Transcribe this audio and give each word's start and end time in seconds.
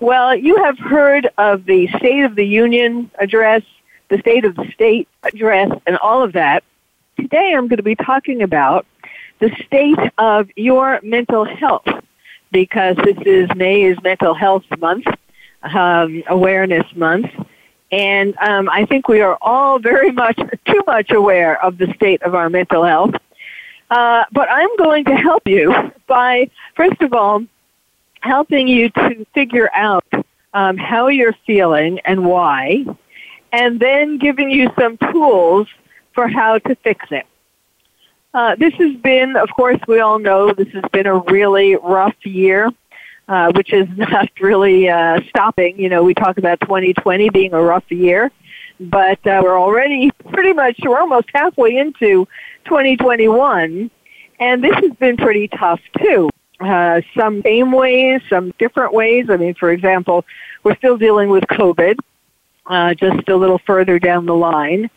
Well, 0.00 0.34
you 0.34 0.56
have 0.64 0.78
heard 0.78 1.28
of 1.36 1.66
the 1.66 1.86
State 1.98 2.24
of 2.24 2.34
the 2.34 2.46
Union 2.46 3.10
address, 3.18 3.60
the 4.08 4.16
State 4.18 4.46
of 4.46 4.56
the 4.56 4.66
State 4.72 5.08
address, 5.22 5.70
and 5.86 5.98
all 5.98 6.22
of 6.22 6.32
that. 6.32 6.64
Today 7.18 7.52
I'm 7.54 7.68
going 7.68 7.76
to 7.76 7.82
be 7.82 7.96
talking 7.96 8.40
about 8.40 8.86
the 9.40 9.50
state 9.66 9.98
of 10.16 10.48
your 10.56 11.00
mental 11.02 11.44
health 11.44 11.86
because 12.50 12.96
this 13.04 13.18
is 13.26 13.50
May 13.54 13.82
is 13.82 13.98
Mental 14.02 14.32
Health 14.32 14.64
Month, 14.78 15.04
um, 15.64 16.22
Awareness 16.28 16.86
Month, 16.96 17.26
and 17.92 18.34
um, 18.38 18.70
I 18.70 18.86
think 18.86 19.06
we 19.06 19.20
are 19.20 19.36
all 19.42 19.78
very 19.78 20.12
much, 20.12 20.38
too 20.64 20.82
much 20.86 21.10
aware 21.10 21.62
of 21.62 21.76
the 21.76 21.92
state 21.92 22.22
of 22.22 22.34
our 22.34 22.48
mental 22.48 22.84
health. 22.84 23.16
Uh, 23.90 24.24
but 24.32 24.48
I'm 24.50 24.74
going 24.78 25.04
to 25.04 25.14
help 25.14 25.46
you 25.46 25.92
by, 26.06 26.50
first 26.74 27.02
of 27.02 27.12
all, 27.12 27.44
helping 28.20 28.68
you 28.68 28.90
to 28.90 29.26
figure 29.34 29.70
out 29.74 30.04
um, 30.52 30.76
how 30.76 31.08
you're 31.08 31.36
feeling 31.46 32.00
and 32.04 32.24
why, 32.24 32.84
and 33.52 33.80
then 33.80 34.18
giving 34.18 34.50
you 34.50 34.70
some 34.78 34.96
tools 35.12 35.68
for 36.12 36.28
how 36.28 36.58
to 36.58 36.74
fix 36.76 37.06
it. 37.10 37.26
Uh, 38.32 38.54
this 38.56 38.72
has 38.74 38.96
been, 38.96 39.36
of 39.36 39.48
course, 39.50 39.78
we 39.88 40.00
all 40.00 40.18
know 40.18 40.52
this 40.52 40.68
has 40.72 40.84
been 40.92 41.06
a 41.06 41.18
really 41.18 41.76
rough 41.76 42.14
year, 42.24 42.70
uh, 43.28 43.50
which 43.52 43.72
is 43.72 43.88
not 43.96 44.28
really 44.40 44.88
uh, 44.88 45.20
stopping. 45.28 45.78
You 45.78 45.88
know, 45.88 46.02
we 46.04 46.14
talk 46.14 46.38
about 46.38 46.60
2020 46.60 47.30
being 47.30 47.52
a 47.52 47.62
rough 47.62 47.90
year, 47.90 48.30
but 48.78 49.24
uh, 49.26 49.40
we're 49.42 49.58
already 49.58 50.10
pretty 50.30 50.52
much, 50.52 50.78
we're 50.84 51.00
almost 51.00 51.28
halfway 51.34 51.76
into 51.76 52.26
2021, 52.66 53.90
and 54.38 54.64
this 54.64 54.74
has 54.74 54.92
been 54.92 55.16
pretty 55.16 55.48
tough 55.48 55.80
too. 55.98 56.29
Uh, 56.60 57.00
some 57.16 57.40
same 57.42 57.72
ways, 57.72 58.20
some 58.28 58.52
different 58.58 58.92
ways. 58.92 59.30
I 59.30 59.38
mean, 59.38 59.54
for 59.54 59.70
example, 59.70 60.26
we're 60.62 60.76
still 60.76 60.98
dealing 60.98 61.30
with 61.30 61.44
COVID, 61.44 61.96
uh, 62.66 62.92
just 62.92 63.28
a 63.30 63.36
little 63.36 63.58
further 63.66 63.98
down 63.98 64.26
the 64.26 64.34
line, 64.34 64.90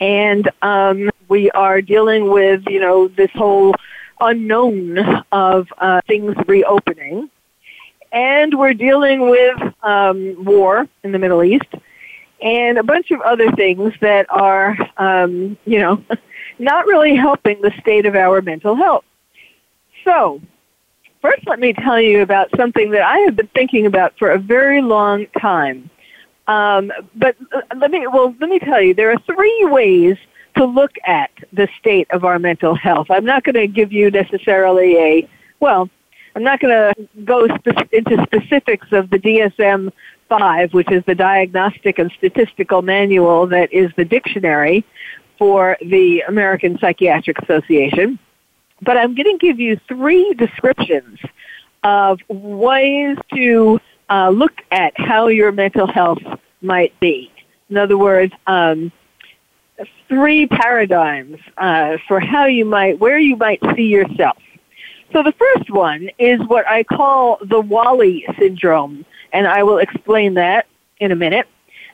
and 0.00 0.50
um, 0.62 1.10
we 1.28 1.50
are 1.50 1.82
dealing 1.82 2.30
with 2.30 2.62
you 2.68 2.80
know 2.80 3.08
this 3.08 3.30
whole 3.32 3.74
unknown 4.18 4.98
of 5.30 5.68
uh, 5.76 6.00
things 6.06 6.34
reopening, 6.46 7.28
and 8.12 8.58
we're 8.58 8.72
dealing 8.72 9.28
with 9.28 9.60
um, 9.82 10.42
war 10.42 10.88
in 11.04 11.12
the 11.12 11.18
Middle 11.18 11.44
East, 11.44 11.68
and 12.40 12.78
a 12.78 12.82
bunch 12.82 13.10
of 13.10 13.20
other 13.20 13.52
things 13.52 13.92
that 14.00 14.24
are 14.30 14.74
um, 14.96 15.58
you 15.66 15.80
know 15.80 16.02
not 16.58 16.86
really 16.86 17.14
helping 17.14 17.60
the 17.60 17.72
state 17.78 18.06
of 18.06 18.14
our 18.14 18.40
mental 18.40 18.74
health. 18.74 19.04
So 20.02 20.40
First, 21.22 21.46
let 21.46 21.58
me 21.58 21.74
tell 21.74 22.00
you 22.00 22.22
about 22.22 22.48
something 22.56 22.90
that 22.92 23.02
I 23.02 23.18
have 23.20 23.36
been 23.36 23.48
thinking 23.48 23.86
about 23.86 24.14
for 24.18 24.30
a 24.30 24.38
very 24.38 24.80
long 24.80 25.26
time. 25.38 25.90
Um, 26.48 26.90
but 27.14 27.36
let 27.76 27.90
me 27.90 28.06
well, 28.06 28.34
let 28.40 28.48
me 28.48 28.58
tell 28.58 28.80
you, 28.80 28.94
there 28.94 29.12
are 29.12 29.18
three 29.20 29.66
ways 29.70 30.16
to 30.56 30.64
look 30.64 30.92
at 31.06 31.30
the 31.52 31.68
state 31.78 32.10
of 32.10 32.24
our 32.24 32.38
mental 32.38 32.74
health. 32.74 33.08
I'm 33.10 33.24
not 33.24 33.44
going 33.44 33.54
to 33.54 33.66
give 33.66 33.92
you 33.92 34.10
necessarily 34.10 34.96
a 34.96 35.28
well. 35.60 35.88
I'm 36.34 36.44
not 36.44 36.60
going 36.60 36.72
to 36.72 37.08
go 37.24 37.48
spe- 37.48 37.92
into 37.92 38.22
specifics 38.22 38.86
of 38.92 39.10
the 39.10 39.18
DSM 39.18 39.90
5, 40.28 40.72
which 40.72 40.90
is 40.92 41.04
the 41.04 41.14
Diagnostic 41.14 41.98
and 41.98 42.10
Statistical 42.18 42.82
Manual 42.82 43.48
that 43.48 43.72
is 43.72 43.90
the 43.96 44.04
dictionary 44.04 44.84
for 45.38 45.76
the 45.80 46.20
American 46.28 46.78
Psychiatric 46.78 47.38
Association 47.40 48.18
but 48.82 48.96
I'm 48.96 49.14
going 49.14 49.38
to 49.38 49.38
give 49.38 49.60
you 49.60 49.78
three 49.88 50.34
descriptions 50.34 51.18
of 51.82 52.20
ways 52.28 53.16
to 53.34 53.80
uh, 54.08 54.30
look 54.30 54.62
at 54.70 54.92
how 54.96 55.28
your 55.28 55.52
mental 55.52 55.86
health 55.86 56.22
might 56.60 56.98
be. 57.00 57.30
In 57.68 57.76
other 57.76 57.96
words, 57.96 58.32
um, 58.46 58.92
three 60.08 60.46
paradigms 60.46 61.38
uh, 61.56 61.96
for 62.08 62.20
how 62.20 62.46
you 62.46 62.64
might, 62.64 62.98
where 62.98 63.18
you 63.18 63.36
might 63.36 63.60
see 63.76 63.86
yourself. 63.86 64.38
So 65.12 65.22
the 65.22 65.32
first 65.32 65.70
one 65.70 66.10
is 66.18 66.40
what 66.46 66.66
I 66.68 66.82
call 66.82 67.38
the 67.42 67.60
WALL-E 67.60 68.26
syndrome, 68.38 69.04
and 69.32 69.46
I 69.46 69.62
will 69.62 69.78
explain 69.78 70.34
that 70.34 70.66
in 70.98 71.12
a 71.12 71.16
minute. 71.16 71.48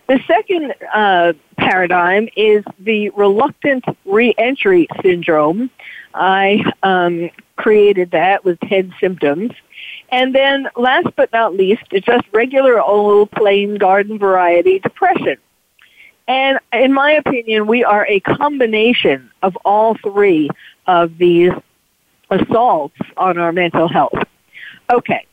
The 0.08 0.20
second 0.26 0.74
uh, 0.94 1.32
paradigm 1.56 2.28
is 2.36 2.64
the 2.78 3.10
reluctant 3.10 3.84
reentry 4.04 4.86
syndrome, 5.02 5.70
I 6.14 6.64
um, 6.82 7.30
created 7.56 8.12
that 8.12 8.44
with 8.44 8.58
10 8.60 8.94
symptoms. 9.00 9.52
And 10.10 10.34
then 10.34 10.68
last 10.76 11.08
but 11.16 11.32
not 11.32 11.54
least, 11.54 11.82
just 11.90 12.24
regular 12.32 12.80
old 12.80 13.30
plain 13.32 13.76
garden 13.76 14.18
variety 14.18 14.78
depression. 14.78 15.36
And 16.28 16.58
in 16.72 16.92
my 16.92 17.12
opinion, 17.12 17.66
we 17.66 17.84
are 17.84 18.06
a 18.08 18.20
combination 18.20 19.30
of 19.42 19.56
all 19.64 19.96
three 19.96 20.50
of 20.86 21.18
these 21.18 21.52
assaults 22.30 22.96
on 23.16 23.38
our 23.38 23.52
mental 23.52 23.88
health. 23.88 24.18
Okay. 24.90 25.26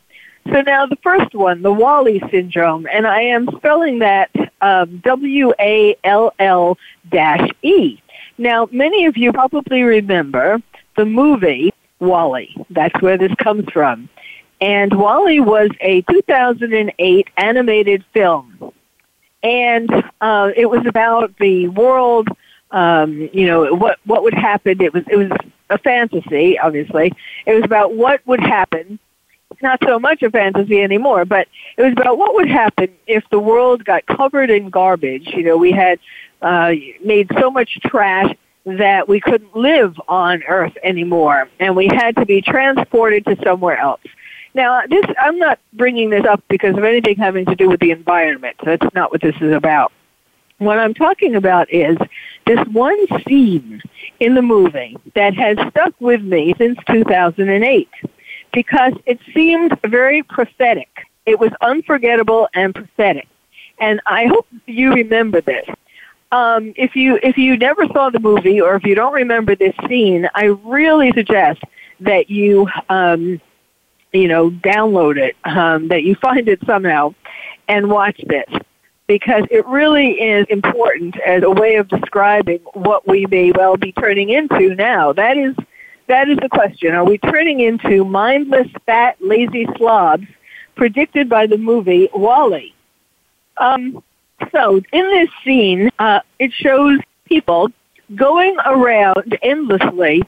So 0.51 0.61
now 0.61 0.85
the 0.85 0.97
first 0.97 1.33
one, 1.33 1.61
the 1.61 1.71
WALL-E 1.71 2.21
syndrome, 2.29 2.85
and 2.91 3.07
I 3.07 3.21
am 3.21 3.47
spelling 3.57 3.99
that 3.99 4.29
dash 7.09 7.49
E. 7.61 7.99
Now, 8.37 8.67
many 8.71 9.05
of 9.05 9.17
you 9.17 9.31
probably 9.31 9.83
remember 9.83 10.61
the 10.95 11.05
movie 11.05 11.73
WALL-E. 11.99 12.55
That's 12.69 12.99
where 13.01 13.17
this 13.17 13.33
comes 13.35 13.65
from. 13.71 14.09
And 14.61 14.93
WALL-E 14.93 15.39
was 15.39 15.69
a 15.81 16.01
2008 16.03 17.29
animated 17.37 18.05
film. 18.13 18.73
And 19.43 19.91
uh, 20.21 20.51
it 20.55 20.69
was 20.69 20.85
about 20.85 21.37
the 21.37 21.67
world, 21.67 22.29
um, 22.71 23.29
you 23.33 23.45
know, 23.45 23.73
what, 23.75 23.99
what 24.05 24.23
would 24.23 24.33
happen. 24.33 24.81
It 24.81 24.93
was, 24.93 25.03
it 25.09 25.17
was 25.17 25.31
a 25.69 25.77
fantasy, 25.77 26.57
obviously. 26.57 27.11
It 27.45 27.53
was 27.53 27.63
about 27.63 27.93
what 27.93 28.25
would 28.25 28.39
happen. 28.39 28.99
Not 29.61 29.79
so 29.85 29.99
much 29.99 30.21
a 30.23 30.29
fantasy 30.29 30.81
anymore, 30.81 31.25
but 31.25 31.47
it 31.77 31.83
was 31.83 31.93
about 31.93 32.17
what 32.17 32.35
would 32.35 32.49
happen 32.49 32.89
if 33.07 33.23
the 33.29 33.39
world 33.39 33.85
got 33.85 34.05
covered 34.05 34.49
in 34.49 34.69
garbage. 34.69 35.27
You 35.27 35.43
know, 35.43 35.57
we 35.57 35.71
had 35.71 35.99
uh, 36.41 36.73
made 37.03 37.31
so 37.39 37.49
much 37.49 37.79
trash 37.85 38.35
that 38.65 39.07
we 39.07 39.19
couldn't 39.19 39.55
live 39.55 39.99
on 40.07 40.43
Earth 40.43 40.77
anymore, 40.83 41.49
and 41.59 41.75
we 41.75 41.87
had 41.87 42.15
to 42.15 42.25
be 42.25 42.41
transported 42.41 43.25
to 43.25 43.37
somewhere 43.43 43.77
else. 43.77 44.01
Now, 44.53 44.81
this 44.87 45.05
I'm 45.19 45.39
not 45.39 45.59
bringing 45.73 46.09
this 46.11 46.25
up 46.25 46.43
because 46.47 46.77
of 46.77 46.83
anything 46.83 47.15
having 47.15 47.45
to 47.45 47.55
do 47.55 47.69
with 47.69 47.79
the 47.79 47.91
environment. 47.91 48.57
That's 48.63 48.85
not 48.93 49.11
what 49.11 49.21
this 49.21 49.35
is 49.41 49.51
about. 49.51 49.91
What 50.59 50.77
I'm 50.77 50.93
talking 50.93 51.35
about 51.35 51.71
is 51.73 51.97
this 52.45 52.59
one 52.67 52.97
scene 53.27 53.81
in 54.19 54.35
the 54.35 54.41
movie 54.41 54.95
that 55.15 55.33
has 55.33 55.57
stuck 55.69 55.93
with 55.99 56.21
me 56.21 56.53
since 56.57 56.77
2008 56.87 57.89
because 58.53 58.93
it 59.05 59.19
seemed 59.33 59.77
very 59.85 60.23
prophetic. 60.23 60.89
It 61.25 61.39
was 61.39 61.51
unforgettable 61.61 62.47
and 62.53 62.73
prophetic. 62.73 63.27
And 63.79 64.01
I 64.05 64.27
hope 64.27 64.47
you 64.67 64.93
remember 64.93 65.41
this 65.41 65.67
um, 66.33 66.73
if 66.75 66.95
you 66.95 67.19
if 67.21 67.37
you 67.37 67.55
never 67.57 67.85
saw 67.87 68.09
the 68.09 68.19
movie 68.19 68.59
or 68.59 68.75
if 68.75 68.83
you 68.83 68.95
don't 68.95 69.13
remember 69.13 69.55
this 69.55 69.75
scene, 69.87 70.27
I 70.33 70.45
really 70.45 71.11
suggest 71.11 71.61
that 71.99 72.29
you 72.31 72.67
um, 72.89 73.39
you 74.11 74.27
know 74.27 74.49
download 74.49 75.17
it, 75.17 75.35
um, 75.45 75.89
that 75.89 76.03
you 76.03 76.15
find 76.15 76.49
it 76.49 76.59
somehow, 76.65 77.13
and 77.67 77.87
watch 77.87 78.19
this 78.25 78.49
because 79.05 79.43
it 79.51 79.63
really 79.67 80.13
is 80.13 80.47
important 80.49 81.15
as 81.19 81.43
a 81.43 81.51
way 81.51 81.75
of 81.75 81.87
describing 81.87 82.59
what 82.73 83.07
we 83.07 83.27
may 83.27 83.51
well 83.51 83.77
be 83.77 83.91
turning 83.91 84.29
into 84.29 84.73
now. 84.73 85.13
That 85.13 85.37
is 85.37 85.55
that 86.07 86.29
is 86.29 86.37
the 86.37 86.49
question: 86.49 86.93
Are 86.93 87.05
we 87.05 87.17
turning 87.17 87.61
into 87.61 88.05
mindless, 88.05 88.67
fat, 88.85 89.17
lazy 89.19 89.67
slobs 89.77 90.27
predicted 90.75 91.29
by 91.29 91.47
the 91.47 91.57
movie 91.57 92.09
WALL-E? 92.13 92.73
Um, 93.57 94.03
so 94.51 94.81
in 94.91 95.09
this 95.09 95.29
scene, 95.43 95.89
uh, 95.99 96.19
it 96.39 96.51
shows 96.53 96.99
people 97.25 97.69
going 98.15 98.57
around 98.65 99.37
endlessly 99.41 100.23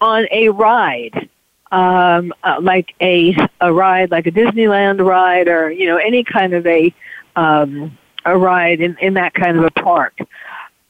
on 0.00 0.26
a 0.30 0.48
ride, 0.50 1.28
um, 1.72 2.32
uh, 2.42 2.58
like 2.60 2.94
a 3.00 3.36
a 3.60 3.72
ride, 3.72 4.10
like 4.10 4.26
a 4.26 4.30
Disneyland 4.30 5.04
ride, 5.04 5.48
or 5.48 5.70
you 5.70 5.86
know 5.86 5.96
any 5.96 6.24
kind 6.24 6.54
of 6.54 6.66
a 6.66 6.94
um, 7.34 7.96
a 8.24 8.36
ride 8.36 8.80
in, 8.80 8.96
in 9.00 9.14
that 9.14 9.34
kind 9.34 9.58
of 9.58 9.64
a 9.64 9.70
park. 9.70 10.18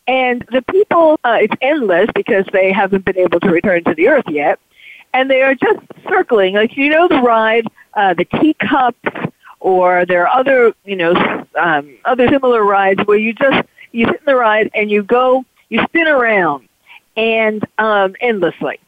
And 0.07 0.45
the 0.53 0.63
people, 0.63 1.19
uh, 1.25 1.39
it's 1.41 1.55
endless 1.61 2.09
because 2.15 2.45
they 2.53 2.73
haven't 2.73 3.05
been 3.05 3.19
able 3.19 3.41
to 3.41 3.51
return 3.51 3.85
to 3.85 3.95
the 3.95 4.09
earth 4.09 4.29
yet. 4.29 4.59
And 5.13 5.31
they 5.31 5.43
are 5.43 5.55
just 5.55 5.81
circling, 6.09 6.55
like, 6.55 6.77
you 6.77 6.91
know, 6.91 7.09
the 7.09 7.21
ride, 7.21 7.67
uh, 7.95 8.15
the 8.15 8.25
teacups, 8.25 8.99
or 9.61 10.05
there 10.07 10.29
are 10.29 10.39
other, 10.39 10.75
you 10.85 10.97
know, 10.97 11.45
um, 11.59 11.97
other 12.05 12.29
similar 12.29 12.63
rides 12.65 13.01
where 13.07 13.19
you 13.19 13.33
just, 13.33 13.67
you 13.93 14.07
sit 14.07 14.21
in 14.21 14.27
the 14.27 14.37
ride 14.37 14.71
and 14.75 14.91
you 14.91 15.03
go, 15.03 15.45
you 15.71 15.83
spin 15.85 16.07
around 16.07 16.69
and, 17.17 17.65
um, 17.79 18.15
endlessly. 18.21 18.79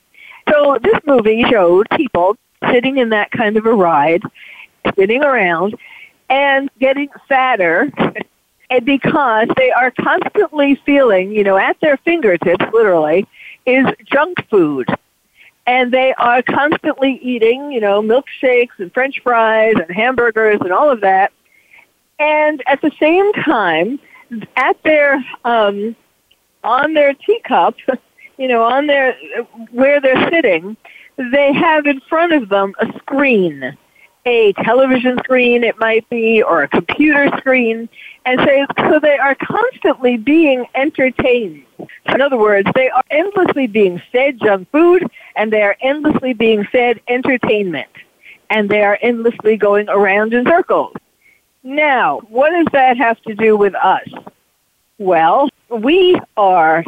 So 0.50 0.78
this 0.80 0.98
movie 1.06 1.44
showed 1.44 1.88
people 1.96 2.36
sitting 2.70 2.98
in 2.98 3.08
that 3.10 3.30
kind 3.30 3.56
of 3.56 3.66
a 3.66 3.72
ride, 3.72 4.22
spinning 4.86 5.24
around, 5.24 5.76
and 6.28 6.70
getting 6.78 7.08
fatter 7.28 7.90
because 8.84 9.48
they 9.56 9.70
are 9.70 9.90
constantly 9.90 10.74
feeling, 10.86 11.32
you 11.32 11.42
know, 11.42 11.56
at 11.56 11.80
their 11.80 11.96
fingertips, 11.98 12.64
literally, 12.72 13.26
is 13.66 13.86
junk 14.04 14.46
food. 14.48 14.88
And 15.66 15.92
they 15.92 16.14
are 16.14 16.42
constantly 16.42 17.18
eating, 17.22 17.72
you 17.72 17.80
know, 17.80 18.02
milkshakes 18.02 18.78
and 18.78 18.92
french 18.92 19.20
fries 19.22 19.74
and 19.76 19.90
hamburgers 19.90 20.60
and 20.60 20.72
all 20.72 20.90
of 20.90 21.00
that. 21.02 21.32
And 22.18 22.62
at 22.66 22.80
the 22.80 22.90
same 22.98 23.32
time, 23.34 23.98
at 24.56 24.82
their, 24.82 25.22
um, 25.44 25.94
on 26.64 26.94
their 26.94 27.14
teacup, 27.14 27.76
you 28.38 28.48
know, 28.48 28.62
on 28.62 28.86
their, 28.86 29.14
where 29.70 30.00
they're 30.00 30.28
sitting, 30.30 30.76
they 31.16 31.52
have 31.52 31.86
in 31.86 32.00
front 32.00 32.32
of 32.32 32.48
them 32.48 32.74
a 32.80 32.92
screen 32.98 33.76
a 34.28 34.52
television 34.64 35.18
screen, 35.18 35.64
it 35.64 35.78
might 35.78 36.08
be, 36.10 36.42
or 36.42 36.62
a 36.62 36.68
computer 36.68 37.30
screen. 37.38 37.88
And 38.28 38.38
so, 38.40 38.66
so 38.90 39.00
they 39.00 39.16
are 39.16 39.34
constantly 39.34 40.18
being 40.18 40.66
entertained. 40.74 41.64
In 42.12 42.20
other 42.20 42.36
words, 42.36 42.68
they 42.74 42.90
are 42.90 43.02
endlessly 43.10 43.66
being 43.66 44.02
fed 44.12 44.38
junk 44.38 44.70
food 44.70 45.06
and 45.34 45.50
they 45.50 45.62
are 45.62 45.74
endlessly 45.80 46.34
being 46.34 46.64
fed 46.64 47.00
entertainment. 47.08 47.88
And 48.50 48.68
they 48.68 48.82
are 48.82 48.98
endlessly 49.00 49.56
going 49.56 49.88
around 49.88 50.34
in 50.34 50.44
circles. 50.44 50.92
Now, 51.62 52.20
what 52.28 52.50
does 52.50 52.66
that 52.72 52.98
have 52.98 53.18
to 53.22 53.34
do 53.34 53.56
with 53.56 53.74
us? 53.74 54.06
Well, 54.98 55.48
we 55.70 56.20
are 56.36 56.84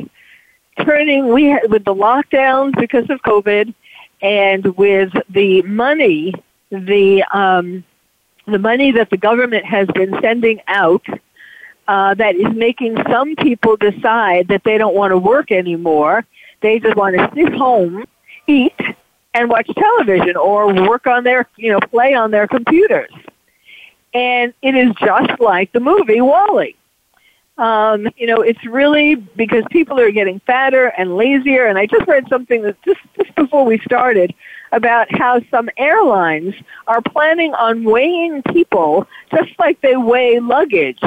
turning, 0.85 1.33
we, 1.33 1.59
with 1.69 1.87
the 1.87 1.95
lockdowns 1.95 2.79
because 2.79 3.09
of 3.09 3.23
COVID 3.23 3.73
and 4.21 4.77
with 4.77 5.11
the 5.31 5.63
money 5.63 6.35
the 6.71 7.25
um, 7.33 7.83
the 8.47 8.59
money 8.59 8.93
that 8.93 9.11
the 9.11 9.17
government 9.17 9.65
has 9.65 9.89
been 9.89 10.17
sending 10.21 10.61
out 10.69 11.05
uh, 11.91 12.15
that 12.15 12.37
is 12.37 12.55
making 12.55 12.97
some 13.11 13.35
people 13.35 13.77
decide 13.77 14.47
that 14.47 14.63
they 14.63 14.79
don't 14.79 14.95
want 14.95 15.11
to 15.11 15.19
work 15.19 15.51
anymore. 15.51 16.25
They 16.61 16.79
just 16.79 16.95
want 16.95 17.17
to 17.17 17.29
sit 17.35 17.53
home, 17.53 18.05
eat, 18.47 18.81
and 19.35 19.51
watch 19.51 19.69
television 19.75 20.37
or 20.37 20.73
work 20.89 21.09
on 21.09 21.25
their, 21.25 21.49
you 21.57 21.73
know, 21.73 21.81
play 21.81 22.15
on 22.15 22.31
their 22.31 22.47
computers. 22.47 23.11
And 24.15 24.55
it 24.63 24.77
is 24.77 24.95
just 25.01 25.41
like 25.41 25.73
the 25.73 25.81
movie 25.81 26.21
WALL-E. 26.21 26.77
Um, 27.59 28.07
you 28.17 28.29
know, 28.29 28.41
it's 28.41 28.65
really 28.65 29.17
because 29.17 29.65
people 29.73 29.99
are 29.99 30.13
getting 30.13 30.39
fatter 30.47 30.93
and 30.97 31.17
lazier. 31.17 31.67
And 31.67 31.77
I 31.77 31.87
just 31.87 32.07
read 32.07 32.25
something 32.29 32.63
that 32.63 32.81
just, 32.85 33.01
just 33.17 33.35
before 33.35 33.65
we 33.65 33.79
started 33.81 34.33
about 34.71 35.09
how 35.11 35.41
some 35.51 35.69
airlines 35.77 36.55
are 36.87 37.03
planning 37.03 37.53
on 37.55 37.83
weighing 37.83 38.43
people 38.45 39.09
just 39.35 39.59
like 39.59 39.81
they 39.81 39.97
weigh 39.97 40.39
luggage. 40.39 41.01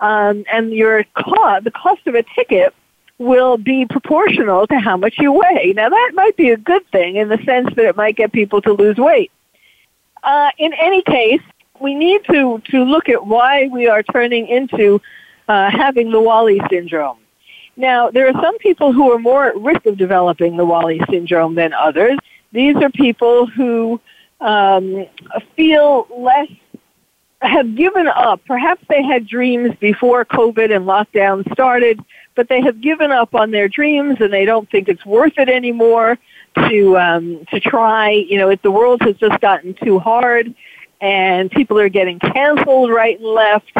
Um, 0.00 0.44
and 0.50 0.72
your 0.72 1.04
cost, 1.14 1.64
the 1.64 1.70
cost 1.70 2.06
of 2.06 2.14
a 2.14 2.24
ticket 2.34 2.74
will 3.18 3.58
be 3.58 3.84
proportional 3.84 4.66
to 4.66 4.78
how 4.78 4.96
much 4.96 5.18
you 5.18 5.30
weigh. 5.32 5.74
Now 5.76 5.90
that 5.90 6.12
might 6.14 6.36
be 6.36 6.50
a 6.50 6.56
good 6.56 6.86
thing 6.90 7.16
in 7.16 7.28
the 7.28 7.38
sense 7.44 7.68
that 7.76 7.84
it 7.84 7.96
might 7.96 8.16
get 8.16 8.32
people 8.32 8.62
to 8.62 8.72
lose 8.72 8.96
weight. 8.96 9.30
Uh, 10.22 10.50
in 10.58 10.72
any 10.74 11.02
case, 11.02 11.42
we 11.80 11.94
need 11.94 12.22
to, 12.30 12.62
to 12.70 12.84
look 12.84 13.08
at 13.08 13.26
why 13.26 13.68
we 13.68 13.88
are 13.88 14.02
turning 14.02 14.46
into 14.46 15.00
uh, 15.48 15.70
having 15.70 16.10
the 16.10 16.20
WALL-E 16.20 16.60
syndrome. 16.70 17.18
Now, 17.76 18.10
there 18.10 18.26
are 18.28 18.42
some 18.42 18.58
people 18.58 18.92
who 18.92 19.10
are 19.12 19.18
more 19.18 19.46
at 19.46 19.56
risk 19.56 19.86
of 19.86 19.96
developing 19.96 20.56
the 20.56 20.64
WALL-E 20.64 21.00
syndrome 21.10 21.54
than 21.54 21.72
others. 21.72 22.18
These 22.52 22.76
are 22.76 22.90
people 22.90 23.46
who 23.46 24.00
um, 24.40 25.06
feel 25.56 26.06
less, 26.14 26.48
have 27.40 27.74
given 27.74 28.06
up. 28.06 28.40
Perhaps 28.46 28.84
they 28.88 29.02
had 29.02 29.26
dreams 29.26 29.74
before 29.80 30.24
COVID 30.24 30.74
and 30.74 30.84
lockdown 30.86 31.50
started, 31.52 32.00
but 32.34 32.48
they 32.48 32.60
have 32.60 32.80
given 32.80 33.10
up 33.10 33.34
on 33.34 33.50
their 33.50 33.68
dreams 33.68 34.18
and 34.20 34.32
they 34.32 34.44
don't 34.44 34.70
think 34.70 34.88
it's 34.88 35.04
worth 35.06 35.38
it 35.38 35.48
anymore 35.48 36.18
to 36.68 36.98
um, 36.98 37.44
to 37.50 37.60
try. 37.60 38.10
You 38.10 38.38
know, 38.38 38.50
if 38.50 38.60
the 38.62 38.70
world 38.70 39.02
has 39.02 39.16
just 39.16 39.40
gotten 39.40 39.74
too 39.74 39.98
hard, 39.98 40.54
and 41.00 41.50
people 41.50 41.78
are 41.78 41.88
getting 41.88 42.18
canceled 42.18 42.90
right 42.90 43.18
and 43.18 43.28
left, 43.28 43.72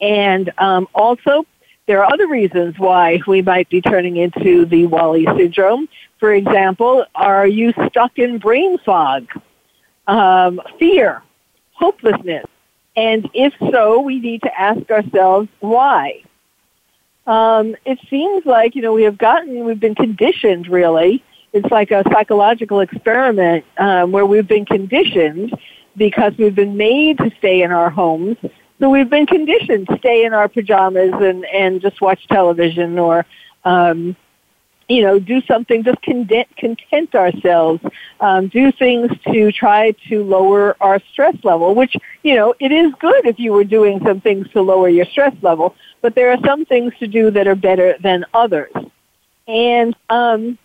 and 0.00 0.52
um, 0.58 0.88
also 0.94 1.46
there 1.86 2.02
are 2.02 2.12
other 2.12 2.26
reasons 2.26 2.78
why 2.78 3.20
we 3.26 3.42
might 3.42 3.68
be 3.68 3.80
turning 3.80 4.16
into 4.16 4.64
the 4.64 4.86
WALL-E 4.86 5.26
syndrome. 5.36 5.88
For 6.18 6.32
example, 6.32 7.04
are 7.14 7.46
you 7.46 7.72
stuck 7.88 8.18
in 8.18 8.38
brain 8.38 8.78
fog, 8.78 9.28
um, 10.06 10.60
fear, 10.78 11.22
hopelessness? 11.72 12.46
And 12.96 13.28
if 13.34 13.52
so, 13.58 14.00
we 14.00 14.20
need 14.20 14.42
to 14.42 14.60
ask 14.60 14.90
ourselves 14.90 15.48
why. 15.60 16.22
Um, 17.26 17.74
it 17.84 17.98
seems 18.08 18.44
like, 18.46 18.74
you 18.74 18.82
know, 18.82 18.92
we 18.92 19.02
have 19.04 19.18
gotten, 19.18 19.64
we've 19.64 19.80
been 19.80 19.94
conditioned 19.94 20.68
really. 20.68 21.24
It's 21.52 21.70
like 21.70 21.90
a 21.90 22.02
psychological 22.12 22.80
experiment 22.80 23.64
um, 23.78 24.12
where 24.12 24.26
we've 24.26 24.46
been 24.46 24.66
conditioned 24.66 25.52
because 25.96 26.36
we've 26.36 26.54
been 26.54 26.76
made 26.76 27.18
to 27.18 27.30
stay 27.38 27.62
in 27.62 27.70
our 27.72 27.90
homes 27.90 28.36
so 28.80 28.90
we've 28.90 29.08
been 29.08 29.26
conditioned 29.26 29.88
to 29.88 29.98
stay 29.98 30.24
in 30.24 30.34
our 30.34 30.48
pajamas 30.48 31.14
and, 31.14 31.44
and 31.46 31.80
just 31.80 32.00
watch 32.00 32.26
television 32.26 32.98
or, 32.98 33.24
um, 33.64 34.16
you 34.88 35.02
know, 35.02 35.18
do 35.18 35.40
something, 35.42 35.82
just 35.82 36.00
content, 36.02 36.48
content 36.56 37.14
ourselves, 37.14 37.82
um, 38.20 38.48
do 38.48 38.70
things 38.72 39.10
to 39.32 39.50
try 39.52 39.92
to 40.08 40.24
lower 40.24 40.76
our 40.80 41.00
stress 41.12 41.36
level, 41.42 41.74
which, 41.74 41.96
you 42.22 42.34
know, 42.34 42.54
it 42.60 42.72
is 42.72 42.92
good 42.98 43.26
if 43.26 43.38
you 43.38 43.52
were 43.52 43.64
doing 43.64 44.00
some 44.04 44.20
things 44.20 44.48
to 44.50 44.60
lower 44.60 44.88
your 44.88 45.06
stress 45.06 45.34
level, 45.42 45.74
but 46.02 46.14
there 46.14 46.30
are 46.30 46.38
some 46.44 46.64
things 46.64 46.92
to 46.98 47.06
do 47.06 47.30
that 47.30 47.46
are 47.46 47.54
better 47.54 47.96
than 48.02 48.24
others. 48.34 48.72
And 49.46 49.96
um, 50.10 50.58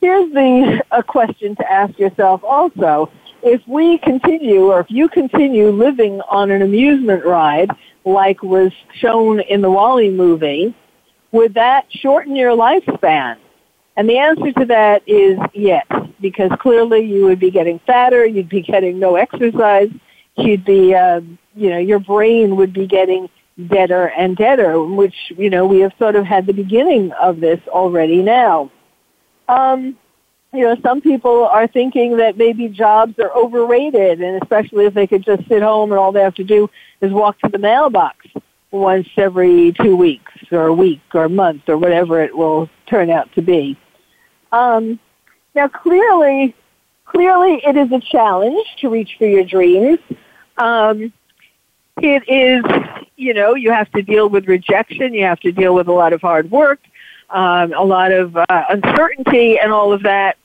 here's 0.00 0.32
the 0.32 0.82
a 0.90 1.02
question 1.02 1.56
to 1.56 1.72
ask 1.72 1.98
yourself 1.98 2.42
also 2.44 3.10
if 3.42 3.60
we 3.66 3.98
continue 3.98 4.70
or 4.70 4.80
if 4.80 4.90
you 4.90 5.08
continue 5.08 5.70
living 5.70 6.20
on 6.30 6.50
an 6.50 6.62
amusement 6.62 7.24
ride 7.24 7.70
like 8.04 8.42
was 8.42 8.72
shown 8.94 9.40
in 9.40 9.60
the 9.60 9.70
WALL-E 9.70 10.10
movie, 10.10 10.74
would 11.32 11.54
that 11.54 11.86
shorten 11.90 12.36
your 12.36 12.56
lifespan? 12.56 13.36
And 13.96 14.08
the 14.08 14.18
answer 14.18 14.52
to 14.52 14.64
that 14.66 15.02
is 15.06 15.38
yes, 15.52 15.86
because 16.20 16.50
clearly 16.60 17.00
you 17.00 17.24
would 17.24 17.38
be 17.38 17.50
getting 17.50 17.78
fatter, 17.80 18.24
you'd 18.24 18.48
be 18.48 18.62
getting 18.62 18.98
no 18.98 19.16
exercise, 19.16 19.90
you'd 20.36 20.64
be, 20.64 20.94
uh, 20.94 21.20
you 21.54 21.70
know, 21.70 21.78
your 21.78 21.98
brain 21.98 22.56
would 22.56 22.72
be 22.72 22.86
getting 22.86 23.28
deader 23.66 24.06
and 24.16 24.36
deader, 24.36 24.82
which, 24.82 25.14
you 25.36 25.50
know, 25.50 25.66
we 25.66 25.80
have 25.80 25.92
sort 25.98 26.16
of 26.16 26.24
had 26.24 26.46
the 26.46 26.54
beginning 26.54 27.12
of 27.12 27.40
this 27.40 27.60
already 27.68 28.22
now. 28.22 28.70
Um, 29.48 29.98
you 30.54 30.60
know, 30.60 30.76
some 30.82 31.00
people 31.00 31.44
are 31.44 31.66
thinking 31.66 32.16
that 32.16 32.36
maybe 32.36 32.68
jobs 32.68 33.18
are 33.18 33.30
overrated, 33.36 34.22
and 34.22 34.42
especially 34.42 34.86
if 34.86 34.94
they 34.94 35.06
could 35.06 35.24
just 35.24 35.46
sit 35.48 35.62
home 35.62 35.92
and 35.92 35.98
all 35.98 36.12
they 36.12 36.20
have 36.22 36.34
to 36.36 36.44
do 36.44 36.70
is 37.02 37.12
walk 37.12 37.38
to 37.40 37.48
the 37.48 37.58
mailbox 37.58 38.26
once 38.72 39.08
every 39.16 39.72
two 39.72 39.94
weeks 39.94 40.32
or 40.50 40.66
a 40.66 40.72
week 40.72 41.00
or 41.14 41.24
a 41.24 41.28
month 41.28 41.68
or 41.68 41.76
whatever 41.78 42.22
it 42.22 42.36
will 42.36 42.68
turn 42.86 43.10
out 43.10 43.32
to 43.34 43.42
be. 43.42 43.76
Um, 44.50 44.98
now, 45.54 45.68
clearly, 45.68 46.54
clearly, 47.04 47.60
it 47.64 47.76
is 47.76 47.92
a 47.92 48.00
challenge 48.00 48.66
to 48.78 48.88
reach 48.88 49.16
for 49.18 49.26
your 49.26 49.44
dreams. 49.44 49.98
Um, 50.56 51.12
it 51.98 52.24
is, 52.26 52.64
you 53.16 53.34
know, 53.34 53.54
you 53.54 53.70
have 53.70 53.90
to 53.92 54.02
deal 54.02 54.28
with 54.28 54.48
rejection. 54.48 55.14
You 55.14 55.24
have 55.24 55.40
to 55.40 55.52
deal 55.52 55.74
with 55.74 55.88
a 55.88 55.92
lot 55.92 56.12
of 56.12 56.22
hard 56.22 56.50
work, 56.50 56.80
um, 57.30 57.72
a 57.74 57.84
lot 57.84 58.12
of 58.12 58.36
uh, 58.36 58.44
uncertainty, 58.70 59.58
and 59.58 59.72
all 59.72 59.92
of 59.92 60.02
that. 60.04 60.36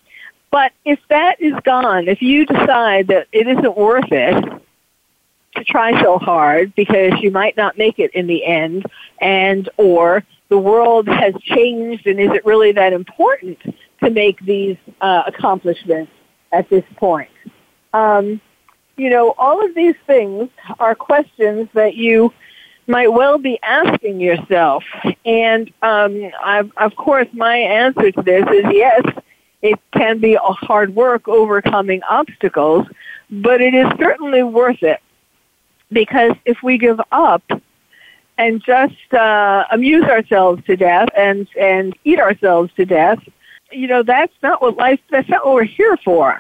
But 0.52 0.74
if 0.86 1.00
that 1.10 1.42
is 1.42 1.54
gone, 1.64 2.08
if 2.08 2.22
you 2.22 2.46
decide 2.46 3.08
that 3.08 3.28
it 3.32 3.48
isn't 3.48 3.78
worth 3.78 4.12
it 4.12 4.57
to 5.58 5.64
try 5.64 6.02
so 6.02 6.18
hard 6.18 6.74
because 6.76 7.14
you 7.22 7.32
might 7.32 7.58
not 7.58 7.78
make 7.78 8.00
it 8.00 8.12
in 8.14 8.28
the 8.28 8.46
end 8.46 8.86
and 9.20 9.70
or 9.78 10.24
the 10.50 10.58
world 10.58 11.08
has 11.08 11.34
changed 11.42 12.08
and 12.08 12.20
is 12.20 12.32
it 12.32 12.46
really 12.46 12.72
that 12.72 12.94
important 12.94 13.60
to 14.04 14.10
make 14.10 14.40
these 14.42 14.78
uh, 15.02 15.24
accomplishments 15.26 16.12
at 16.52 16.70
this 16.70 16.84
point? 16.96 17.30
Um, 17.94 18.40
you 18.96 19.10
know, 19.10 19.34
all 19.38 19.64
of 19.64 19.76
these 19.76 19.96
things 20.06 20.50
are 20.80 20.96
questions 20.96 21.68
that 21.74 21.96
you 21.96 22.34
might 22.88 23.12
well 23.12 23.38
be 23.38 23.60
asking 23.62 24.20
yourself. 24.20 24.84
And 25.26 25.72
um, 25.82 26.32
of 26.78 26.96
course, 26.96 27.28
my 27.34 27.58
answer 27.58 28.12
to 28.12 28.22
this 28.22 28.46
is 28.48 28.66
yes, 28.72 29.04
it 29.62 29.80
can 29.92 30.20
be 30.20 30.36
a 30.36 30.40
hard 30.40 30.96
work 30.96 31.28
overcoming 31.28 32.02
obstacles, 32.04 32.88
but 33.30 33.62
it 33.62 33.74
is 33.74 33.88
certainly 34.00 34.44
worth 34.44 34.82
it 34.84 35.02
because 35.92 36.34
if 36.46 36.62
we 36.64 36.78
give 36.78 37.00
up 37.12 37.44
and 38.38 38.64
just 38.64 39.14
uh, 39.14 39.66
amuse 39.72 40.04
ourselves 40.06 40.64
to 40.66 40.76
death 40.76 41.10
and 41.18 41.48
and 41.60 41.98
eat 42.04 42.20
ourselves 42.20 42.72
to 42.76 42.86
death, 42.86 43.20
you 43.72 43.88
know 43.88 44.04
that's 44.04 44.34
not 44.44 44.62
what 44.62 44.78
life. 44.78 45.00
That's 45.10 45.30
not 45.30 45.46
what 45.46 45.56
we're 45.56 45.64
here 45.64 45.98
for. 45.98 46.40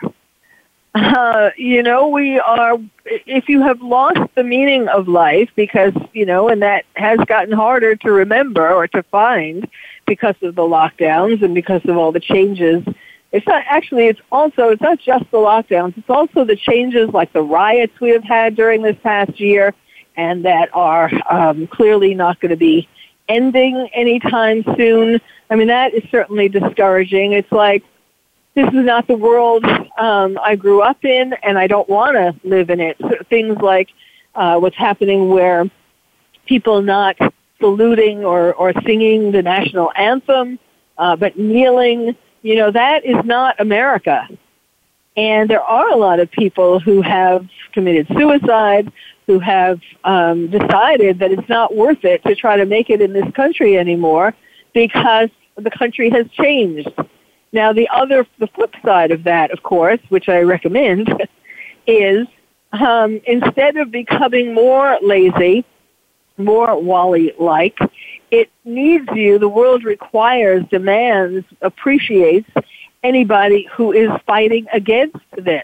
Uh, 0.95 1.51
you 1.57 1.83
know, 1.83 2.07
we 2.07 2.39
are. 2.39 2.77
If 3.05 3.49
you 3.49 3.61
have 3.61 3.81
lost 3.81 4.19
the 4.35 4.43
meaning 4.43 4.87
of 4.87 5.07
life, 5.07 5.49
because 5.55 5.93
you 6.13 6.25
know, 6.25 6.49
and 6.49 6.61
that 6.61 6.85
has 6.95 7.19
gotten 7.27 7.51
harder 7.51 7.95
to 7.97 8.11
remember 8.11 8.69
or 8.73 8.87
to 8.89 9.03
find 9.03 9.69
because 10.05 10.35
of 10.41 10.55
the 10.55 10.63
lockdowns 10.63 11.43
and 11.43 11.53
because 11.53 11.81
of 11.85 11.97
all 11.97 12.11
the 12.11 12.19
changes. 12.19 12.83
It's 13.31 13.45
not 13.45 13.63
actually. 13.67 14.07
It's 14.07 14.21
also. 14.31 14.69
It's 14.69 14.81
not 14.81 14.99
just 14.99 15.29
the 15.31 15.37
lockdowns. 15.37 15.97
It's 15.97 16.09
also 16.09 16.45
the 16.45 16.55
changes, 16.55 17.09
like 17.09 17.33
the 17.33 17.43
riots 17.43 17.99
we 17.99 18.09
have 18.11 18.23
had 18.23 18.55
during 18.55 18.81
this 18.81 18.95
past 19.03 19.39
year 19.39 19.73
and 20.17 20.43
that 20.45 20.69
are 20.73 21.11
um, 21.29 21.67
clearly 21.67 22.15
not 22.15 22.39
going 22.39 22.49
to 22.49 22.57
be 22.57 22.89
ending 23.29 23.87
anytime 23.93 24.63
soon. 24.75 25.21
I 25.49 25.55
mean, 25.55 25.67
that 25.67 25.93
is 25.93 26.03
certainly 26.09 26.49
discouraging. 26.49 27.33
It's 27.33 27.51
like, 27.51 27.83
this 28.55 28.67
is 28.67 28.73
not 28.73 29.07
the 29.07 29.15
world 29.15 29.63
um, 29.97 30.39
I 30.43 30.55
grew 30.55 30.81
up 30.81 31.05
in, 31.05 31.33
and 31.43 31.57
I 31.57 31.67
don't 31.67 31.87
want 31.87 32.15
to 32.15 32.35
live 32.47 32.71
in 32.71 32.79
it. 32.79 32.97
So 32.99 33.11
things 33.29 33.57
like 33.57 33.89
uh, 34.33 34.57
what's 34.59 34.75
happening 34.75 35.29
where 35.29 35.69
people 36.47 36.81
not 36.81 37.15
saluting 37.59 38.25
or, 38.25 38.53
or 38.55 38.73
singing 38.85 39.31
the 39.31 39.43
national 39.43 39.91
anthem, 39.95 40.57
uh, 40.97 41.15
but 41.15 41.37
kneeling, 41.37 42.15
you 42.47 42.55
know, 42.55 42.71
that 42.71 43.03
is 43.03 43.25
not 43.25 43.59
America. 43.59 44.25
And 45.17 45.49
there 45.49 45.61
are 45.61 45.89
a 45.89 45.97
lot 45.97 46.21
of 46.21 46.31
people 46.31 46.79
who 46.79 47.01
have 47.01 47.45
committed 47.73 48.07
suicide, 48.17 48.89
who 49.25 49.39
have 49.39 49.81
um, 50.05 50.47
decided 50.47 51.19
that 51.19 51.33
it's 51.33 51.49
not 51.49 51.75
worth 51.75 52.05
it 52.05 52.23
to 52.23 52.35
try 52.35 52.55
to 52.55 52.65
make 52.65 52.89
it 52.89 53.01
in 53.01 53.11
this 53.11 53.29
country 53.33 53.77
anymore 53.77 54.33
because 54.73 55.29
the 55.57 55.69
country 55.69 56.09
has 56.09 56.25
changed. 56.29 56.89
Now, 57.51 57.73
the 57.73 57.89
other, 57.89 58.25
the 58.39 58.47
flip 58.47 58.73
side 58.85 59.11
of 59.11 59.25
that, 59.25 59.51
of 59.51 59.61
course, 59.63 59.99
which 60.07 60.29
I 60.29 60.39
recommend, 60.39 61.27
is 61.85 62.27
um, 62.71 63.19
instead 63.25 63.75
of 63.75 63.91
becoming 63.91 64.53
more 64.53 64.97
lazy, 65.01 65.65
more 66.37 66.81
WALL-E-like, 66.81 67.77
it 68.31 68.49
needs 68.65 69.07
you. 69.13 69.39
The 69.39 69.49
world 69.49 69.83
requires, 69.83 70.63
demands, 70.69 71.45
appreciates 71.61 72.49
anybody 73.03 73.67
who 73.71 73.91
is 73.91 74.09
fighting 74.25 74.67
against 74.73 75.17
this 75.37 75.63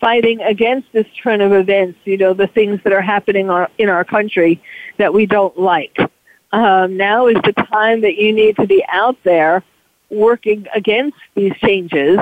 fighting 0.00 0.40
against 0.42 0.86
this 0.92 1.06
trend 1.16 1.42
of 1.42 1.52
events, 1.52 1.98
you 2.04 2.16
know, 2.16 2.32
the 2.32 2.46
things 2.46 2.80
that 2.84 2.92
are 2.92 3.00
happening 3.00 3.48
in 3.78 3.88
our 3.88 4.04
country 4.04 4.62
that 4.96 5.12
we 5.12 5.26
don't 5.26 5.58
like. 5.58 5.96
Um, 6.52 6.96
now 6.96 7.26
is 7.26 7.36
the 7.44 7.52
time 7.52 8.00
that 8.02 8.16
you 8.16 8.32
need 8.32 8.56
to 8.56 8.66
be 8.66 8.84
out 8.88 9.16
there 9.24 9.62
working 10.08 10.66
against 10.74 11.18
these 11.34 11.52
changes 11.56 12.18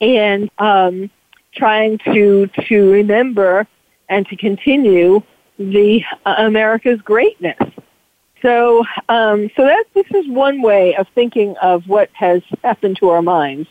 and 0.00 0.50
um, 0.58 1.10
trying 1.52 1.98
to 1.98 2.46
to 2.68 2.90
remember 2.90 3.66
and 4.08 4.26
to 4.28 4.36
continue 4.36 5.22
the 5.58 6.02
uh, 6.24 6.34
America's 6.38 7.00
greatness. 7.02 7.58
So, 8.42 8.84
um, 9.08 9.50
so 9.56 9.64
that 9.64 9.84
this 9.94 10.06
is 10.14 10.28
one 10.28 10.60
way 10.62 10.94
of 10.96 11.08
thinking 11.14 11.56
of 11.62 11.88
what 11.88 12.10
has 12.12 12.42
happened 12.62 12.98
to 12.98 13.08
our 13.08 13.22
minds 13.22 13.68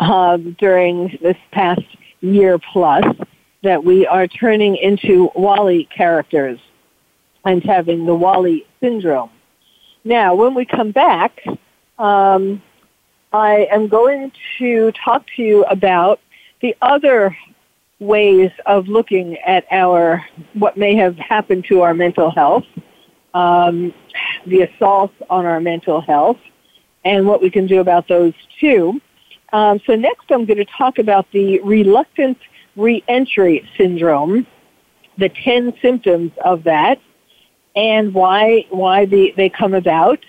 um, 0.00 0.56
during 0.58 1.18
this 1.22 1.36
past 1.52 1.82
year 2.20 2.58
plus 2.58 3.04
that 3.62 3.84
we 3.84 4.06
are 4.06 4.26
turning 4.26 4.76
into 4.76 5.30
WALL-E 5.34 5.88
characters 5.94 6.58
and 7.44 7.62
having 7.62 8.04
the 8.04 8.14
WALL-E 8.14 8.66
syndrome. 8.80 9.30
Now, 10.04 10.34
when 10.34 10.54
we 10.54 10.64
come 10.64 10.90
back, 10.92 11.40
um, 11.98 12.62
I 13.32 13.68
am 13.70 13.88
going 13.88 14.32
to 14.58 14.92
talk 14.92 15.26
to 15.36 15.42
you 15.42 15.64
about 15.64 16.20
the 16.60 16.76
other 16.82 17.36
ways 18.00 18.50
of 18.66 18.88
looking 18.88 19.36
at 19.38 19.66
our 19.70 20.26
what 20.54 20.76
may 20.76 20.96
have 20.96 21.16
happened 21.18 21.66
to 21.66 21.82
our 21.82 21.94
mental 21.94 22.30
health, 22.30 22.64
um, 23.34 23.94
the 24.46 24.62
assaults 24.62 25.14
on 25.28 25.46
our 25.46 25.60
mental 25.60 26.00
health, 26.00 26.38
and 27.04 27.26
what 27.26 27.40
we 27.40 27.50
can 27.50 27.66
do 27.66 27.80
about 27.80 28.08
those 28.08 28.34
too. 28.58 29.00
Um, 29.52 29.80
so 29.86 29.94
next 29.94 30.30
I'm 30.30 30.44
going 30.44 30.58
to 30.58 30.64
talk 30.64 30.98
about 30.98 31.26
the 31.32 31.60
reluctant 31.60 32.38
reentry 32.76 33.68
syndrome, 33.76 34.46
the 35.18 35.28
10 35.28 35.74
symptoms 35.82 36.32
of 36.44 36.64
that, 36.64 37.00
and 37.74 38.14
why, 38.14 38.66
why 38.70 39.06
the, 39.06 39.32
they 39.36 39.48
come 39.48 39.74
about. 39.74 40.24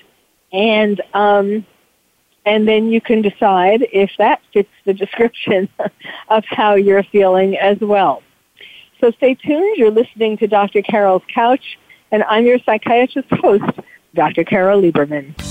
And, 0.51 1.01
um, 1.13 1.65
and 2.45 2.67
then 2.67 2.89
you 2.89 2.99
can 2.99 3.21
decide 3.21 3.87
if 3.93 4.11
that 4.17 4.41
fits 4.53 4.71
the 4.85 4.93
description 5.05 5.69
of 6.29 6.43
how 6.45 6.75
you're 6.75 7.03
feeling 7.03 7.57
as 7.57 7.79
well. 7.79 8.23
So 8.99 9.11
stay 9.11 9.35
tuned. 9.35 9.77
You're 9.77 9.91
listening 9.91 10.37
to 10.37 10.47
Dr. 10.47 10.81
Carole's 10.81 11.23
Couch, 11.33 11.77
and 12.11 12.23
I'm 12.23 12.45
your 12.45 12.59
psychiatrist 12.59 13.29
host, 13.31 13.63
Dr. 14.13 14.43
Carole 14.43 14.81
Lieberman. 14.81 15.50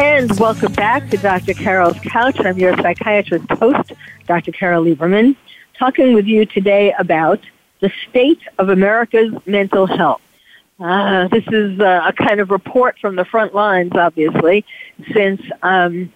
And 0.00 0.30
welcome 0.38 0.72
back 0.74 1.10
to 1.10 1.16
Dr. 1.16 1.54
Carole's 1.54 1.98
Couch. 1.98 2.38
I'm 2.38 2.56
your 2.56 2.76
psychiatrist 2.76 3.50
host, 3.50 3.92
Dr. 4.28 4.52
Carole 4.52 4.84
Lieberman, 4.84 5.34
talking 5.76 6.14
with 6.14 6.24
you 6.24 6.46
today 6.46 6.94
about 7.00 7.40
the 7.80 7.90
state 8.08 8.38
of 8.58 8.68
America's 8.68 9.34
mental 9.44 9.88
health. 9.88 10.22
Uh, 10.78 11.26
this 11.26 11.42
is 11.48 11.80
uh, 11.80 12.04
a 12.06 12.12
kind 12.12 12.38
of 12.38 12.52
report 12.52 12.96
from 13.00 13.16
the 13.16 13.24
front 13.24 13.56
lines, 13.56 13.90
obviously, 13.96 14.64
since, 15.12 15.42
um, 15.64 16.12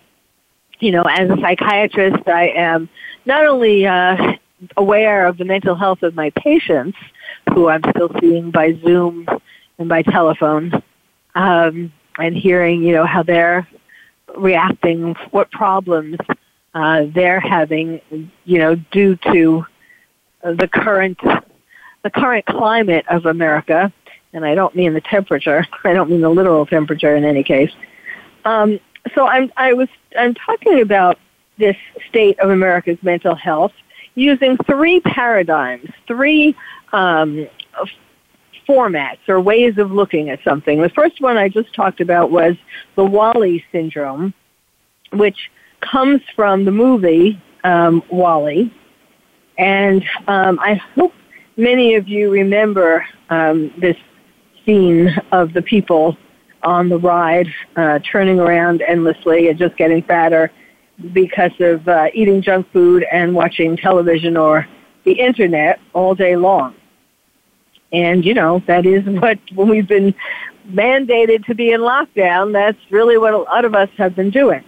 you 0.79 0.93
know, 0.93 1.03
as 1.03 1.29
a 1.29 1.37
psychiatrist, 1.41 2.29
I 2.29 2.51
am 2.51 2.89
not 3.27 3.47
only 3.47 3.85
uh, 3.85 4.35
aware 4.77 5.27
of 5.27 5.39
the 5.39 5.45
mental 5.45 5.75
health 5.75 6.05
of 6.05 6.15
my 6.15 6.31
patients, 6.31 6.99
who 7.53 7.69
I'm 7.69 7.83
still 7.91 8.13
seeing 8.21 8.53
by 8.53 8.75
Zoom 8.75 9.27
and 9.77 9.89
by 9.89 10.03
telephone, 10.03 10.85
um, 11.35 11.93
and 12.19 12.37
hearing, 12.37 12.83
you 12.83 12.93
know, 12.93 13.07
how 13.07 13.23
they're 13.23 13.67
reacting, 14.37 15.15
what 15.31 15.51
problems 15.51 16.17
uh, 16.75 17.07
they're 17.15 17.41
having, 17.41 18.01
you 18.45 18.59
know, 18.59 18.75
due 18.75 19.17
to 19.17 19.67
the 20.43 20.69
current 20.69 21.19
the 22.03 22.11
current 22.11 22.45
climate 22.47 23.05
of 23.09 23.27
America. 23.27 23.93
And 24.33 24.45
I 24.45 24.55
don't 24.55 24.75
mean 24.75 24.95
the 24.95 25.01
temperature. 25.01 25.67
I 25.85 25.93
don't 25.93 26.11
mean 26.11 26.21
the 26.21 26.31
literal 26.31 26.67
temperature 26.67 27.15
in 27.15 27.25
any 27.25 27.45
case. 27.45 27.73
Um, 28.45 28.81
so 29.15 29.27
I'm 29.27 29.53
I 29.57 29.73
was 29.73 29.89
I'm 30.19 30.35
talking 30.35 30.81
about 30.81 31.19
this 31.59 31.77
state 32.09 32.39
of 32.41 32.51
America's 32.51 32.99
mental 33.03 33.35
health 33.35 33.73
using 34.15 34.57
three 34.67 35.01
paradigms, 35.01 35.91
three 36.07 36.57
um, 36.93 37.47
formats 38.69 39.19
or 39.29 39.41
ways 39.41 39.79
of 39.79 39.91
looking 39.93 40.31
at 40.31 40.43
something. 40.45 40.81
The 40.81 40.89
first 40.91 41.21
one 41.21 41.37
I 41.37 41.49
just 41.49 41.75
talked 41.75 42.01
about 42.01 42.31
was 42.31 42.55
the 42.97 43.05
WALL-E 43.05 43.65
syndrome, 43.73 44.35
which 45.13 45.51
comes 45.81 46.21
from 46.35 46.65
the 46.65 46.71
movie 46.71 47.41
um, 47.65 48.03
WALL-E. 48.11 48.73
And 49.59 50.05
um, 50.29 50.59
I 50.61 50.75
hope 50.75 51.13
many 51.57 51.95
of 51.95 52.09
you 52.09 52.31
remember 52.31 53.07
um, 53.31 53.73
this 53.79 53.97
scene 54.65 55.15
of 55.33 55.53
the 55.53 55.63
people 55.63 56.17
on 56.63 56.89
the 56.89 56.99
ride 56.99 57.49
uh, 57.77 57.99
turning 58.01 58.39
around 58.39 58.83
endlessly 58.83 59.49
and 59.49 59.59
just 59.59 59.77
getting 59.77 60.03
fatter 60.03 60.51
because 61.13 61.53
of 61.61 61.87
uh, 61.89 62.07
eating 62.15 62.41
junk 62.41 62.71
food 62.73 63.05
and 63.11 63.35
watching 63.35 63.77
television 63.77 64.37
or 64.37 64.67
the 65.05 65.13
internet 65.13 65.81
all 65.93 66.15
day 66.15 66.37
long. 66.37 66.75
And, 67.93 68.25
you 68.25 68.35
know, 68.35 68.63
that 68.67 68.87
is 68.87 69.05
what, 69.05 69.39
when 69.55 69.69
we've 69.69 69.87
been 69.89 70.15
mandated 70.69 71.45
to 71.47 71.55
be 71.55 71.73
in 71.73 71.81
lockdown, 71.81 72.53
that's 72.53 72.79
really 72.91 73.19
what 73.19 73.35
a 73.35 73.39
lot 73.39 73.65
of 73.65 73.75
us 73.75 73.91
have 73.99 74.17
been 74.17 74.31
doing. 74.31 74.65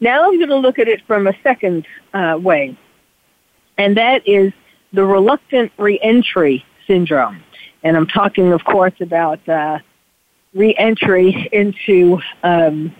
Now 0.00 0.24
I'm 0.24 0.36
going 0.38 0.50
to 0.50 0.56
look 0.56 0.78
at 0.78 0.88
it 0.88 1.02
from 1.06 1.26
a 1.26 1.32
second 1.42 1.86
uh, 2.12 2.38
way, 2.40 2.76
and 3.78 3.96
that 3.96 4.26
is 4.26 4.52
the 4.92 5.04
reluctant 5.04 5.72
reentry 5.78 6.64
syndrome. 6.86 7.42
And 7.82 7.96
I'm 7.96 8.06
talking, 8.06 8.52
of 8.52 8.64
course, 8.64 8.94
about 9.00 9.46
uh, 9.48 9.78
reentry 10.54 11.48
into 11.52 12.20
um, 12.42 12.94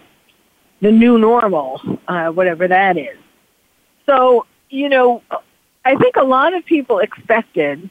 the 0.81 0.92
new 0.92 1.18
normal, 1.18 1.81
uh, 2.07 2.29
whatever 2.29 2.68
that 2.68 2.96
is. 2.96 3.18
So, 4.07 4.46
you 4.70 4.88
know, 4.88 5.22
I 5.85 5.96
think 5.96 6.16
a 6.16 6.24
lot 6.24 6.55
of 6.55 6.64
people 6.64 7.00
expected 7.00 7.90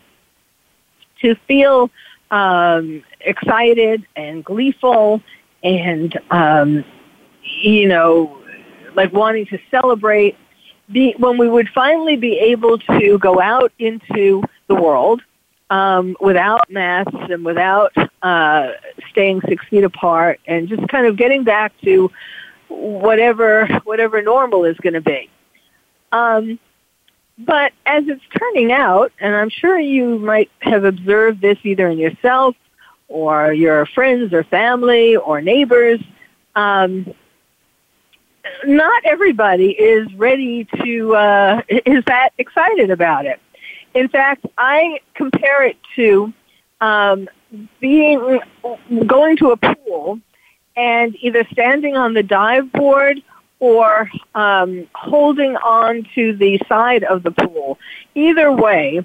to 1.22 1.36
feel 1.48 1.90
um, 2.32 3.04
excited 3.22 4.06
and 4.16 4.44
gleeful 4.44 5.22
and, 5.64 6.18
um, 6.32 6.84
you 7.44 7.88
know, 7.88 8.42
like 8.96 9.12
wanting 9.14 9.46
to 9.48 9.60
celebrate 9.70 10.38
be, 10.92 11.16
when 11.18 11.38
we 11.38 11.50
would 11.50 11.70
finally 11.70 12.16
be 12.16 12.38
able 12.38 12.78
to 12.78 13.18
go 13.20 13.42
out 13.42 13.72
into 13.80 14.44
the 14.68 14.76
world 14.76 15.22
um, 15.70 16.16
without 16.20 16.70
masks 16.70 17.14
and 17.14 17.44
without 17.44 17.94
uh, 18.22 18.72
staying 19.10 19.42
six 19.48 19.66
feet 19.68 19.84
apart 19.84 20.40
and 20.48 20.68
just 20.68 20.88
kind 20.88 21.08
of 21.08 21.18
getting 21.18 21.44
back 21.44 21.74
to 21.82 22.12
whatever 22.68 23.68
whatever 23.84 24.22
normal 24.22 24.66
is 24.66 24.78
going 24.78 24.94
to 24.94 25.02
be. 25.02 25.30
Um, 26.12 26.60
but 27.38 27.74
as 27.86 28.08
it's 28.08 28.24
turning 28.38 28.72
out, 28.72 29.12
and 29.20 29.36
I'm 29.36 29.50
sure 29.50 29.78
you 29.78 30.20
might 30.20 30.50
have 30.60 30.86
observed 30.86 31.42
this 31.42 31.58
either 31.64 31.88
in 31.90 31.98
yourself 31.98 32.56
or 33.08 33.52
your 33.52 33.86
friends 33.88 34.34
or 34.34 34.44
family 34.44 35.16
or 35.16 35.42
neighbors, 35.42 36.00
um, 36.56 37.14
not 38.66 39.04
everybody 39.06 39.72
is 39.72 40.14
ready 40.14 40.66
to 40.84 41.16
uh, 41.16 41.62
is 41.70 42.04
that 42.06 42.30
excited 42.38 42.90
about 42.90 43.26
it. 43.26 43.40
In 43.94 44.08
fact, 44.08 44.46
I 44.58 45.00
compare 45.14 45.64
it 45.66 45.78
to 45.96 46.34
um, 46.82 47.30
being 47.80 48.40
going 49.06 49.38
to 49.38 49.52
a 49.52 49.58
pool 49.58 50.20
and 50.76 51.16
either 51.22 51.46
standing 51.52 51.96
on 51.96 52.14
the 52.14 52.24
dive 52.24 52.72
board 52.72 53.22
or 53.66 54.12
um, 54.36 54.88
holding 54.94 55.56
on 55.58 56.08
to 56.14 56.36
the 56.36 56.62
side 56.70 57.04
of 57.04 57.24
the 57.24 57.32
pool. 57.32 57.80
Either 58.14 58.52
way, 58.52 59.04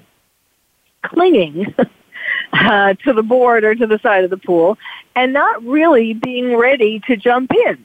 clinging 1.01 1.73
uh, 2.53 2.93
to 3.03 3.11
the 3.11 3.23
board 3.23 3.63
or 3.63 3.73
to 3.73 3.87
the 3.87 3.97
side 3.99 4.23
of 4.23 4.29
the 4.29 4.37
pool 4.37 4.77
and 5.15 5.33
not 5.33 5.63
really 5.63 6.13
being 6.13 6.55
ready 6.55 6.99
to 7.07 7.17
jump 7.17 7.51
in. 7.67 7.83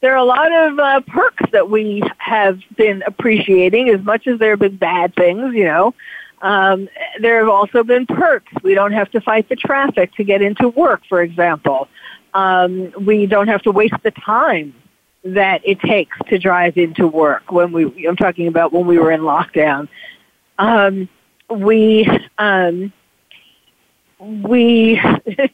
There 0.00 0.12
are 0.12 0.16
a 0.16 0.24
lot 0.24 0.52
of 0.52 0.78
uh, 0.78 1.00
perks 1.06 1.44
that 1.52 1.70
we 1.70 2.02
have 2.18 2.60
been 2.76 3.04
appreciating 3.06 3.88
as 3.88 4.02
much 4.02 4.26
as 4.26 4.40
there 4.40 4.50
have 4.50 4.58
been 4.58 4.76
bad 4.76 5.14
things, 5.14 5.54
you 5.54 5.64
know. 5.64 5.94
Um, 6.42 6.88
there 7.20 7.38
have 7.38 7.48
also 7.48 7.84
been 7.84 8.06
perks. 8.06 8.52
We 8.62 8.74
don't 8.74 8.92
have 8.92 9.10
to 9.12 9.20
fight 9.20 9.48
the 9.48 9.56
traffic 9.56 10.12
to 10.16 10.24
get 10.24 10.42
into 10.42 10.68
work, 10.68 11.02
for 11.08 11.22
example. 11.22 11.88
Um, 12.34 12.92
we 13.00 13.26
don't 13.26 13.48
have 13.48 13.62
to 13.62 13.70
waste 13.70 14.02
the 14.02 14.10
time 14.10 14.74
that 15.34 15.60
it 15.64 15.80
takes 15.80 16.16
to 16.28 16.38
drive 16.38 16.76
into 16.76 17.08
work 17.08 17.50
when 17.50 17.72
we 17.72 18.06
I'm 18.06 18.16
talking 18.16 18.46
about 18.46 18.72
when 18.72 18.86
we 18.86 18.98
were 18.98 19.10
in 19.10 19.22
lockdown. 19.22 19.88
Um, 20.58 21.08
we 21.50 22.08
um, 22.38 22.92
we 24.20 25.00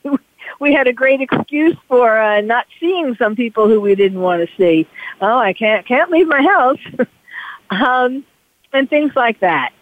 we 0.60 0.72
had 0.72 0.86
a 0.86 0.92
great 0.92 1.20
excuse 1.20 1.76
for 1.88 2.18
uh, 2.18 2.40
not 2.42 2.66
seeing 2.78 3.16
some 3.16 3.34
people 3.34 3.68
who 3.68 3.80
we 3.80 3.94
didn't 3.94 4.20
want 4.20 4.46
to 4.46 4.56
see. 4.56 4.86
Oh, 5.20 5.38
I 5.38 5.52
can't 5.52 5.86
can't 5.86 6.10
leave 6.10 6.28
my 6.28 6.42
house, 6.42 7.06
um, 7.70 8.24
and 8.72 8.88
things 8.90 9.12
like 9.16 9.40
that. 9.40 9.72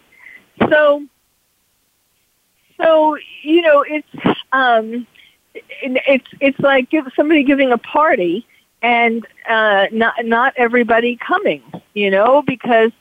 So, 0.69 1.05
so 2.77 3.17
you 3.43 3.61
know, 3.61 3.83
it's 3.87 4.39
um, 4.53 5.05
it's 5.53 6.27
it's 6.39 6.59
like 6.59 6.89
give, 6.89 7.07
somebody 7.15 7.43
giving 7.43 7.73
a 7.73 7.77
party 7.77 8.47
and 8.81 9.25
uh, 9.47 9.87
not 9.91 10.13
not 10.23 10.53
everybody 10.57 11.17
coming, 11.17 11.61
you 11.93 12.09
know, 12.09 12.41
because 12.41 12.91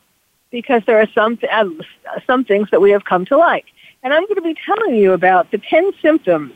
because 0.50 0.82
there 0.86 1.00
are 1.00 1.08
some 1.14 1.38
uh, 1.50 1.64
some 2.26 2.44
things 2.44 2.68
that 2.70 2.80
we 2.80 2.90
have 2.90 3.04
come 3.04 3.24
to 3.26 3.36
like. 3.36 3.66
And 4.02 4.12
I'm 4.14 4.22
going 4.22 4.36
to 4.36 4.42
be 4.42 4.56
telling 4.64 4.96
you 4.96 5.12
about 5.12 5.50
the 5.50 5.58
10 5.58 5.92
symptoms 6.00 6.52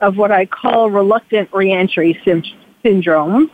of 0.00 0.16
what 0.16 0.30
I 0.30 0.46
call 0.46 0.90
reluctant 0.90 1.52
reentry 1.52 2.20
syndrome. 2.84 3.50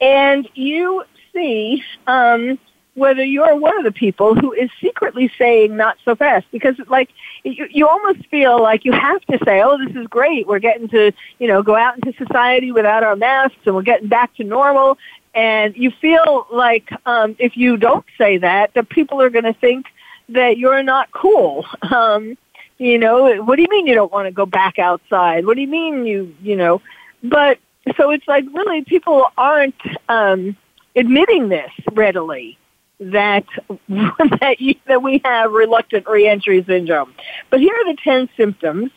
And 0.00 0.48
you 0.54 1.04
see 1.34 1.82
um, 2.06 2.58
whether 2.98 3.24
you're 3.24 3.56
one 3.56 3.78
of 3.78 3.84
the 3.84 3.92
people 3.92 4.34
who 4.34 4.52
is 4.52 4.68
secretly 4.80 5.30
saying 5.38 5.76
not 5.76 5.96
so 6.04 6.16
fast 6.16 6.46
because 6.50 6.74
like 6.88 7.10
you, 7.44 7.66
you 7.70 7.88
almost 7.88 8.26
feel 8.26 8.60
like 8.60 8.84
you 8.84 8.92
have 8.92 9.24
to 9.26 9.38
say, 9.44 9.62
oh, 9.62 9.78
this 9.78 9.94
is 9.96 10.06
great. 10.08 10.46
We're 10.46 10.58
getting 10.58 10.88
to, 10.88 11.12
you 11.38 11.48
know, 11.48 11.62
go 11.62 11.76
out 11.76 11.94
into 11.94 12.12
society 12.18 12.72
without 12.72 13.04
our 13.04 13.16
masks 13.16 13.58
and 13.64 13.74
we're 13.74 13.82
getting 13.82 14.08
back 14.08 14.34
to 14.36 14.44
normal. 14.44 14.98
And 15.34 15.76
you 15.76 15.90
feel 15.90 16.46
like 16.52 16.90
um, 17.06 17.36
if 17.38 17.56
you 17.56 17.76
don't 17.76 18.04
say 18.18 18.38
that, 18.38 18.74
the 18.74 18.82
people 18.82 19.22
are 19.22 19.30
going 19.30 19.44
to 19.44 19.52
think 19.52 19.86
that 20.30 20.58
you're 20.58 20.82
not 20.82 21.10
cool. 21.12 21.64
Um, 21.90 22.36
you 22.80 22.96
know, 22.96 23.42
what 23.42 23.56
do 23.56 23.62
you 23.62 23.68
mean 23.68 23.88
you 23.88 23.96
don't 23.96 24.12
want 24.12 24.26
to 24.26 24.30
go 24.30 24.46
back 24.46 24.78
outside? 24.78 25.44
What 25.44 25.56
do 25.56 25.62
you 25.62 25.66
mean 25.66 26.06
you, 26.06 26.32
you 26.40 26.54
know, 26.54 26.80
but 27.24 27.58
so 27.96 28.12
it's 28.12 28.28
like 28.28 28.44
really 28.52 28.84
people 28.84 29.24
aren't, 29.36 29.74
um, 30.08 30.56
admitting 30.94 31.48
this 31.48 31.72
readily 31.92 32.56
that 33.00 33.44
that, 33.88 34.56
you, 34.58 34.74
that 34.86 35.02
we 35.02 35.20
have 35.24 35.52
reluctant 35.52 36.06
reentry 36.08 36.64
syndrome. 36.64 37.14
But 37.50 37.60
here 37.60 37.74
are 37.74 37.92
the 37.92 37.98
10 38.02 38.28
symptoms, 38.36 38.90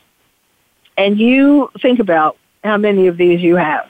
and 0.97 1.19
you 1.19 1.69
think 1.81 1.99
about 1.99 2.37
how 2.63 2.77
many 2.77 3.07
of 3.07 3.17
these 3.17 3.41
you 3.41 3.55
have. 3.55 3.89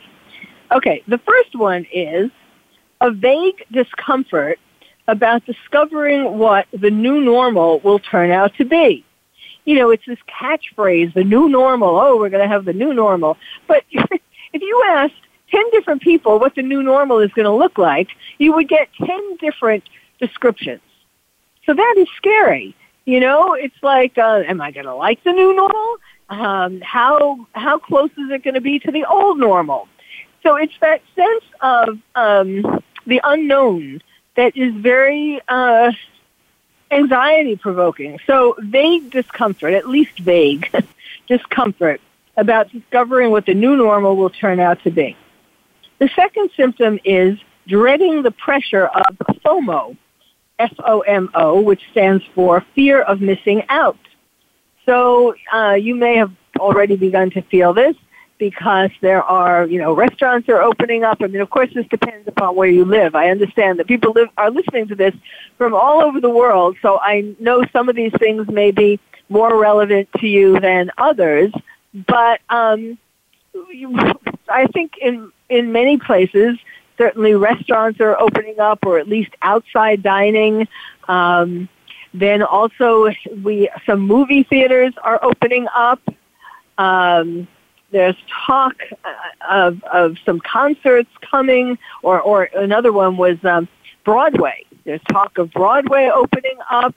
Okay, 0.71 1.03
the 1.07 1.17
first 1.19 1.55
one 1.55 1.85
is 1.91 2.31
a 3.01 3.11
vague 3.11 3.65
discomfort 3.71 4.59
about 5.07 5.45
discovering 5.45 6.37
what 6.37 6.67
the 6.71 6.91
new 6.91 7.19
normal 7.19 7.79
will 7.79 7.99
turn 7.99 8.31
out 8.31 8.55
to 8.55 8.65
be. 8.65 9.03
You 9.65 9.75
know, 9.75 9.89
it's 9.89 10.05
this 10.05 10.19
catchphrase, 10.27 11.13
the 11.13 11.23
new 11.23 11.49
normal. 11.49 11.99
Oh, 11.99 12.17
we're 12.17 12.29
going 12.29 12.43
to 12.43 12.47
have 12.47 12.65
the 12.65 12.73
new 12.73 12.93
normal. 12.93 13.37
But 13.67 13.83
if 13.91 14.61
you 14.61 14.83
asked 14.89 15.13
10 15.51 15.69
different 15.71 16.01
people 16.01 16.39
what 16.39 16.55
the 16.55 16.61
new 16.61 16.81
normal 16.81 17.19
is 17.19 17.31
going 17.33 17.45
to 17.45 17.51
look 17.51 17.77
like, 17.77 18.09
you 18.37 18.53
would 18.53 18.69
get 18.69 18.87
10 18.93 19.37
different 19.37 19.83
descriptions. 20.21 20.81
So 21.65 21.73
that 21.73 21.95
is 21.97 22.07
scary. 22.15 22.75
You 23.05 23.19
know, 23.19 23.53
it's 23.53 23.75
like, 23.81 24.17
uh, 24.17 24.43
am 24.47 24.61
I 24.61 24.71
going 24.71 24.85
to 24.85 24.95
like 24.95 25.23
the 25.23 25.33
new 25.33 25.53
normal? 25.53 25.97
Um, 26.29 26.79
how 26.79 27.45
how 27.51 27.77
close 27.77 28.11
is 28.11 28.29
it 28.31 28.43
going 28.43 28.53
to 28.53 28.61
be 28.61 28.79
to 28.79 28.91
the 28.91 29.03
old 29.03 29.37
normal? 29.37 29.89
So 30.43 30.55
it's 30.55 30.77
that 30.79 31.01
sense 31.15 31.43
of 31.59 31.99
um, 32.15 32.81
the 33.05 33.19
unknown 33.23 34.01
that 34.35 34.55
is 34.55 34.73
very 34.75 35.41
uh, 35.47 35.91
anxiety 36.89 37.57
provoking. 37.57 38.19
So 38.25 38.55
vague 38.59 39.11
discomfort, 39.11 39.73
at 39.73 39.89
least 39.89 40.19
vague 40.19 40.71
discomfort 41.27 41.99
about 42.37 42.71
discovering 42.71 43.31
what 43.31 43.45
the 43.45 43.53
new 43.53 43.75
normal 43.75 44.15
will 44.15 44.29
turn 44.29 44.59
out 44.59 44.81
to 44.83 44.91
be. 44.91 45.17
The 45.99 46.09
second 46.15 46.49
symptom 46.55 46.99
is 47.03 47.37
dreading 47.67 48.23
the 48.23 48.31
pressure 48.31 48.85
of 48.85 49.17
FOMO, 49.45 49.97
F-O-M-O, 50.61 51.61
which 51.61 51.81
stands 51.91 52.23
for 52.35 52.61
fear 52.75 53.01
of 53.01 53.21
missing 53.21 53.63
out. 53.69 53.97
So 54.85 55.35
uh, 55.53 55.73
you 55.73 55.95
may 55.95 56.15
have 56.17 56.31
already 56.59 56.95
begun 56.95 57.31
to 57.31 57.41
feel 57.41 57.73
this 57.73 57.95
because 58.37 58.89
there 59.01 59.23
are, 59.23 59.67
you 59.67 59.79
know, 59.79 59.93
restaurants 59.93 60.49
are 60.49 60.61
opening 60.61 61.03
up. 61.03 61.17
I 61.21 61.27
mean, 61.27 61.41
of 61.41 61.49
course, 61.49 61.69
this 61.73 61.85
depends 61.87 62.27
upon 62.27 62.55
where 62.55 62.67
you 62.67 62.85
live. 62.85 63.13
I 63.13 63.29
understand 63.29 63.79
that 63.79 63.87
people 63.87 64.13
live, 64.13 64.29
are 64.37 64.49
listening 64.49 64.87
to 64.87 64.95
this 64.95 65.13
from 65.57 65.73
all 65.73 66.01
over 66.01 66.19
the 66.19 66.29
world, 66.29 66.75
so 66.81 66.99
I 66.99 67.35
know 67.39 67.63
some 67.71 67.87
of 67.87 67.95
these 67.95 68.13
things 68.17 68.47
may 68.47 68.71
be 68.71 68.99
more 69.29 69.59
relevant 69.59 70.09
to 70.19 70.27
you 70.27 70.59
than 70.59 70.91
others. 70.97 71.51
But 71.93 72.41
um, 72.49 72.97
I 74.49 74.65
think 74.73 74.97
in 74.97 75.31
in 75.49 75.71
many 75.71 75.97
places, 75.97 76.57
certainly 76.97 77.33
restaurants 77.33 77.99
are 77.99 78.19
opening 78.19 78.59
up, 78.59 78.85
or 78.85 78.99
at 78.99 79.07
least 79.07 79.31
outside 79.41 80.03
dining. 80.03 80.67
Um, 81.07 81.69
then 82.13 82.43
also, 82.43 83.09
we 83.41 83.69
some 83.85 84.01
movie 84.01 84.43
theaters 84.43 84.93
are 85.03 85.19
opening 85.23 85.67
up. 85.73 86.01
Um, 86.77 87.47
there's 87.91 88.15
talk 88.47 88.75
uh, 89.03 89.13
of 89.49 89.83
of 89.85 90.17
some 90.25 90.39
concerts 90.39 91.09
coming, 91.21 91.77
or 92.03 92.19
or 92.19 92.43
another 92.55 92.91
one 92.91 93.17
was 93.17 93.43
um, 93.45 93.67
Broadway. 94.03 94.65
There's 94.83 95.01
talk 95.09 95.37
of 95.37 95.51
Broadway 95.51 96.09
opening 96.13 96.57
up. 96.69 96.95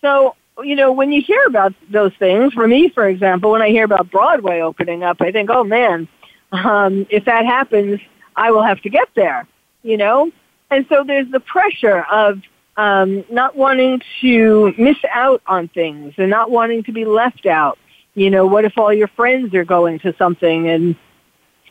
So 0.00 0.36
you 0.62 0.76
know, 0.76 0.92
when 0.92 1.10
you 1.10 1.22
hear 1.22 1.42
about 1.46 1.74
those 1.90 2.12
things, 2.18 2.52
for 2.52 2.68
me, 2.68 2.88
for 2.88 3.08
example, 3.08 3.50
when 3.50 3.62
I 3.62 3.70
hear 3.70 3.84
about 3.84 4.10
Broadway 4.10 4.60
opening 4.60 5.02
up, 5.02 5.20
I 5.20 5.32
think, 5.32 5.50
oh 5.50 5.64
man, 5.64 6.06
um, 6.52 7.06
if 7.10 7.24
that 7.24 7.44
happens, 7.44 8.00
I 8.36 8.50
will 8.50 8.62
have 8.62 8.80
to 8.82 8.90
get 8.90 9.08
there, 9.14 9.46
you 9.82 9.96
know? 9.96 10.30
And 10.70 10.86
so 10.88 11.04
there's 11.04 11.30
the 11.30 11.40
pressure 11.40 12.04
of 12.10 12.40
um, 12.76 13.24
not 13.30 13.56
wanting 13.56 14.02
to 14.20 14.74
miss 14.76 14.96
out 15.12 15.42
on 15.46 15.68
things 15.68 16.14
and 16.18 16.30
not 16.30 16.50
wanting 16.50 16.82
to 16.84 16.92
be 16.92 17.04
left 17.04 17.46
out. 17.46 17.78
You 18.14 18.30
know, 18.30 18.46
what 18.46 18.64
if 18.64 18.76
all 18.78 18.92
your 18.92 19.08
friends 19.08 19.54
are 19.54 19.64
going 19.64 19.98
to 20.00 20.14
something 20.16 20.68
and, 20.68 20.96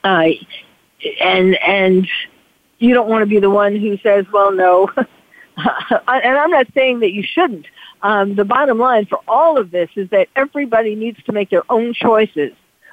uh, 0.04 0.30
and, 1.22 1.56
and 1.56 2.08
you 2.80 2.94
don't 2.94 3.10
want 3.10 3.22
to 3.22 3.26
be 3.26 3.40
the 3.40 3.50
one 3.50 3.76
who 3.76 3.98
says, 3.98 4.26
well, 4.32 4.52
no. 4.52 4.90
and 5.58 6.38
I'm 6.38 6.52
not 6.52 6.68
saying 6.74 7.00
that 7.00 7.12
you 7.12 7.24
shouldn't. 7.24 7.66
Um, 8.02 8.36
the 8.36 8.44
bottom 8.44 8.78
line 8.78 9.06
for 9.06 9.20
all 9.28 9.58
of 9.58 9.72
this 9.72 9.90
is 9.96 10.10
that 10.10 10.28
everybody 10.36 10.96
needs 10.96 11.22
to 11.24 11.32
make 11.32 11.50
their 11.50 11.64
own 11.72 11.94
choices, 11.94 12.52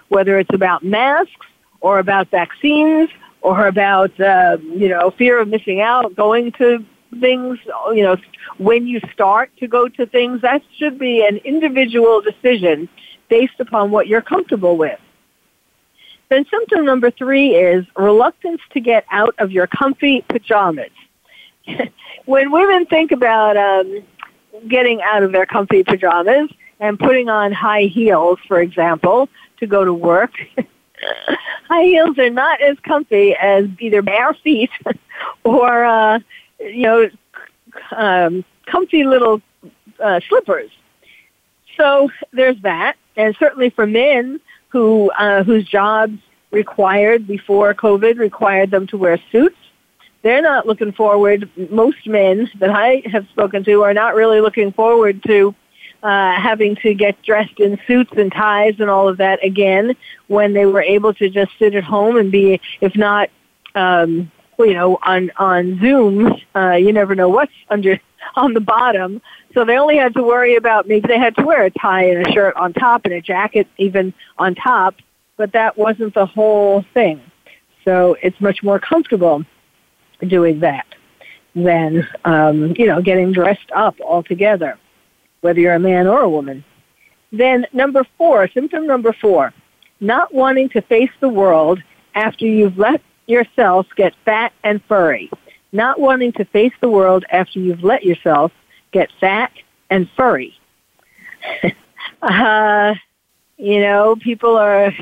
whether 0.09 0.39
it's 0.39 0.55
about 0.55 0.85
masks 0.85 1.47
or 1.81 1.99
about 1.99 2.29
vaccines 2.29 3.11
or 3.43 3.67
about 3.67 4.19
uh, 4.21 4.59
you 4.63 4.89
know 4.89 5.11
fear 5.11 5.39
of 5.39 5.49
missing 5.49 5.81
out, 5.81 6.15
going 6.15 6.53
to 6.53 6.85
things. 7.21 7.59
You 7.95 8.03
know, 8.03 8.17
when 8.59 8.87
you 8.87 9.01
start 9.13 9.51
to 9.59 9.67
go 9.67 9.89
to 9.89 10.07
things, 10.07 10.43
that 10.43 10.63
should 10.79 10.99
be 10.99 11.27
an 11.27 11.39
individual 11.39 12.21
decision 12.21 12.89
based 13.29 13.61
upon 13.61 13.91
what 13.91 14.07
you're 14.07 14.23
comfortable 14.23 14.77
with. 14.77 14.99
Then 16.29 16.47
symptom 16.49 16.85
number 16.85 17.11
three 17.11 17.57
is 17.57 17.85
reluctance 17.97 18.61
to 18.73 18.81
get 18.81 19.05
out 19.11 19.35
of 19.39 19.51
your 19.51 19.67
comfy 19.67 20.23
pajamas. 20.29 20.91
when 22.25 22.53
women 22.53 22.87
think 22.87 23.11
about 23.11 23.57
um, 23.57 24.03
getting 24.69 25.03
out 25.03 25.23
of 25.23 25.33
their 25.33 25.47
comfy 25.47 25.83
pajamas 25.83 26.49
and 26.79 26.99
putting 26.99 27.29
on 27.29 27.53
high 27.53 27.83
heels, 27.83 28.39
for 28.47 28.61
example, 28.61 29.29
to 29.59 29.67
go 29.67 29.85
to 29.85 29.93
work, 29.93 30.33
high 31.69 31.85
heels 31.85 32.19
are 32.19 32.31
not 32.31 32.61
as 32.61 32.79
comfy 32.81 33.35
as 33.35 33.67
either 33.79 34.03
bare 34.03 34.35
feet 34.35 34.71
or 35.45 35.85
uh, 35.85 36.19
you 36.59 36.83
know 36.83 37.11
um, 37.93 38.45
comfy 38.67 39.05
little 39.05 39.41
uh, 39.99 40.21
slippers. 40.29 40.71
So 41.77 42.11
there's 42.33 42.61
that, 42.63 42.97
and 43.17 43.35
certainly 43.39 43.71
for 43.71 43.87
men 43.87 44.41
who 44.69 45.11
uh, 45.13 45.43
whose 45.45 45.67
jobs 45.67 46.19
required 46.51 47.27
before 47.27 47.73
COVID 47.75 48.19
required 48.19 48.71
them 48.71 48.87
to 48.89 48.97
wear 48.97 49.19
suits. 49.31 49.57
They're 50.23 50.43
not 50.43 50.67
looking 50.67 50.93
forward. 50.93 51.49
Most 51.71 52.07
men 52.07 52.51
that 52.59 52.71
I 52.71 53.03
have 53.07 53.27
spoken 53.29 53.65
to 53.65 53.83
are 53.83 53.95
not 53.95 54.15
really 54.15 54.41
looking 54.41 54.73
forward 54.73 55.23
to 55.25 55.55
uh, 56.03 56.33
having 56.41 56.77
to 56.77 56.95
get 56.95 57.21
dressed 57.23 57.59
in 57.61 57.79
suits 57.87 58.13
and 58.17 58.33
ties 58.33 58.75
and 58.79 58.89
all 58.89 59.09
of 59.09 59.19
that 59.19 59.45
again 59.45 59.95
when 60.29 60.53
they 60.53 60.67
were 60.67 60.83
able 60.83 61.13
to 61.15 61.29
just 61.29 61.51
sit 61.59 61.75
at 61.75 61.85
home 61.85 62.17
and 62.17 62.33
be, 62.33 62.61
if 62.81 62.97
not, 62.97 63.29
um, 63.75 64.31
you 64.59 64.75
know, 64.75 64.99
on 65.03 65.31
on 65.37 65.79
Zoom, 65.81 66.37
uh, 66.55 66.73
you 66.73 66.93
never 66.93 67.15
know 67.15 67.29
what's 67.29 67.53
under 67.69 67.99
on 68.37 68.55
the 68.55 68.61
bottom. 68.61 69.21
So 69.55 69.65
they 69.65 69.77
only 69.79 69.97
had 69.97 70.15
to 70.15 70.23
worry 70.23 70.57
about 70.57 70.87
maybe 70.87 71.09
they 71.09 71.19
had 71.19 71.37
to 71.37 71.45
wear 71.45 71.65
a 71.65 71.71
tie 71.71 72.05
and 72.05 72.27
a 72.27 72.33
shirt 72.33 72.57
on 72.57 72.73
top 72.73 73.05
and 73.05 73.15
a 73.15 73.21
jacket 73.21 73.67
even 73.79 74.15
on 74.39 74.55
top, 74.55 74.97
but 75.37 75.53
that 75.53 75.77
wasn't 75.77 76.15
the 76.15 76.27
whole 76.27 76.85
thing. 76.95 77.21
So 77.85 78.17
it's 78.23 78.41
much 78.41 78.63
more 78.63 78.79
comfortable 78.79 79.45
doing 80.27 80.61
that 80.61 80.87
than 81.55 82.07
um, 82.25 82.75
you 82.79 82.87
know 82.87 83.03
getting 83.03 83.33
dressed 83.33 83.71
up 83.75 84.01
altogether 84.01 84.79
whether 85.41 85.61
you're 85.61 85.75
a 85.75 85.81
man 85.81 86.07
or 86.07 86.21
a 86.21 86.31
woman. 86.31 86.65
Then 87.33 87.67
number 87.73 88.05
four, 88.19 88.49
symptom 88.49 88.87
number 88.87 89.13
four, 89.13 89.53
not 90.01 90.35
wanting 90.35 90.69
to 90.71 90.83
face 90.83 91.11
the 91.21 91.29
world 91.29 91.83
after 92.15 92.47
you've 92.47 92.79
let 92.79 93.01
yourself 93.27 93.87
get 93.97 94.15
fat 94.25 94.53
and 94.65 94.83
furry. 94.85 95.31
Not 95.73 96.01
wanting 96.01 96.33
to 96.33 96.45
face 96.47 96.73
the 96.81 96.91
world 96.91 97.25
after 97.31 97.61
you've 97.61 97.85
let 97.85 98.05
yourself 98.05 98.53
get 98.93 99.11
fat 99.21 99.53
and 99.89 100.09
furry. 100.17 100.59
uh, 102.23 102.95
you 103.57 103.81
know, 103.81 104.17
people 104.17 104.57
are 104.57 104.93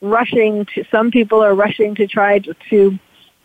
rushing 0.00 0.64
to, 0.66 0.84
some 0.90 1.10
people 1.10 1.42
are 1.42 1.54
rushing 1.54 1.94
to 1.96 2.06
try 2.06 2.38
to, 2.38 2.54
to 2.70 2.98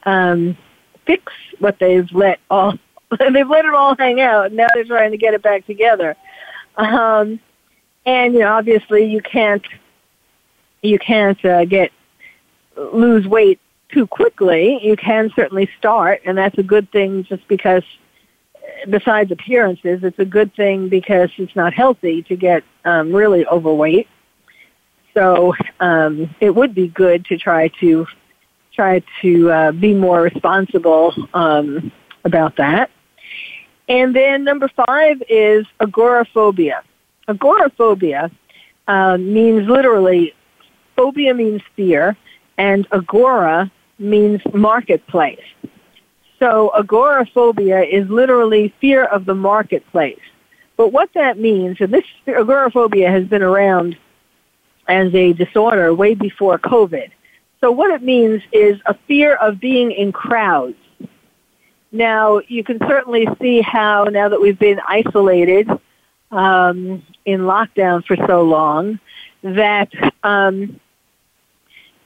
um, 0.04 0.58
fix 1.06 1.34
what 1.60 1.80
they've 1.80 2.10
let 2.14 2.40
all, 2.50 2.74
they've 3.20 3.50
let 3.50 3.66
it 3.66 3.74
all 3.74 3.96
hang 3.98 4.22
out, 4.22 4.48
and 4.48 4.56
now 4.56 4.68
they're 4.74 4.86
trying 4.86 5.12
to 5.12 5.18
get 5.18 5.34
it 5.34 5.42
back 5.42 5.66
together. 5.66 6.16
Um, 6.80 7.40
and 8.06 8.34
you 8.34 8.40
know, 8.40 8.54
obviously, 8.54 9.06
you 9.06 9.22
can't 9.22 9.66
you 10.82 10.98
can't 10.98 11.44
uh, 11.44 11.66
get 11.66 11.92
lose 12.78 13.28
weight 13.28 13.60
too 13.90 14.08
quickly. 14.08 14.80
You 14.82 14.96
can 14.96 15.30
certainly 15.36 15.70
start, 15.78 16.22
and 16.26 16.38
that's 16.38 16.58
a 16.58 16.64
good 16.64 16.90
thing. 16.92 17.26
Just 17.26 17.48
because, 17.48 17.84
besides 18.90 19.32
appearances, 19.32 20.04
it's 20.04 20.20
a 20.20 20.26
good 20.26 20.56
thing 20.56 20.90
because 20.90 21.30
it's 21.38 21.56
not 21.56 21.74
healthy 21.74 22.24
to 22.24 22.36
get 22.36 22.64
um, 22.86 23.14
really 23.14 23.46
overweight. 23.46 24.08
So 25.14 25.54
um, 25.82 26.34
it 26.40 26.56
would 26.56 26.74
be 26.74 26.88
good 26.88 27.26
to 27.26 27.38
try 27.38 27.68
to 27.82 28.08
try 28.74 29.04
to 29.22 29.52
uh, 29.52 29.72
be 29.74 29.94
more 29.94 30.22
responsible 30.22 31.14
um, 31.34 31.92
about 32.24 32.56
that. 32.56 32.90
And 33.90 34.16
then 34.16 34.44
number 34.44 34.70
five 34.88 35.22
is 35.28 35.66
agoraphobia. 35.80 36.84
Agoraphobia 37.28 38.32
uh, 38.88 39.18
means 39.18 39.68
literally, 39.68 40.34
phobia 40.96 41.34
means 41.34 41.62
fear, 41.76 42.16
and 42.58 42.88
agora 42.92 43.72
means 43.98 44.42
marketplace. 44.54 45.44
So 46.38 46.72
agoraphobia 46.78 47.82
is 47.82 48.08
literally 48.10 48.74
fear 48.80 49.04
of 49.06 49.26
the 49.26 49.36
marketplace. 49.36 50.20
But 50.78 50.94
what 50.94 51.12
that 51.14 51.38
means, 51.38 51.82
and 51.82 51.94
this 51.94 52.06
agoraphobia 52.28 53.10
has 53.10 53.26
been 53.26 53.42
around 53.42 53.98
as 54.88 55.14
a 55.14 55.34
disorder 55.34 55.94
way 55.94 56.14
before 56.14 56.58
COVID. 56.60 57.12
So 57.60 57.72
what 57.72 57.92
it 57.92 58.02
means 58.02 58.42
is 58.54 58.80
a 58.86 58.94
fear 59.08 59.36
of 59.36 59.60
being 59.60 59.92
in 59.92 60.12
crowds. 60.12 60.78
Now, 61.92 62.42
you 62.48 62.64
can 62.64 62.80
certainly 62.80 63.28
see 63.42 63.62
how 63.62 64.06
now 64.06 64.30
that 64.30 64.40
we've 64.40 64.60
been 64.60 64.80
isolated 64.88 65.70
um, 66.32 67.04
in 67.26 67.42
lockdown 67.42 68.06
for 68.06 68.16
so 68.28 68.44
long, 68.44 69.00
that 69.42 69.90
um, 70.24 70.80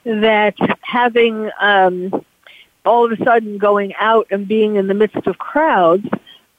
that 0.04 0.54
having 0.80 1.50
um, 1.60 2.24
all 2.84 3.04
of 3.04 3.18
a 3.18 3.24
sudden 3.24 3.58
going 3.58 3.94
out 3.98 4.26
and 4.30 4.46
being 4.46 4.76
in 4.76 4.86
the 4.86 4.94
midst 4.94 5.26
of 5.26 5.38
crowds 5.38 6.06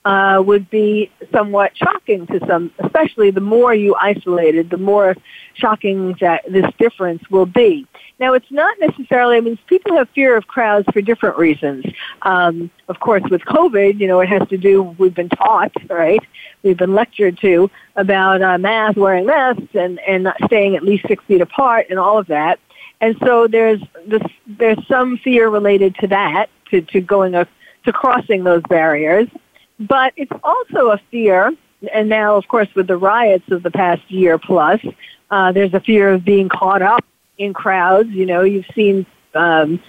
uh, 0.06 0.42
would 0.46 0.70
be 0.70 1.12
somewhat 1.32 1.76
shocking 1.76 2.28
to 2.28 2.40
some, 2.46 2.72
especially 2.80 3.32
the 3.32 3.42
more 3.42 3.74
you 3.74 3.96
isolated, 4.00 4.70
the 4.70 4.78
more 4.78 5.16
shocking 5.56 6.16
that 6.22 6.44
this 6.48 6.66
difference 6.78 7.28
will 7.32 7.48
be. 7.48 7.88
Now, 8.20 8.34
it's 8.34 8.52
not 8.52 8.80
necessarily, 8.80 9.36
I 9.36 9.42
mean, 9.42 9.58
people 9.68 9.96
have 9.96 10.08
fear 10.10 10.38
of 10.38 10.48
crowds 10.48 10.88
for 10.94 11.02
different 11.02 11.38
reasons. 11.38 11.86
Um, 12.22 12.70
of 12.88 13.00
course, 13.00 13.24
with 13.30 13.42
COVID, 13.42 14.00
you 14.00 14.08
know, 14.08 14.20
it 14.22 14.30
has 14.30 14.48
to 14.50 14.58
do, 14.58 14.84
we've 14.84 15.16
been 15.16 15.30
taught, 15.30 15.74
right? 15.90 16.22
We've 16.64 16.78
been 16.78 16.94
lectured 16.94 17.40
to 17.40 17.70
about 17.96 18.42
uh, 18.42 18.58
masks, 18.60 18.98
wearing 18.98 19.26
masks, 19.26 19.74
and, 19.74 20.00
and 20.08 20.24
not 20.24 20.38
staying 20.46 20.76
at 20.76 20.84
least 20.84 21.08
six 21.08 21.24
feet 21.26 21.42
apart 21.42 21.88
and 21.90 22.00
all 22.00 22.18
of 22.18 22.28
that. 22.28 22.60
And 23.02 23.18
so 23.26 23.48
there's 23.48 23.82
this, 24.06 24.22
there's 24.48 24.88
some 24.88 25.18
fear 25.18 25.50
related 25.50 25.96
to 25.96 26.08
that, 26.08 26.50
to, 26.70 26.82
to 26.82 27.02
going, 27.02 27.36
a, 27.36 27.48
to 27.86 27.92
crossing 27.92 28.44
those 28.44 28.62
barriers. 28.70 29.28
But 29.80 30.14
it's 30.16 30.32
also 30.44 30.92
a 30.92 31.00
fear, 31.12 31.54
and 31.94 32.08
now, 32.08 32.36
of 32.36 32.48
course, 32.48 32.70
with 32.76 32.88
the 32.88 32.98
riots 32.98 33.50
of 33.52 33.64
the 33.64 33.72
past 33.72 34.10
year 34.10 34.38
plus, 34.38 34.80
uh, 35.32 35.52
there's 35.52 35.74
a 35.74 35.80
fear 35.80 36.10
of 36.14 36.24
being 36.24 36.50
caught 36.50 36.82
up 36.82 37.04
in 37.38 37.54
crowds. 37.54 38.10
You 38.10 38.26
know, 38.26 38.44
you've 38.44 38.68
seen 38.74 39.06
um, 39.34 39.80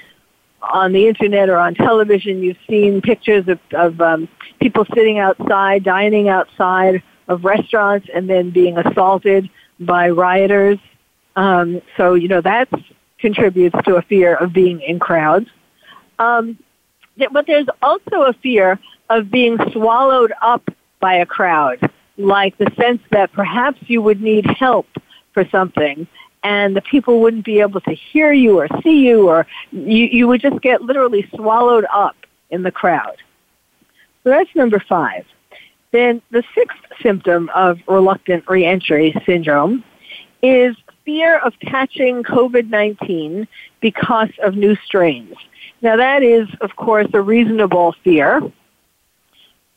on 0.60 0.92
the 0.92 1.06
internet 1.06 1.48
or 1.48 1.56
on 1.56 1.74
television, 1.74 2.42
you've 2.42 2.58
seen 2.68 3.00
pictures 3.00 3.46
of, 3.48 3.60
of 3.72 4.00
um, 4.00 4.28
people 4.60 4.84
sitting 4.94 5.18
outside, 5.18 5.84
dining 5.84 6.28
outside 6.28 7.02
of 7.28 7.44
restaurants, 7.44 8.08
and 8.12 8.28
then 8.28 8.50
being 8.50 8.78
assaulted 8.78 9.48
by 9.78 10.10
rioters. 10.10 10.78
Um, 11.36 11.82
so, 11.96 12.14
you 12.14 12.28
know, 12.28 12.40
that 12.40 12.68
contributes 13.18 13.76
to 13.84 13.96
a 13.96 14.02
fear 14.02 14.34
of 14.34 14.52
being 14.52 14.80
in 14.80 14.98
crowds. 14.98 15.48
Um, 16.18 16.58
but 17.30 17.46
there's 17.46 17.68
also 17.82 18.22
a 18.22 18.32
fear 18.32 18.78
of 19.10 19.30
being 19.30 19.58
swallowed 19.72 20.32
up 20.42 20.68
by 21.00 21.14
a 21.14 21.26
crowd, 21.26 21.90
like 22.16 22.56
the 22.58 22.70
sense 22.78 23.00
that 23.10 23.32
perhaps 23.32 23.78
you 23.86 24.02
would 24.02 24.20
need 24.20 24.46
help 24.46 24.86
for 25.32 25.46
something 25.50 26.06
and 26.42 26.76
the 26.76 26.82
people 26.82 27.20
wouldn't 27.20 27.44
be 27.44 27.60
able 27.60 27.80
to 27.80 27.92
hear 27.92 28.32
you 28.32 28.60
or 28.60 28.68
see 28.82 29.04
you 29.04 29.28
or 29.28 29.46
you, 29.72 30.04
you 30.04 30.28
would 30.28 30.40
just 30.40 30.60
get 30.62 30.80
literally 30.80 31.28
swallowed 31.34 31.84
up 31.92 32.16
in 32.50 32.62
the 32.62 32.70
crowd. 32.70 33.16
So 34.22 34.30
that's 34.30 34.54
number 34.54 34.78
five. 34.78 35.24
Then 35.90 36.22
the 36.30 36.44
sixth 36.54 36.78
symptom 37.02 37.50
of 37.54 37.80
reluctant 37.88 38.48
reentry 38.48 39.14
syndrome 39.26 39.82
is 40.42 40.76
fear 41.04 41.38
of 41.38 41.52
catching 41.60 42.22
COVID-19 42.22 43.48
because 43.80 44.30
of 44.42 44.56
new 44.56 44.76
strains. 44.84 45.34
Now 45.82 45.96
that 45.96 46.22
is, 46.22 46.48
of 46.60 46.76
course, 46.76 47.08
a 47.12 47.20
reasonable 47.20 47.94
fear. 48.04 48.40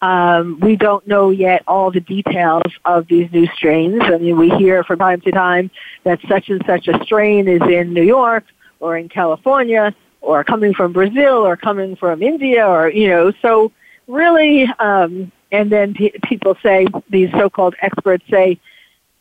Um, 0.02 0.60
we 0.62 0.78
don't 0.78 1.06
know 1.08 1.30
yet 1.30 1.64
all 1.68 1.92
the 1.92 2.00
details 2.00 2.64
of 2.86 3.08
these 3.08 3.30
new 3.32 3.48
strains. 3.48 4.02
I 4.02 4.18
mean, 4.18 4.38
we 4.38 4.50
hear 4.52 4.84
from 4.84 5.00
time 5.00 5.22
to 5.22 5.32
time 5.32 5.72
that 6.04 6.20
such 6.28 6.50
and 6.50 6.64
such 6.66 6.88
a 6.88 7.04
strain 7.04 7.48
is 7.48 7.62
in 7.64 7.94
New 7.94 8.04
York 8.04 8.46
or 8.80 8.98
in 8.98 9.10
California 9.10 9.94
or 10.22 10.44
coming 10.44 10.74
from 10.74 10.94
Brazil 10.94 11.46
or 11.46 11.58
coming 11.58 11.96
from 11.98 12.24
India 12.24 12.66
or, 12.66 12.90
you 12.90 13.10
know, 13.10 13.34
so 13.42 13.72
really, 14.08 14.68
um, 14.80 15.32
and 15.52 15.70
then 15.70 15.94
pe- 15.94 16.18
people 16.24 16.56
say, 16.64 16.88
these 17.10 17.32
so-called 17.32 17.76
experts 17.82 18.24
say, 18.30 18.58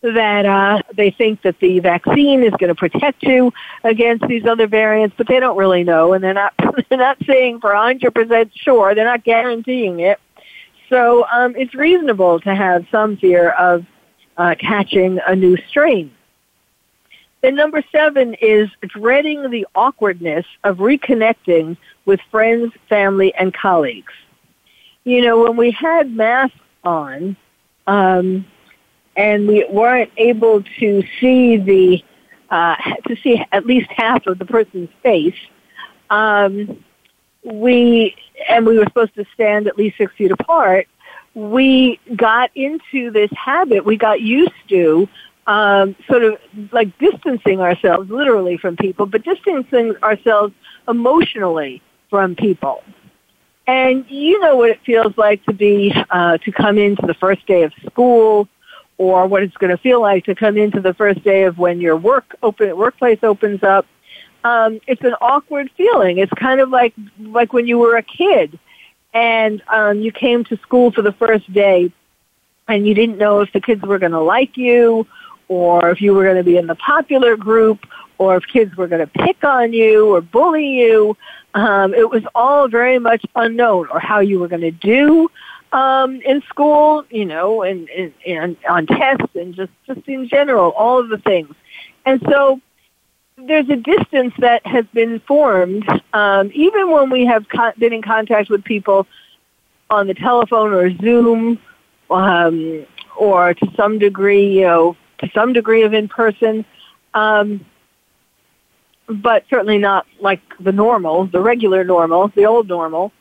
that 0.01 0.47
uh, 0.47 0.81
they 0.95 1.11
think 1.11 1.43
that 1.43 1.59
the 1.59 1.81
vaccine 1.81 2.45
is 2.45 2.53
going 2.53 2.69
to 2.69 2.75
protect 2.75 3.23
you 3.25 3.53
against 3.83 4.27
these 4.29 4.47
other 4.47 4.67
variants, 4.67 5.15
but 5.19 5.27
they 5.27 5.41
don't 5.41 5.57
really 5.57 5.83
know, 5.83 6.13
and 6.13 6.23
they're 6.23 6.35
not 6.35 6.55
they're 6.89 6.99
not 6.99 7.19
saying 7.27 7.61
for 7.61 7.71
100% 7.71 8.51
sure. 8.55 8.95
They're 8.95 9.05
not 9.05 9.25
guaranteeing 9.25 10.01
it. 10.01 10.21
So 10.89 11.27
um, 11.31 11.55
it's 11.57 11.75
reasonable 11.75 12.41
to 12.41 12.55
have 12.55 12.87
some 12.91 13.17
fear 13.17 13.51
of 13.51 13.85
uh, 14.37 14.55
catching 14.59 15.19
a 15.27 15.37
new 15.37 15.57
strain. 15.69 16.13
Then 17.41 17.55
number 17.55 17.83
seven 17.93 18.35
is 18.35 18.69
dreading 18.83 19.51
the 19.51 19.67
awkwardness 19.75 20.47
of 20.65 20.79
reconnecting 20.79 21.77
with 22.05 22.21
friends, 22.31 22.73
family, 22.89 23.33
and 23.35 23.55
colleagues. 23.55 24.13
You 25.05 25.23
know, 25.23 25.43
when 25.43 25.57
we 25.57 25.71
had 25.71 26.11
masks 26.15 26.59
on, 26.83 27.37
um, 27.87 28.45
and 29.17 29.47
we 29.49 29.65
weren't 29.71 30.11
able 30.17 30.63
to 30.81 31.03
see 31.21 31.57
the 31.57 32.05
uh, 32.51 32.77
to 33.07 33.17
see 33.17 33.45
at 33.53 33.67
least 33.67 33.91
half 33.91 34.27
of 34.27 34.39
the 34.39 34.47
person's 34.47 34.89
face, 35.03 35.37
um, 36.09 36.83
we 37.43 38.17
and 38.49 38.67
we 38.67 38.79
were 38.79 38.85
supposed 38.85 39.15
to 39.15 39.25
stand 39.35 39.67
at 39.67 39.77
least 39.77 39.97
six 39.99 40.13
feet 40.15 40.31
apart, 40.31 40.87
we 41.35 42.01
got 42.17 42.51
into 42.55 43.11
this 43.11 43.31
habit. 43.33 43.85
We 43.85 43.97
got 43.97 44.21
used 44.21 44.53
to 44.69 45.09
um, 45.47 45.97
sort 46.09 46.25
of 46.25 46.39
like 46.73 46.97
distancing 46.99 47.61
ourselves 47.61 48.11
literally 48.11 48.59
from 48.59 48.77
people, 48.77 49.07
but 49.07 49.25
distancing 49.25 49.97
ourselves 50.03 50.53
emotionally 50.87 51.83
from 52.11 52.37
people. 52.37 52.83
And 53.67 54.05
you 54.09 54.41
know 54.41 54.57
what 54.57 54.71
it 54.71 54.81
feels 54.85 55.17
like 55.17 55.45
to 55.45 55.53
be 55.53 55.95
uh, 56.11 56.39
to 56.39 56.53
come 56.53 56.79
into 56.79 57.07
the 57.07 57.15
first 57.15 57.47
day 57.47 57.65
of 57.65 57.73
school, 57.87 58.49
or 58.97 59.27
what 59.27 59.43
it's 59.43 59.57
going 59.57 59.71
to 59.71 59.77
feel 59.77 60.01
like 60.01 60.25
to 60.25 60.35
come 60.35 60.57
into 60.57 60.81
the 60.81 60.95
first 60.95 61.23
day 61.23 61.45
of 61.45 61.59
when 61.59 61.81
your 61.81 61.97
work 61.97 62.35
open 62.43 62.77
workplace 62.77 63.19
opens 63.23 63.63
up 63.63 63.87
um, 64.45 64.81
it's 64.87 65.03
an 65.03 65.15
awkward 65.21 65.71
feeling. 65.77 66.19
It's 66.19 66.33
kind 66.33 66.61
of 66.61 66.71
like 66.71 66.95
like 67.21 67.53
when 67.53 67.67
you 67.67 67.79
were 67.79 67.97
a 67.97 68.03
kid 68.03 68.59
and 69.15 69.63
um, 69.69 70.01
you 70.01 70.13
came 70.13 70.45
to 70.45 70.57
school 70.59 70.93
for 70.93 71.03
the 71.03 71.13
first 71.13 71.53
day 71.53 71.93
and 72.69 72.87
you 72.87 72.95
didn't 72.95 73.19
know 73.19 73.41
if 73.41 73.53
the 73.53 73.61
kids 73.61 73.83
were 73.83 73.99
going 73.99 74.13
to 74.13 74.21
like 74.21 74.57
you 74.57 75.07
or 75.49 75.91
if 75.91 76.01
you 76.01 76.15
were 76.15 76.25
going 76.25 76.37
to 76.37 76.45
be 76.45 76.57
in 76.57 76.67
the 76.67 76.75
popular 76.75 77.37
group 77.37 77.87
or 78.19 78.37
if 78.37 78.47
kids 78.47 78.77
were 78.77 78.87
going 78.87 79.01
to 79.01 79.07
pick 79.07 79.43
on 79.45 79.73
you 79.73 80.15
or 80.15 80.21
bully 80.21 80.67
you. 80.67 81.17
Um, 81.55 81.95
it 81.95 82.11
was 82.11 82.23
all 82.35 82.69
very 82.69 82.99
much 82.99 83.25
unknown 83.35 83.89
or 83.89 83.99
how 83.99 84.21
you 84.21 84.39
were 84.39 84.49
going 84.49 84.61
to 84.63 84.71
do 84.71 85.31
um, 85.73 86.21
in 86.23 86.43
school, 86.43 87.05
you 87.11 87.25
know, 87.25 87.63
and, 87.63 87.89
and, 87.91 88.13
and 88.27 88.57
on 88.69 88.87
tests 88.87 89.35
and 89.35 89.55
just, 89.55 89.73
just 89.87 90.07
in 90.07 90.29
general, 90.29 90.71
all 90.73 90.99
of 90.99 91.09
the 91.09 91.19
things. 91.19 91.55
And 92.05 92.21
so 92.29 92.61
there's 93.47 93.69
a 93.69 93.77
distance 93.77 94.35
that 94.39 94.67
has 94.67 94.85
been 94.93 95.21
formed, 95.21 95.89
um, 96.13 96.51
even 96.55 96.91
when 96.91 97.11
we 97.11 97.25
have 97.27 97.47
been 97.79 97.93
in 97.93 98.03
contact 98.03 98.51
with 98.51 98.65
people 98.65 99.07
on 99.91 100.07
the 100.07 100.15
telephone 100.15 100.73
or 100.73 100.95
Zoom, 100.97 101.59
um, 102.11 102.87
or 103.17 103.55
to 103.55 103.73
some 103.77 103.99
degree, 103.99 104.59
you 104.59 104.63
know, 104.63 104.97
to 105.19 105.31
some 105.33 105.53
degree 105.53 105.83
of 105.83 105.95
in 105.95 106.09
person, 106.09 106.65
um, 107.15 107.65
but 109.09 109.45
certainly 109.49 109.79
not 109.79 110.07
like 110.21 110.41
the 110.61 110.73
normal, 110.73 111.27
the 111.27 111.41
regular 111.41 111.85
normal, 111.85 112.29
the 112.29 112.45
old 112.45 112.69
normal. 112.69 113.13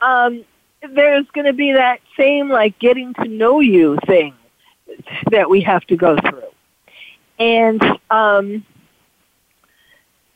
Um, 0.00 0.44
there's 0.88 1.26
going 1.32 1.46
to 1.46 1.52
be 1.52 1.72
that 1.72 2.00
same 2.16 2.48
like 2.48 2.78
getting 2.78 3.14
to 3.14 3.28
know 3.28 3.60
you 3.60 3.98
thing 4.06 4.34
that 5.30 5.50
we 5.50 5.60
have 5.62 5.84
to 5.86 5.96
go 5.96 6.16
through, 6.16 6.48
and 7.38 7.82
um, 8.10 8.64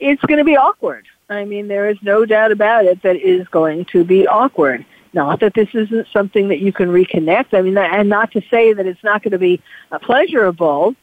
it's 0.00 0.22
going 0.22 0.38
to 0.38 0.44
be 0.44 0.56
awkward. 0.56 1.06
I 1.28 1.44
mean, 1.44 1.68
there 1.68 1.88
is 1.88 1.98
no 2.02 2.24
doubt 2.24 2.50
about 2.50 2.86
it 2.86 3.02
that 3.02 3.16
it 3.16 3.22
is 3.22 3.46
going 3.48 3.84
to 3.86 4.02
be 4.02 4.26
awkward. 4.26 4.84
Not 5.12 5.40
that 5.40 5.54
this 5.54 5.68
isn't 5.74 6.08
something 6.12 6.48
that 6.48 6.60
you 6.60 6.72
can 6.72 6.88
reconnect. 6.88 7.52
I 7.52 7.62
mean, 7.62 7.76
and 7.76 8.08
not 8.08 8.32
to 8.32 8.42
say 8.50 8.72
that 8.72 8.86
it's 8.86 9.02
not 9.04 9.22
going 9.22 9.32
to 9.32 9.38
be 9.38 9.60
pleasurable 10.02 10.94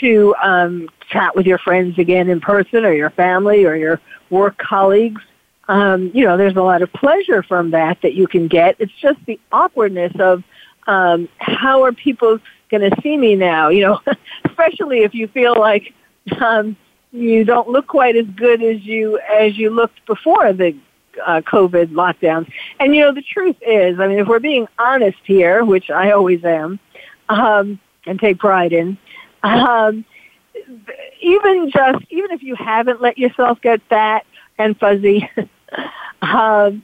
to 0.00 0.34
um, 0.42 0.88
chat 1.08 1.36
with 1.36 1.46
your 1.46 1.58
friends 1.58 1.98
again 1.98 2.28
in 2.28 2.40
person 2.40 2.84
or 2.84 2.92
your 2.92 3.10
family 3.10 3.64
or 3.64 3.76
your 3.76 4.00
work 4.30 4.58
colleagues. 4.58 5.22
Um, 5.68 6.10
you 6.14 6.24
know, 6.24 6.36
there's 6.36 6.56
a 6.56 6.62
lot 6.62 6.82
of 6.82 6.92
pleasure 6.92 7.42
from 7.42 7.70
that 7.70 8.00
that 8.02 8.14
you 8.14 8.26
can 8.26 8.48
get. 8.48 8.76
It's 8.78 8.92
just 9.00 9.18
the 9.26 9.40
awkwardness 9.50 10.12
of 10.18 10.42
um, 10.86 11.28
how 11.38 11.84
are 11.84 11.92
people 11.92 12.38
going 12.70 12.90
to 12.90 13.00
see 13.02 13.16
me 13.16 13.34
now? 13.34 13.68
You 13.68 13.82
know, 13.82 14.00
especially 14.44 15.00
if 15.00 15.14
you 15.14 15.28
feel 15.28 15.58
like 15.58 15.94
um, 16.40 16.76
you 17.14 17.44
don't 17.44 17.68
look 17.68 17.86
quite 17.86 18.16
as 18.16 18.26
good 18.26 18.60
as 18.62 18.82
you 18.82 19.20
as 19.32 19.56
you 19.56 19.70
looked 19.70 20.04
before 20.04 20.52
the 20.52 20.76
uh, 21.24 21.40
COVID 21.42 21.92
lockdowns. 21.92 22.50
And 22.80 22.94
you 22.94 23.02
know, 23.02 23.14
the 23.14 23.22
truth 23.22 23.56
is, 23.64 24.00
I 24.00 24.08
mean, 24.08 24.18
if 24.18 24.26
we're 24.26 24.40
being 24.40 24.66
honest 24.78 25.18
here, 25.22 25.64
which 25.64 25.90
I 25.90 26.10
always 26.10 26.44
am, 26.44 26.80
um, 27.28 27.78
and 28.04 28.18
take 28.18 28.40
pride 28.40 28.72
in, 28.72 28.98
um, 29.44 30.04
even 31.20 31.70
just 31.70 32.04
even 32.10 32.32
if 32.32 32.42
you 32.42 32.56
haven't 32.56 33.00
let 33.00 33.16
yourself 33.16 33.60
get 33.60 33.80
fat 33.88 34.26
and 34.58 34.76
fuzzy, 34.76 35.30
um, 36.22 36.82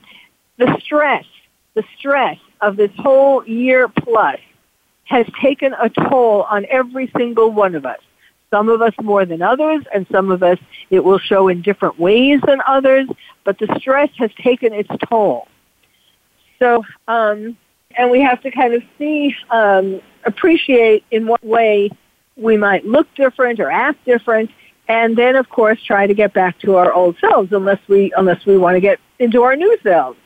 the 0.57 0.79
stress, 0.81 1.25
the 1.73 1.83
stress 1.97 2.37
of 2.61 2.77
this 2.77 2.91
whole 2.97 3.45
year 3.45 3.89
plus 3.89 4.39
has 5.03 5.25
taken 5.41 5.73
a 5.73 5.89
toll 5.89 6.43
on 6.43 6.65
every 6.69 7.11
single 7.17 7.51
one 7.51 7.75
of 7.75 7.85
us. 7.85 7.99
Some 8.51 8.67
of 8.67 8.81
us 8.81 8.93
more 9.01 9.25
than 9.25 9.41
others, 9.41 9.83
and 9.93 10.05
some 10.11 10.29
of 10.29 10.43
us 10.43 10.59
it 10.89 11.03
will 11.03 11.19
show 11.19 11.47
in 11.47 11.61
different 11.61 11.97
ways 11.97 12.41
than 12.45 12.61
others, 12.67 13.07
but 13.45 13.57
the 13.57 13.73
stress 13.79 14.09
has 14.17 14.29
taken 14.35 14.73
its 14.73 14.89
toll. 15.09 15.47
So, 16.59 16.83
um, 17.07 17.57
and 17.97 18.11
we 18.11 18.21
have 18.21 18.41
to 18.41 18.51
kind 18.51 18.73
of 18.73 18.83
see, 18.97 19.35
um, 19.49 20.01
appreciate 20.25 21.03
in 21.11 21.27
what 21.27 21.43
way 21.43 21.89
we 22.35 22.57
might 22.57 22.85
look 22.85 23.07
different 23.15 23.59
or 23.59 23.71
act 23.71 24.03
different, 24.05 24.51
and 24.87 25.17
then 25.17 25.35
of 25.35 25.49
course 25.49 25.81
try 25.81 26.05
to 26.05 26.13
get 26.13 26.33
back 26.33 26.59
to 26.59 26.75
our 26.75 26.91
old 26.93 27.17
selves 27.19 27.51
unless 27.53 27.79
we 27.87 28.11
unless 28.17 28.45
we 28.45 28.57
want 28.57 28.75
to 28.75 28.81
get 28.81 28.99
into 29.19 29.43
our 29.43 29.55
new 29.55 29.77
selves. 29.81 30.17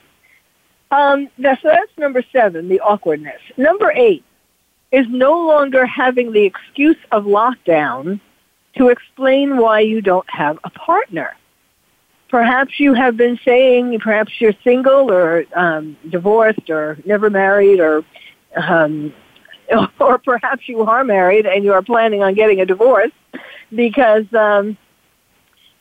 Um, 0.92 1.30
so 1.38 1.56
that's 1.64 1.98
number 1.98 2.24
seven, 2.32 2.70
the 2.70 2.80
awkwardness. 2.80 3.42
Number 3.58 3.92
eight 3.96 4.24
is 4.92 5.06
no 5.10 5.48
longer 5.48 5.86
having 5.86 6.32
the 6.32 6.44
excuse 6.44 6.98
of 7.12 7.26
lockdown 7.26 8.20
to 8.78 8.90
explain 8.90 9.58
why 9.58 9.80
you 9.80 10.02
don't 10.02 10.30
have 10.30 10.60
a 10.64 10.70
partner. 10.70 11.36
Perhaps 12.30 12.80
you 12.80 12.94
have 12.94 13.16
been 13.16 13.40
saying, 13.46 14.00
perhaps 14.00 14.34
you're 14.40 14.54
single 14.64 15.12
or 15.12 15.46
um, 15.56 15.96
divorced 16.10 16.70
or 16.70 16.98
never 17.06 17.30
married 17.30 17.80
or 17.80 18.04
um, 18.56 19.14
or 20.00 20.18
perhaps 20.18 20.68
you 20.68 20.82
are 20.82 21.04
married 21.04 21.46
and 21.46 21.64
you 21.64 21.74
are 21.74 21.82
planning 21.82 22.22
on 22.24 22.34
getting 22.34 22.62
a 22.62 22.66
divorce 22.66 23.12
because 23.74 24.26
um, 24.34 24.78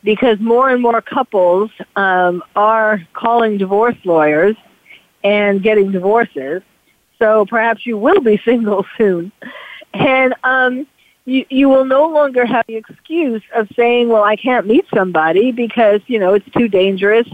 because 0.03 0.39
more 0.39 0.69
and 0.69 0.81
more 0.81 1.01
couples 1.01 1.71
um, 1.95 2.43
are 2.55 3.01
calling 3.13 3.57
divorce 3.57 3.97
lawyers 4.05 4.55
and 5.23 5.63
getting 5.63 5.91
divorces. 5.91 6.61
So 7.19 7.45
perhaps 7.45 7.85
you 7.85 7.97
will 7.97 8.21
be 8.21 8.37
single 8.45 8.85
soon, 8.97 9.31
and 9.93 10.33
um, 10.43 10.87
you 11.25 11.45
you 11.49 11.69
will 11.69 11.85
no 11.85 12.07
longer 12.07 12.45
have 12.45 12.65
the 12.67 12.75
excuse 12.75 13.43
of 13.53 13.67
saying, 13.75 14.09
"Well, 14.09 14.23
I 14.23 14.35
can't 14.35 14.67
meet 14.67 14.85
somebody 14.93 15.51
because 15.51 16.01
you 16.07 16.19
know 16.19 16.33
it's 16.33 16.49
too 16.51 16.67
dangerous 16.67 17.27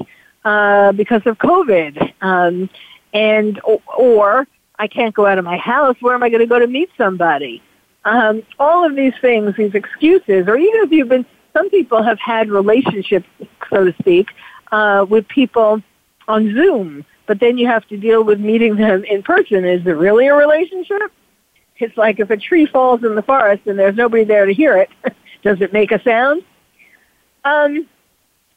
uh, 0.46 0.92
because 0.94 1.22
of 1.26 1.38
COVID," 1.38 2.14
um, 2.22 2.70
and 3.14 3.60
or 3.98 4.48
I 4.80 4.88
can't 4.88 5.14
go 5.14 5.26
out 5.26 5.38
of 5.38 5.46
my 5.46 5.58
house. 5.58 5.96
Where 6.00 6.16
am 6.16 6.24
I 6.24 6.30
going 6.30 6.40
to 6.40 6.48
go 6.48 6.60
to 6.60 6.68
meet 6.68 6.90
somebody? 6.98 7.62
Um, 8.04 8.42
all 8.58 8.84
of 8.84 8.96
these 8.96 9.14
things, 9.22 9.56
these 9.56 9.76
excuses, 9.76 10.48
or 10.48 10.58
even 10.58 10.82
if 10.82 10.92
you've 10.92 11.10
been, 11.10 11.26
some 11.54 11.70
people 11.70 12.02
have 12.02 12.20
had 12.20 12.50
relationships, 12.50 13.28
so 13.70 13.86
to 13.86 13.94
speak, 14.00 14.30
uh, 14.72 15.06
with 15.08 15.28
people 15.28 15.84
on 16.28 16.52
Zoom, 16.56 17.06
but 17.32 17.40
then 17.40 17.58
you 17.58 17.66
have 17.66 17.88
to 17.88 17.96
deal 17.96 18.26
with 18.26 18.42
meeting 18.42 18.76
them 18.76 19.06
in 19.06 19.24
person. 19.24 19.64
Is 19.64 19.88
it 19.88 19.92
really 19.92 20.28
a 20.28 20.36
relationship? 20.36 21.14
It's 21.78 21.96
like 21.96 22.20
if 22.20 22.30
a 22.30 22.36
tree 22.36 22.66
falls 22.66 23.06
in 23.06 23.16
the 23.16 23.22
forest 23.22 23.68
and 23.68 23.80
there's 23.80 23.96
nobody 23.96 24.26
there 24.26 24.46
to 24.46 24.54
hear 24.54 24.76
it, 24.76 24.90
does 25.42 25.62
it 25.62 25.72
make 25.72 25.94
a 25.94 26.04
sound? 26.04 26.44
Um, 27.46 27.88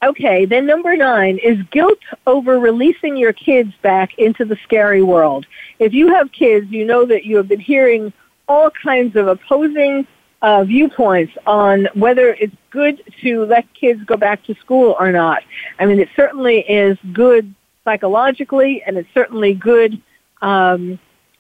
Okay, 0.03 0.45
then 0.45 0.67
number 0.67 0.97
nine 0.97 1.39
is 1.39 1.57
guilt 1.71 2.01
over 2.27 2.59
releasing 2.59 3.17
your 3.17 3.33
kids 3.33 3.73
back 3.81 4.19
into 4.19 4.45
the 4.45 4.57
scary 4.65 5.03
world. 5.03 5.47
If 5.79 5.95
you 5.95 6.09
have 6.09 6.33
kids, 6.33 6.69
you 6.71 6.85
know 6.85 7.07
that 7.07 7.25
you 7.25 7.37
have 7.37 7.47
been 7.47 7.61
hearing 7.61 8.13
all 8.49 8.71
kinds 8.71 9.15
of 9.15 9.29
opposing 9.29 10.05
uh, 10.43 10.65
viewpoints 10.65 11.33
on 11.47 11.89
whether 11.95 12.35
it's 12.35 12.57
good 12.71 13.01
to 13.23 13.47
let 13.47 13.73
kids 13.73 14.03
go 14.05 14.17
back 14.17 14.43
to 14.45 14.55
school 14.57 14.97
or 14.99 15.13
not. 15.13 15.45
I 15.79 15.87
mean, 15.87 16.01
it 16.01 16.09
certainly 16.17 16.59
is 16.59 16.99
good 17.13 17.55
psychologically, 17.85 18.83
and 18.83 18.97
it's 18.97 19.09
certainly 19.15 19.55
good 19.55 20.01
um, 20.43 20.99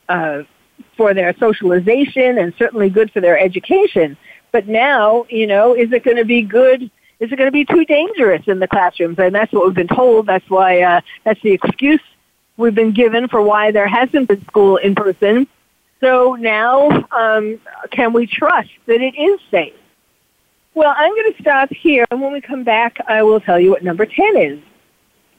uh, 0.08 0.42
for 0.96 1.14
their 1.14 1.34
socialization, 1.38 2.38
and 2.38 2.54
certainly 2.58 2.90
good 2.90 3.10
for 3.10 3.20
their 3.20 3.38
education. 3.38 4.16
But 4.52 4.68
now, 4.68 5.26
you 5.28 5.46
know, 5.46 5.74
is 5.74 5.92
it 5.92 6.04
going 6.04 6.16
to 6.16 6.24
be 6.24 6.42
good? 6.42 6.90
is 7.20 7.32
it 7.32 7.36
going 7.36 7.48
to 7.48 7.52
be 7.52 7.64
too 7.64 7.84
dangerous 7.84 8.42
in 8.46 8.58
the 8.58 8.68
classrooms? 8.68 9.18
And 9.18 9.34
that's 9.34 9.52
what 9.52 9.64
we've 9.64 9.74
been 9.74 9.88
told. 9.88 10.26
That's 10.26 10.48
why 10.50 10.82
uh, 10.82 11.00
that's 11.24 11.40
the 11.42 11.52
excuse 11.52 12.00
we've 12.56 12.74
been 12.74 12.92
given 12.92 13.28
for 13.28 13.42
why 13.42 13.70
there 13.70 13.86
hasn't 13.86 14.28
been 14.28 14.44
school 14.46 14.76
in 14.76 14.94
person. 14.94 15.46
So 16.00 16.34
now, 16.34 17.06
um, 17.12 17.60
can 17.90 18.12
we 18.12 18.26
trust 18.26 18.70
that 18.86 19.00
it 19.00 19.14
is 19.16 19.40
safe? 19.50 19.74
Well, 20.74 20.92
I'm 20.96 21.14
going 21.14 21.32
to 21.32 21.40
stop 21.40 21.72
here, 21.72 22.04
and 22.10 22.20
when 22.20 22.32
we 22.32 22.40
come 22.40 22.64
back, 22.64 22.98
I 23.06 23.22
will 23.22 23.40
tell 23.40 23.60
you 23.60 23.70
what 23.70 23.84
number 23.84 24.04
10 24.04 24.36
is. 24.36 24.58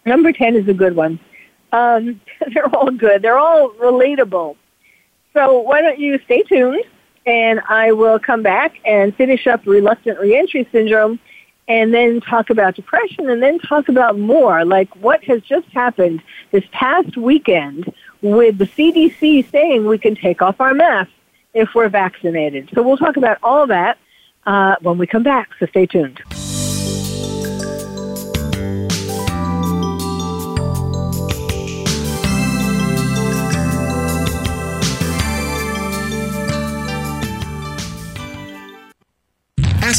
Number 0.06 0.32
10 0.32 0.56
is 0.56 0.68
a 0.68 0.74
good 0.74 0.96
one. 0.96 1.20
Um, 1.72 2.22
they're 2.54 2.74
all 2.76 2.92
good. 2.92 3.22
They're 3.22 3.38
all 3.38 3.70
relatable. 3.72 4.56
So 5.34 5.60
why 5.60 5.82
don't 5.82 6.00
you 6.00 6.20
stay 6.26 6.44
tuned, 6.44 6.84
and 7.26 7.60
I 7.68 7.92
will 7.92 8.20
come 8.20 8.42
back 8.42 8.76
and 8.86 9.14
finish 9.16 9.48
up 9.48 9.66
reluctant 9.66 10.20
reentry 10.20 10.68
syndrome 10.72 11.20
and 11.68 11.94
then 11.94 12.22
talk 12.22 12.50
about 12.50 12.76
depression 12.76 13.30
and 13.30 13.42
then 13.42 13.58
talk 13.60 13.90
about 13.90 14.20
more 14.20 14.64
like 14.64 14.96
what 14.98 15.24
has 15.24 15.42
just 15.42 15.68
happened 15.70 16.22
this 16.52 16.64
past 16.72 17.18
weekend 17.18 17.92
with 18.22 18.58
the 18.60 18.66
CDC 18.66 19.50
saying 19.52 19.86
we 19.86 19.98
can 19.98 20.16
take 20.16 20.42
off 20.42 20.62
our 20.62 20.74
masks 20.74 21.12
if 21.54 21.74
we're 21.74 21.90
vaccinated. 21.90 22.70
So 22.74 22.84
we'll 22.84 22.98
talk 22.98 23.18
about 23.18 23.40
all 23.42 23.66
that 23.68 23.98
uh, 24.46 24.76
when 24.82 24.98
we 24.98 25.08
come 25.08 25.24
back, 25.24 25.50
so 25.60 25.66
stay 25.66 25.86
tuned. 25.86 26.22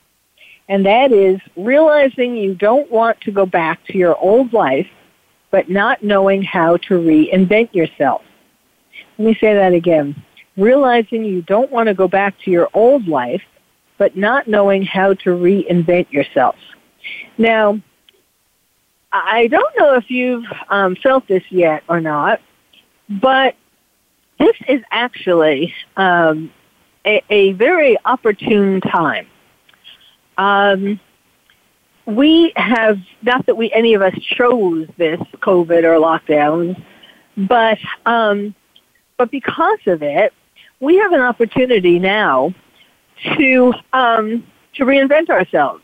And 0.69 0.85
that 0.85 1.13
is 1.13 1.41
realizing 1.57 2.37
you 2.37 2.55
don't 2.55 2.91
want 2.91 3.21
to 3.23 3.31
go 3.31 3.47
back 3.47 3.85
to 3.87 3.97
your 3.97 4.17
old 4.19 4.53
life, 4.53 4.89
but 5.51 5.71
not 5.71 6.03
knowing 6.03 6.43
how 6.43 6.77
to 6.77 6.95
reinvent 6.95 7.75
yourself. 7.75 8.23
Let 9.17 9.27
me 9.27 9.35
say 9.41 9.55
that 9.55 9.73
again. 9.73 10.23
Realizing 10.57 11.25
you 11.25 11.43
don't 11.43 11.71
want 11.71 11.87
to 11.87 11.95
go 11.95 12.07
back 12.07 12.39
to 12.41 12.51
your 12.51 12.69
old 12.75 13.09
life, 13.09 13.43
but 13.97 14.17
not 14.17 14.47
knowing 14.47 14.83
how 14.85 15.15
to 15.15 15.31
reinvent 15.31 16.13
yourself. 16.13 16.57
Now, 17.39 17.81
I 19.13 19.47
don't 19.47 19.75
know 19.79 19.95
if 19.95 20.11
you've 20.11 20.45
um, 20.69 20.97
felt 20.97 21.27
this 21.27 21.43
yet 21.51 21.83
or 21.89 22.01
not, 22.01 22.41
but 23.09 23.57
this 24.39 24.57
is 24.69 24.83
actually 24.91 25.75
um, 25.97 26.53
a, 27.07 27.23
a, 27.31 27.53
very 27.53 27.97
opportune 28.05 28.81
time. 28.81 29.27
Um, 30.37 31.01
we 32.05 32.53
have 32.57 32.99
not 33.23 33.47
that 33.47 33.57
we 33.57 33.73
any 33.73 33.95
of 33.95 34.03
us 34.03 34.15
chose 34.21 34.89
this 34.97 35.21
COVID 35.41 35.85
or 35.85 35.99
lockdowns, 35.99 36.81
but 37.37 37.79
um, 38.07 38.55
but 39.17 39.31
because 39.31 39.81
of 39.87 40.03
it, 40.03 40.33
we 40.81 40.97
have 40.97 41.13
an 41.13 41.21
opportunity 41.21 41.99
now 41.99 42.55
to 43.37 43.75
um, 43.93 44.47
to 44.75 44.85
reinvent 44.85 45.29
ourselves. 45.29 45.83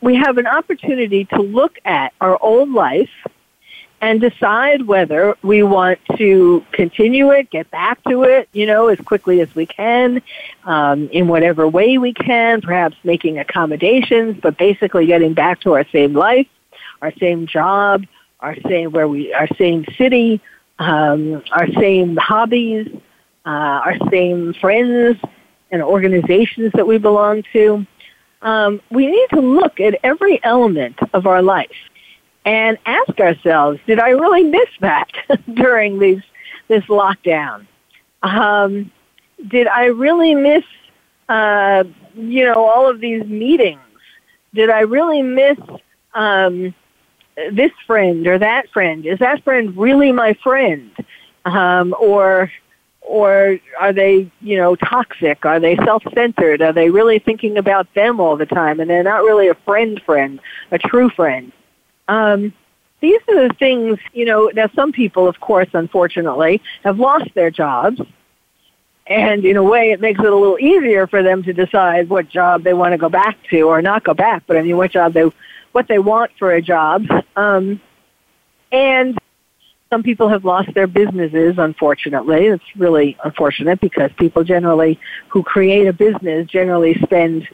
We 0.00 0.16
have 0.16 0.38
an 0.38 0.46
opportunity 0.46 1.24
to 1.26 1.42
look 1.42 1.78
at 1.84 2.12
our 2.20 2.40
old 2.40 2.70
life 2.70 3.10
and 4.00 4.20
decide 4.20 4.82
whether 4.86 5.34
we 5.42 5.62
want 5.62 5.98
to 6.16 6.62
continue 6.72 7.30
it, 7.30 7.48
get 7.50 7.70
back 7.70 8.02
to 8.04 8.22
it, 8.24 8.48
you 8.52 8.66
know, 8.66 8.88
as 8.88 8.98
quickly 8.98 9.40
as 9.40 9.52
we 9.54 9.64
can, 9.64 10.20
um, 10.64 11.08
in 11.08 11.26
whatever 11.26 11.66
way 11.66 11.96
we 11.96 12.12
can, 12.12 12.60
perhaps 12.60 12.96
making 13.02 13.38
accommodations, 13.38 14.38
but 14.42 14.58
basically 14.58 15.06
getting 15.06 15.32
back 15.32 15.60
to 15.60 15.72
our 15.72 15.86
same 15.90 16.12
life, 16.12 16.46
our 17.00 17.12
same 17.14 17.46
job, 17.46 18.04
our 18.40 18.56
same 18.68 18.92
where 18.92 19.08
we, 19.08 19.32
our 19.32 19.48
same 19.56 19.86
city, 19.96 20.38
um, 20.78 21.42
our 21.52 21.68
same 21.72 22.16
hobbies, 22.16 22.88
uh, 23.46 23.48
our 23.48 23.96
same 24.10 24.52
friends 24.54 25.18
and 25.70 25.82
organizations 25.82 26.72
that 26.74 26.86
we 26.86 26.98
belong 26.98 27.42
to. 27.54 27.86
Um, 28.44 28.80
we 28.90 29.06
need 29.06 29.26
to 29.30 29.40
look 29.40 29.80
at 29.80 29.98
every 30.04 30.38
element 30.44 30.98
of 31.14 31.26
our 31.26 31.42
life 31.42 31.70
and 32.44 32.78
ask 32.84 33.18
ourselves, 33.18 33.80
did 33.86 33.98
I 33.98 34.10
really 34.10 34.44
miss 34.44 34.68
that 34.80 35.10
during 35.54 35.98
these, 35.98 36.22
this 36.68 36.84
lockdown? 36.84 37.66
Um, 38.22 38.92
did 39.48 39.66
I 39.66 39.86
really 39.86 40.34
miss, 40.34 40.64
uh, 41.28 41.84
you 42.14 42.44
know, 42.44 42.66
all 42.66 42.88
of 42.88 43.00
these 43.00 43.24
meetings? 43.24 43.80
Did 44.52 44.68
I 44.68 44.80
really 44.80 45.22
miss 45.22 45.58
um, 46.12 46.74
this 47.50 47.72
friend 47.86 48.26
or 48.26 48.38
that 48.38 48.68
friend? 48.70 49.06
Is 49.06 49.18
that 49.20 49.42
friend 49.42 49.76
really 49.76 50.12
my 50.12 50.34
friend? 50.34 50.90
Um, 51.46 51.94
or 51.98 52.50
or 53.04 53.58
are 53.78 53.92
they, 53.92 54.30
you 54.40 54.56
know, 54.56 54.74
toxic? 54.76 55.44
Are 55.44 55.60
they 55.60 55.76
self-centered? 55.76 56.62
Are 56.62 56.72
they 56.72 56.90
really 56.90 57.18
thinking 57.18 57.58
about 57.58 57.92
them 57.94 58.18
all 58.18 58.36
the 58.36 58.46
time 58.46 58.80
and 58.80 58.88
they're 58.88 59.02
not 59.02 59.22
really 59.22 59.48
a 59.48 59.54
friend 59.54 60.00
friend, 60.04 60.40
a 60.70 60.78
true 60.78 61.10
friend? 61.10 61.52
Um, 62.08 62.52
these 63.00 63.20
are 63.28 63.48
the 63.48 63.54
things, 63.54 63.98
you 64.14 64.24
know, 64.24 64.50
now 64.54 64.68
some 64.74 64.90
people, 64.90 65.28
of 65.28 65.38
course, 65.38 65.68
unfortunately, 65.74 66.62
have 66.82 66.98
lost 66.98 67.28
their 67.34 67.50
jobs. 67.50 68.00
And 69.06 69.44
in 69.44 69.58
a 69.58 69.62
way, 69.62 69.90
it 69.90 70.00
makes 70.00 70.18
it 70.18 70.24
a 70.24 70.34
little 70.34 70.58
easier 70.58 71.06
for 71.06 71.22
them 71.22 71.42
to 71.42 71.52
decide 71.52 72.08
what 72.08 72.30
job 72.30 72.62
they 72.62 72.72
want 72.72 72.92
to 72.92 72.98
go 72.98 73.10
back 73.10 73.36
to 73.50 73.60
or 73.62 73.82
not 73.82 74.02
go 74.02 74.14
back, 74.14 74.44
but 74.46 74.56
I 74.56 74.62
mean, 74.62 74.78
what 74.78 74.92
job 74.92 75.12
they, 75.12 75.30
what 75.72 75.88
they 75.88 75.98
want 75.98 76.30
for 76.38 76.52
a 76.52 76.62
job. 76.62 77.04
Um, 77.36 77.82
and 78.72 79.18
some 79.94 80.02
people 80.02 80.28
have 80.28 80.44
lost 80.44 80.74
their 80.74 80.88
businesses, 80.88 81.54
unfortunately. 81.56 82.46
It's 82.46 82.64
really 82.76 83.16
unfortunate 83.22 83.78
because 83.78 84.10
people 84.18 84.42
generally 84.42 84.98
who 85.28 85.44
create 85.44 85.86
a 85.86 85.92
business 85.92 86.48
generally 86.48 86.94
spend 86.94 87.46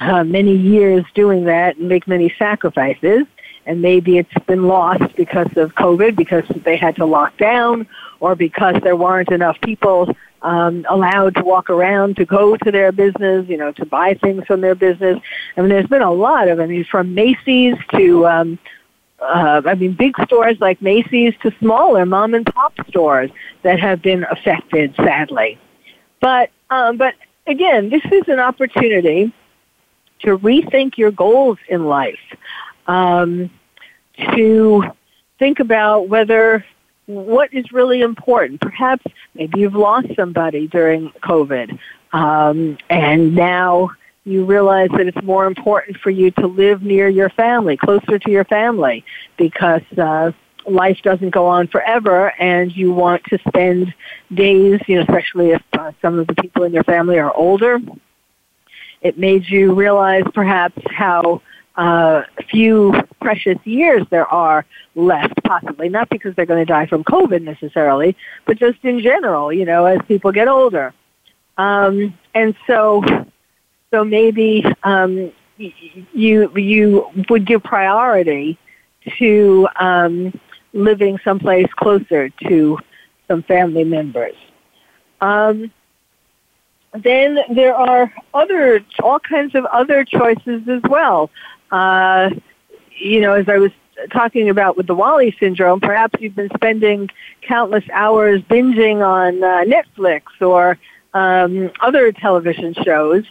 uh, 0.00 0.24
many 0.24 0.56
years 0.56 1.04
doing 1.14 1.44
that 1.44 1.76
and 1.76 1.88
make 1.88 2.08
many 2.08 2.34
sacrifices 2.40 3.24
and 3.66 3.80
maybe 3.80 4.18
it's 4.18 4.32
been 4.46 4.64
lost 4.64 5.14
because 5.14 5.48
of 5.56 5.74
COVID, 5.74 6.16
because 6.16 6.44
they 6.64 6.76
had 6.76 6.96
to 6.96 7.04
lock 7.04 7.36
down, 7.36 7.86
or 8.20 8.34
because 8.34 8.76
there 8.82 8.96
weren't 8.96 9.30
enough 9.30 9.60
people 9.60 10.08
um, 10.42 10.86
allowed 10.88 11.34
to 11.36 11.42
walk 11.42 11.70
around 11.70 12.16
to 12.16 12.24
go 12.24 12.56
to 12.56 12.70
their 12.70 12.92
business, 12.92 13.48
you 13.48 13.56
know, 13.56 13.72
to 13.72 13.84
buy 13.84 14.14
things 14.14 14.44
from 14.46 14.60
their 14.60 14.76
business. 14.76 15.20
I 15.56 15.60
mean, 15.60 15.70
there's 15.70 15.88
been 15.88 16.02
a 16.02 16.12
lot 16.12 16.48
of, 16.48 16.60
I 16.60 16.66
mean, 16.66 16.84
from 16.84 17.14
Macy's 17.14 17.76
to, 17.94 18.26
um, 18.26 18.58
uh, 19.20 19.62
I 19.64 19.74
mean, 19.74 19.92
big 19.92 20.14
stores 20.24 20.58
like 20.60 20.80
Macy's 20.82 21.34
to 21.42 21.52
smaller 21.58 22.04
mom 22.04 22.34
and 22.34 22.44
pop 22.44 22.74
stores 22.88 23.30
that 23.62 23.80
have 23.80 24.02
been 24.02 24.24
affected, 24.24 24.94
sadly. 24.96 25.58
But, 26.20 26.50
um, 26.70 26.96
but 26.96 27.14
again, 27.46 27.88
this 27.90 28.04
is 28.04 28.28
an 28.28 28.40
opportunity 28.40 29.32
to 30.20 30.38
rethink 30.38 30.96
your 30.96 31.10
goals 31.10 31.58
in 31.68 31.86
life 31.86 32.18
um, 32.86 33.50
to 34.34 34.84
think 35.38 35.60
about 35.60 36.08
whether 36.08 36.64
what 37.06 37.52
is 37.54 37.72
really 37.72 38.00
important. 38.00 38.60
Perhaps 38.60 39.04
maybe 39.34 39.60
you've 39.60 39.74
lost 39.74 40.08
somebody 40.16 40.66
during 40.66 41.10
COVID, 41.22 41.78
um, 42.12 42.76
and 42.90 43.34
now 43.34 43.90
you 44.26 44.44
realize 44.44 44.90
that 44.90 45.06
it's 45.06 45.22
more 45.22 45.46
important 45.46 45.96
for 45.98 46.10
you 46.10 46.32
to 46.32 46.48
live 46.48 46.82
near 46.82 47.08
your 47.08 47.30
family, 47.30 47.76
closer 47.76 48.18
to 48.18 48.30
your 48.30 48.44
family, 48.44 49.04
because 49.36 49.82
uh, 49.96 50.32
life 50.66 50.98
doesn't 51.02 51.30
go 51.30 51.46
on 51.46 51.68
forever, 51.68 52.32
and 52.40 52.76
you 52.76 52.92
want 52.92 53.22
to 53.24 53.38
spend 53.46 53.94
days, 54.34 54.80
you 54.88 54.96
know, 54.96 55.02
especially 55.02 55.50
if 55.50 55.62
uh, 55.74 55.92
some 56.02 56.18
of 56.18 56.26
the 56.26 56.34
people 56.34 56.64
in 56.64 56.72
your 56.72 56.82
family 56.82 57.18
are 57.18 57.34
older. 57.34 57.80
It 59.00 59.16
made 59.16 59.48
you 59.48 59.74
realize 59.74 60.24
perhaps 60.34 60.82
how 60.90 61.40
uh, 61.76 62.22
few 62.50 62.94
precious 63.20 63.58
years 63.64 64.04
there 64.10 64.26
are 64.26 64.64
left, 64.96 65.40
possibly 65.44 65.88
not 65.88 66.08
because 66.08 66.34
they're 66.34 66.46
going 66.46 66.64
to 66.64 66.72
die 66.72 66.86
from 66.86 67.04
COVID 67.04 67.42
necessarily, 67.42 68.16
but 68.44 68.58
just 68.58 68.78
in 68.82 69.00
general, 69.00 69.52
you 69.52 69.64
know, 69.64 69.84
as 69.84 70.00
people 70.08 70.32
get 70.32 70.48
older. 70.48 70.92
Um, 71.58 72.18
and 72.34 72.56
so, 72.66 73.04
so 73.92 74.04
maybe 74.04 74.64
um, 74.82 75.32
you 75.58 76.50
you 76.56 77.10
would 77.28 77.46
give 77.46 77.62
priority 77.62 78.58
to 79.18 79.68
um, 79.76 80.38
living 80.72 81.18
someplace 81.24 81.72
closer 81.74 82.28
to 82.48 82.78
some 83.28 83.42
family 83.42 83.84
members. 83.84 84.34
Um, 85.20 85.70
then 86.92 87.38
there 87.54 87.74
are 87.74 88.12
other 88.34 88.84
all 89.02 89.20
kinds 89.20 89.54
of 89.54 89.64
other 89.66 90.04
choices 90.04 90.68
as 90.68 90.82
well. 90.88 91.30
Uh, 91.70 92.30
you 92.98 93.20
know, 93.20 93.34
as 93.34 93.48
I 93.48 93.58
was 93.58 93.72
talking 94.10 94.48
about 94.48 94.76
with 94.76 94.86
the 94.86 94.94
WALL-E 94.94 95.36
syndrome, 95.38 95.80
perhaps 95.80 96.20
you've 96.20 96.36
been 96.36 96.50
spending 96.54 97.08
countless 97.42 97.84
hours 97.92 98.42
binging 98.42 99.06
on 99.06 99.42
uh, 99.42 99.64
Netflix 99.64 100.22
or 100.40 100.78
um, 101.14 101.70
other 101.80 102.12
television 102.12 102.74
shows, 102.74 103.24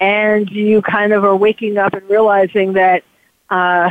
and 0.00 0.48
you 0.50 0.82
kind 0.82 1.12
of 1.12 1.24
are 1.24 1.36
waking 1.36 1.78
up 1.78 1.94
and 1.94 2.08
realizing 2.08 2.74
that, 2.74 3.02
uh, 3.50 3.90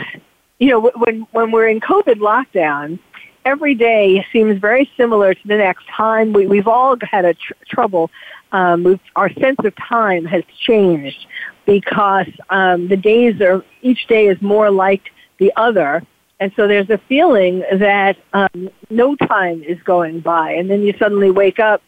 you 0.60 0.70
know, 0.70 0.92
when 0.96 1.28
when 1.32 1.52
we're 1.52 1.68
in 1.68 1.80
COVID 1.80 2.16
lockdown, 2.16 3.00
every 3.46 3.76
day 3.76 4.26
seems 4.32 4.60
very 4.60 4.90
similar 4.98 5.34
to 5.34 5.48
the 5.48 5.58
next 5.58 5.88
time. 5.88 6.34
We, 6.34 6.48
we've 6.48 6.68
all 6.68 6.98
had 7.02 7.26
a 7.26 7.34
tr- 7.34 7.54
trouble. 7.68 8.10
Um, 8.52 9.00
our 9.16 9.32
sense 9.34 9.60
of 9.64 9.76
time 9.76 10.26
has 10.26 10.44
changed 10.60 11.28
because 11.66 12.28
um, 12.50 12.88
the 12.88 12.98
days 12.98 13.42
are 13.42 13.64
each 13.82 14.08
day 14.08 14.28
is 14.28 14.42
more 14.42 14.72
like 14.72 15.12
the 15.38 15.52
other, 15.58 16.02
and 16.40 16.52
so 16.56 16.68
there's 16.68 16.90
a 16.90 16.98
feeling 17.10 17.64
that 17.74 18.18
um, 18.34 18.70
no 18.90 19.16
time 19.16 19.64
is 19.64 19.82
going 19.84 20.22
by, 20.22 20.52
and 20.52 20.70
then 20.70 20.82
you 20.82 20.94
suddenly 20.98 21.30
wake 21.30 21.60
up 21.60 21.82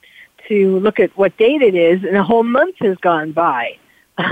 to 0.48 0.80
look 0.80 1.00
at 1.00 1.16
what 1.18 1.38
date 1.38 1.62
it 1.62 1.76
is, 1.76 2.04
and 2.04 2.18
a 2.18 2.24
whole 2.24 2.44
month 2.44 2.76
has 2.80 2.98
gone 2.98 3.32
by. 3.32 3.78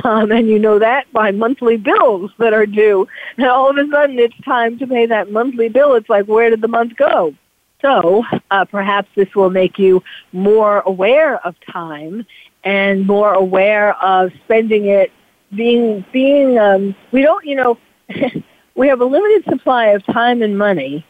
Um, 0.04 0.32
and 0.32 0.50
you 0.50 0.60
know 0.60 0.80
that 0.80 1.12
by 1.14 1.32
monthly 1.32 1.78
bills 1.78 2.32
that 2.40 2.54
are 2.54 2.66
due. 2.66 3.08
And 3.38 3.48
all 3.48 3.70
of 3.70 3.78
a 3.78 3.90
sudden 3.90 4.20
it's 4.20 4.38
time 4.42 4.78
to 4.80 4.88
pay 4.88 5.06
that 5.06 5.32
monthly 5.32 5.70
bill. 5.70 5.96
It's 5.96 6.10
like, 6.10 6.26
where 6.26 6.50
did 6.50 6.62
the 6.62 6.68
month 6.68 6.98
go? 6.98 7.34
So 7.82 8.24
uh, 8.52 8.66
perhaps 8.66 9.08
this 9.16 9.34
will 9.34 9.50
make 9.50 9.80
you 9.80 10.04
more 10.34 10.82
aware 10.82 11.38
of 11.46 11.56
time 11.72 12.26
and 12.64 13.08
more 13.08 13.34
aware 13.34 13.96
of 14.04 14.32
spending 14.44 14.88
it 14.88 15.12
being 15.56 16.04
being 16.12 16.58
um 16.58 16.94
we 17.12 17.22
don't 17.22 17.46
you 17.46 17.56
know 17.56 17.78
we 18.76 18.88
have 18.88 19.00
a 19.00 19.06
limited 19.06 19.46
supply 19.46 19.88
of 19.88 20.06
time 20.06 20.42
and 20.42 20.58
money 20.58 21.06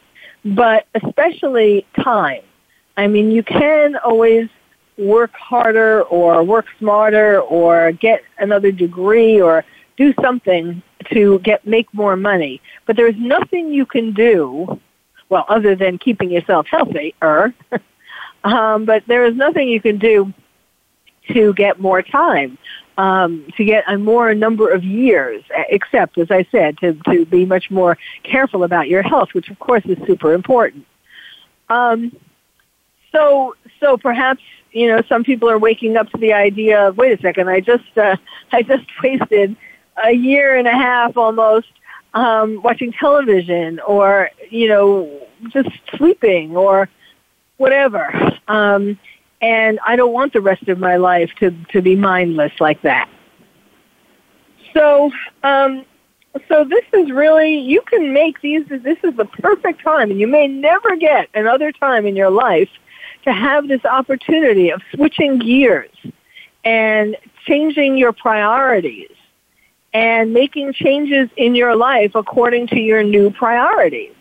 but 0.45 0.85
especially 0.93 1.85
time 1.95 2.43
i 2.97 3.07
mean 3.07 3.31
you 3.31 3.41
can 3.41 3.95
always 3.97 4.47
work 4.97 5.31
harder 5.33 6.03
or 6.03 6.43
work 6.43 6.65
smarter 6.79 7.39
or 7.41 7.91
get 7.91 8.23
another 8.39 8.71
degree 8.71 9.39
or 9.39 9.63
do 9.95 10.13
something 10.21 10.81
to 11.11 11.39
get 11.39 11.65
make 11.65 11.91
more 11.93 12.15
money. 12.15 12.61
But 12.85 12.95
there's 12.95 13.15
nothing 13.17 13.71
you 13.71 13.85
can 13.85 14.13
do, 14.13 14.79
well, 15.29 15.45
other 15.49 15.75
than 15.75 15.97
keeping 15.97 16.31
yourself 16.31 16.67
healthy, 16.67 17.13
er, 17.21 17.53
um, 18.43 18.85
but 18.85 19.03
there 19.07 19.25
is 19.25 19.35
nothing 19.35 19.67
you 19.67 19.81
can 19.81 19.97
do 19.97 20.33
to 21.29 21.53
get 21.53 21.79
more 21.79 22.01
time, 22.01 22.57
um, 22.97 23.45
to 23.57 23.65
get 23.65 23.83
a 23.87 23.97
more 23.97 24.33
number 24.33 24.69
of 24.69 24.83
years, 24.83 25.43
except, 25.69 26.17
as 26.17 26.31
I 26.31 26.45
said, 26.51 26.77
to, 26.79 26.93
to 27.09 27.25
be 27.25 27.45
much 27.45 27.69
more 27.69 27.97
careful 28.23 28.63
about 28.63 28.87
your 28.87 29.01
health, 29.01 29.33
which 29.33 29.49
of 29.49 29.59
course 29.59 29.83
is 29.85 29.97
super 30.07 30.33
important. 30.33 30.85
Um, 31.69 32.15
so, 33.11 33.55
so 33.79 33.97
perhaps 33.97 34.41
you 34.77 34.87
know 34.87 35.01
some 35.09 35.23
people 35.23 35.49
are 35.49 35.57
waking 35.57 35.97
up 35.97 36.07
to 36.11 36.17
the 36.17 36.33
idea 36.33 36.87
of 36.87 36.97
wait 36.97 37.17
a 37.17 37.21
second, 37.21 37.49
I 37.49 37.59
just 37.61 37.97
uh, 37.97 38.15
I 38.51 38.61
just 38.61 38.85
wasted 39.01 39.55
a 40.03 40.11
year 40.11 40.55
and 40.55 40.67
a 40.67 40.71
half 40.71 41.17
almost 41.17 41.67
um, 42.13 42.61
watching 42.61 42.93
television 42.93 43.79
or 43.79 44.29
you 44.51 44.67
know 44.67 45.27
just 45.49 45.69
sleeping 45.95 46.55
or 46.55 46.89
whatever. 47.57 48.31
Um, 48.47 48.99
and 49.41 49.79
I 49.85 49.95
don't 49.95 50.13
want 50.13 50.33
the 50.33 50.41
rest 50.41 50.67
of 50.67 50.77
my 50.77 50.97
life 50.97 51.31
to 51.39 51.51
to 51.71 51.81
be 51.81 51.95
mindless 51.95 52.53
like 52.59 52.81
that. 52.83 53.09
So, 54.73 55.11
um, 55.41 55.85
so 56.47 56.63
this 56.63 56.85
is 56.93 57.11
really 57.11 57.57
you 57.57 57.81
can 57.81 58.13
make 58.13 58.41
these. 58.41 58.67
This 58.67 58.99
is 59.03 59.15
the 59.15 59.25
perfect 59.25 59.81
time, 59.81 60.11
and 60.11 60.19
you 60.19 60.27
may 60.27 60.47
never 60.47 60.95
get 60.97 61.29
another 61.33 61.71
time 61.71 62.05
in 62.05 62.15
your 62.15 62.29
life 62.29 62.69
to 63.27 63.33
have 63.33 63.67
this 63.67 63.83
opportunity 63.83 64.69
of 64.69 64.81
switching 64.93 65.37
gears 65.37 65.91
and 66.63 67.17
changing 67.45 67.97
your 67.97 68.13
priorities 68.13 69.11
and 69.93 70.33
making 70.33 70.71
changes 70.71 71.29
in 71.35 71.53
your 71.53 71.75
life 71.75 72.15
according 72.15 72.67
to 72.67 72.79
your 72.79 73.03
new 73.03 73.29
priorities. 73.29 74.13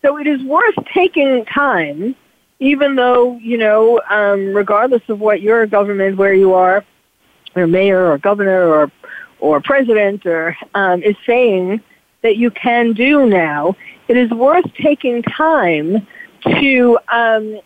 So 0.00 0.16
it 0.16 0.26
is 0.26 0.42
worth 0.42 0.76
taking 0.94 1.44
time, 1.44 2.16
even 2.58 2.94
though, 2.94 3.36
you 3.36 3.58
know, 3.58 4.00
um, 4.08 4.54
regardless 4.54 5.02
of 5.08 5.20
what 5.20 5.42
your 5.42 5.66
government, 5.66 6.16
where 6.16 6.34
you 6.34 6.54
are, 6.54 6.84
or 7.54 7.66
mayor 7.66 8.10
or 8.10 8.16
governor 8.16 8.66
or, 8.66 8.90
or 9.40 9.60
president 9.60 10.24
or 10.24 10.56
um, 10.74 11.02
is 11.02 11.16
saying 11.26 11.82
that 12.22 12.38
you 12.38 12.50
can 12.50 12.94
do 12.94 13.26
now, 13.26 13.76
it 14.08 14.16
is 14.16 14.30
worth 14.30 14.72
taking 14.74 15.22
time 15.22 16.06
to 16.44 16.98
um, 17.10 17.60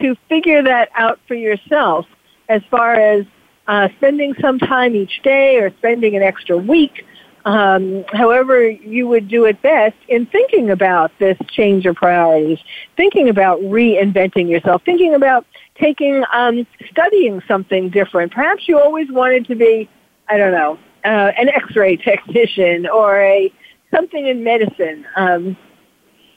to 0.00 0.16
figure 0.28 0.62
that 0.62 0.90
out 0.94 1.20
for 1.26 1.34
yourself 1.34 2.06
as 2.48 2.62
far 2.70 2.94
as 2.94 3.24
uh, 3.66 3.88
spending 3.96 4.34
some 4.40 4.58
time 4.58 4.94
each 4.94 5.22
day 5.22 5.56
or 5.56 5.70
spending 5.78 6.16
an 6.16 6.22
extra 6.22 6.56
week, 6.56 7.04
um, 7.44 8.04
however 8.12 8.68
you 8.68 9.06
would 9.08 9.28
do 9.28 9.44
it 9.44 9.60
best 9.62 9.96
in 10.08 10.26
thinking 10.26 10.70
about 10.70 11.12
this 11.18 11.36
change 11.50 11.86
of 11.86 11.96
priorities, 11.96 12.58
thinking 12.96 13.28
about 13.28 13.60
reinventing 13.60 14.48
yourself, 14.48 14.82
thinking 14.84 15.14
about 15.14 15.46
taking, 15.76 16.24
um, 16.32 16.66
studying 16.90 17.42
something 17.46 17.90
different. 17.90 18.32
Perhaps 18.32 18.66
you 18.66 18.78
always 18.78 19.10
wanted 19.10 19.46
to 19.46 19.54
be, 19.54 19.88
I 20.28 20.38
don't 20.38 20.52
know, 20.52 20.78
uh, 21.04 21.32
an 21.38 21.48
X-ray 21.48 21.96
technician 22.04 22.86
or 22.86 23.20
a 23.20 23.52
something 23.94 24.26
in 24.26 24.42
medicine. 24.42 25.06
Um, 25.16 25.56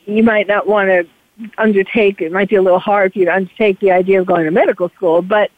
you 0.06 0.24
might 0.24 0.48
not 0.48 0.68
want 0.68 0.90
to 0.90 1.08
undertake, 1.58 2.22
it 2.22 2.32
might 2.32 2.50
be 2.50 2.56
a 2.56 2.62
little 2.62 2.80
hard 2.80 3.14
for 3.14 3.20
you 3.20 3.26
to 3.26 3.34
undertake 3.34 3.80
the 3.80 3.92
idea 3.92 4.20
of 4.20 4.28
going 4.28 4.46
to 4.46 4.52
medical 4.52 4.90
school, 4.90 5.22
but 5.22 5.52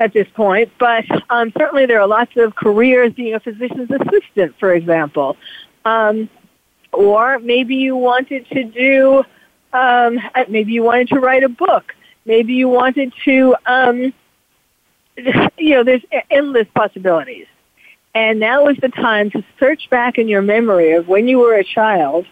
at 0.00 0.12
this 0.12 0.28
point, 0.34 0.70
but 0.78 1.04
um, 1.30 1.52
certainly 1.58 1.86
there 1.86 2.00
are 2.00 2.06
lots 2.06 2.36
of 2.36 2.54
careers 2.54 3.12
being 3.14 3.34
a 3.34 3.40
physician's 3.40 3.90
assistant, 3.90 4.54
for 4.60 4.72
example. 4.72 5.36
Um, 5.84 6.28
or 6.92 7.38
maybe 7.40 7.74
you 7.74 7.96
wanted 7.96 8.48
to 8.50 8.64
do, 8.64 9.24
um, 9.72 10.20
maybe 10.48 10.72
you 10.72 10.82
wanted 10.82 11.08
to 11.08 11.20
write 11.20 11.42
a 11.42 11.48
book. 11.48 11.94
Maybe 12.24 12.54
you 12.54 12.68
wanted 12.68 13.12
to, 13.24 13.56
um, 13.66 14.12
you 15.58 15.74
know, 15.74 15.82
there's 15.82 16.04
endless 16.30 16.68
possibilities. 16.74 17.46
And 18.14 18.40
now 18.40 18.68
is 18.68 18.76
the 18.78 18.88
time 18.88 19.30
to 19.30 19.44
search 19.58 19.90
back 19.90 20.18
in 20.18 20.28
your 20.28 20.42
memory 20.42 20.92
of 20.92 21.08
when 21.08 21.28
you 21.28 21.38
were 21.38 21.54
a 21.54 21.64
child 21.64 22.26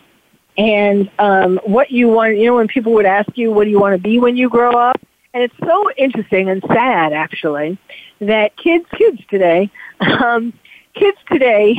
and 0.58 1.10
um, 1.18 1.60
what 1.64 1.90
you 1.90 2.08
want. 2.08 2.36
You 2.36 2.46
know, 2.46 2.56
when 2.56 2.68
people 2.68 2.92
would 2.94 3.06
ask 3.06 3.36
you, 3.36 3.50
"What 3.52 3.64
do 3.64 3.70
you 3.70 3.80
want 3.80 3.94
to 3.94 4.02
be 4.02 4.18
when 4.18 4.36
you 4.36 4.48
grow 4.48 4.72
up?" 4.72 5.00
And 5.36 5.42
it's 5.42 5.54
so 5.62 5.90
interesting 5.98 6.48
and 6.48 6.62
sad, 6.66 7.12
actually, 7.12 7.76
that 8.20 8.56
kids, 8.56 8.86
kids 8.96 9.20
today, 9.28 9.70
um, 10.00 10.54
kids 10.94 11.18
today 11.30 11.78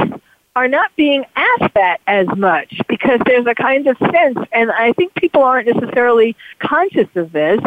are 0.55 0.67
not 0.67 0.95
being 0.95 1.25
asked 1.35 1.73
that 1.73 1.99
as 2.05 2.27
much 2.37 2.79
because 2.87 3.19
there's 3.25 3.47
a 3.47 3.55
kind 3.55 3.87
of 3.87 3.97
sense, 4.11 4.37
and 4.51 4.71
I 4.71 4.93
think 4.93 5.15
people 5.15 5.41
aren't 5.41 5.67
necessarily 5.67 6.35
conscious 6.59 7.07
of 7.15 7.31
this, 7.31 7.59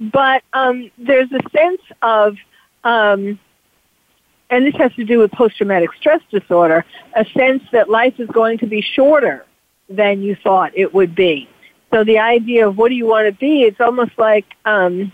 but 0.00 0.42
um, 0.52 0.90
there's 0.98 1.30
a 1.30 1.40
sense 1.56 1.80
of, 2.02 2.36
um, 2.82 3.38
and 4.50 4.66
this 4.66 4.74
has 4.78 4.92
to 4.94 5.04
do 5.04 5.18
with 5.20 5.30
post-traumatic 5.30 5.90
stress 5.94 6.22
disorder, 6.32 6.84
a 7.14 7.24
sense 7.36 7.62
that 7.70 7.88
life 7.88 8.18
is 8.18 8.28
going 8.30 8.58
to 8.58 8.66
be 8.66 8.80
shorter 8.82 9.45
than 9.88 10.22
you 10.22 10.34
thought 10.36 10.72
it 10.74 10.92
would 10.92 11.14
be. 11.14 11.48
So 11.92 12.04
the 12.04 12.18
idea 12.18 12.68
of 12.68 12.76
what 12.76 12.88
do 12.88 12.94
you 12.94 13.06
want 13.06 13.26
to 13.26 13.32
be, 13.32 13.62
it's 13.62 13.80
almost 13.80 14.12
like, 14.18 14.46
um, 14.64 15.12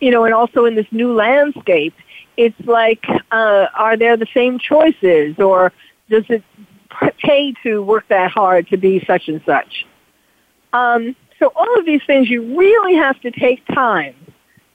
you 0.00 0.10
know, 0.10 0.24
and 0.24 0.34
also 0.34 0.64
in 0.64 0.74
this 0.74 0.86
new 0.90 1.12
landscape, 1.12 1.94
it's 2.36 2.58
like, 2.66 3.04
uh, 3.30 3.66
are 3.74 3.96
there 3.96 4.16
the 4.16 4.26
same 4.32 4.58
choices 4.58 5.38
or 5.38 5.72
does 6.08 6.24
it 6.28 6.42
pay 7.18 7.52
to 7.62 7.82
work 7.82 8.08
that 8.08 8.30
hard 8.30 8.68
to 8.68 8.76
be 8.76 9.04
such 9.04 9.28
and 9.28 9.42
such? 9.44 9.86
Um, 10.72 11.14
so 11.38 11.52
all 11.54 11.78
of 11.78 11.84
these 11.84 12.02
things, 12.06 12.28
you 12.28 12.58
really 12.58 12.94
have 12.94 13.20
to 13.20 13.30
take 13.30 13.64
time. 13.66 14.14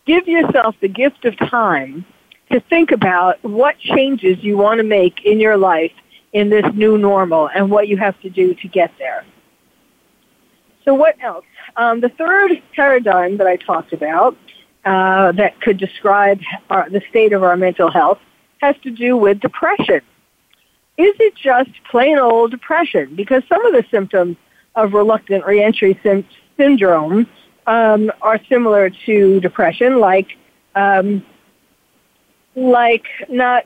Give 0.05 0.27
yourself 0.27 0.75
the 0.79 0.87
gift 0.87 1.25
of 1.25 1.35
time 1.37 2.05
to 2.51 2.59
think 2.59 2.91
about 2.91 3.43
what 3.43 3.77
changes 3.79 4.43
you 4.43 4.57
want 4.57 4.77
to 4.77 4.83
make 4.83 5.25
in 5.25 5.39
your 5.39 5.57
life 5.57 5.91
in 6.35 6.49
this 6.49 6.65
new 6.73 6.97
normal 6.97 7.47
and 7.55 7.71
what 7.71 7.87
you 7.87 7.95
have 7.95 8.19
to 8.19 8.29
do 8.29 8.53
to 8.53 8.67
get 8.67 8.91
there. 8.99 9.23
So 10.83 10.93
what 10.93 11.15
else? 11.23 11.45
Um, 11.77 12.01
the 12.01 12.09
third 12.09 12.61
paradigm 12.75 13.37
that 13.37 13.47
I 13.47 13.55
talked 13.55 13.93
about 13.93 14.35
uh, 14.83 15.31
that 15.31 15.61
could 15.61 15.77
describe 15.77 16.41
our, 16.69 16.89
the 16.89 17.01
state 17.09 17.31
of 17.31 17.41
our 17.41 17.55
mental 17.55 17.89
health 17.89 18.19
has 18.61 18.75
to 18.83 18.91
do 18.91 19.15
with 19.15 19.39
depression. 19.39 20.01
Is 20.97 21.15
it 21.19 21.35
just 21.35 21.71
plain 21.89 22.19
old 22.19 22.51
depression? 22.51 23.15
Because 23.15 23.41
some 23.47 23.65
of 23.65 23.71
the 23.71 23.85
symptoms 23.89 24.35
of 24.75 24.93
reluctant 24.93 25.45
reentry 25.45 25.97
sim- 26.03 26.27
syndrome 26.57 27.27
um, 27.65 28.11
are 28.21 28.39
similar 28.49 28.89
to 29.05 29.39
depression, 29.39 30.01
like 30.01 30.37
um, 30.75 31.25
like 32.55 33.05
not 33.29 33.65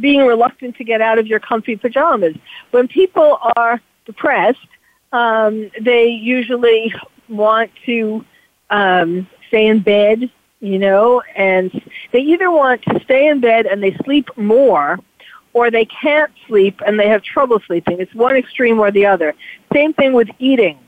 being 0.00 0.20
reluctant 0.20 0.76
to 0.76 0.84
get 0.84 1.00
out 1.00 1.18
of 1.18 1.26
your 1.26 1.40
comfy 1.40 1.76
pajamas. 1.76 2.36
When 2.70 2.88
people 2.88 3.38
are 3.56 3.80
depressed, 4.04 4.66
um, 5.12 5.70
they 5.80 6.08
usually 6.08 6.94
want 7.28 7.70
to 7.86 8.24
um, 8.70 9.26
stay 9.48 9.66
in 9.66 9.80
bed, 9.80 10.30
you 10.60 10.78
know, 10.78 11.22
and 11.36 11.70
they 12.12 12.20
either 12.20 12.50
want 12.50 12.82
to 12.82 13.00
stay 13.04 13.28
in 13.28 13.40
bed 13.40 13.66
and 13.66 13.82
they 13.82 13.94
sleep 14.04 14.28
more, 14.36 14.98
or 15.52 15.70
they 15.70 15.84
can't 15.84 16.32
sleep 16.46 16.80
and 16.86 16.98
they 16.98 17.08
have 17.08 17.22
trouble 17.22 17.60
sleeping. 17.66 18.00
It's 18.00 18.14
one 18.14 18.36
extreme 18.36 18.78
or 18.78 18.90
the 18.90 19.06
other. 19.06 19.34
Same 19.72 19.92
thing 19.92 20.12
with 20.12 20.28
eating. 20.38 20.78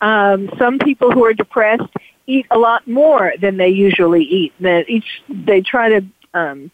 Um, 0.00 0.50
some 0.58 0.78
people 0.78 1.10
who 1.10 1.24
are 1.24 1.34
depressed 1.34 1.92
eat 2.26 2.46
a 2.50 2.58
lot 2.58 2.86
more 2.86 3.34
than 3.40 3.56
they 3.56 3.68
usually 3.68 4.22
eat. 4.22 4.52
That 4.60 4.88
each 4.88 5.22
they 5.28 5.60
try 5.60 5.88
to 5.88 6.06
um, 6.34 6.70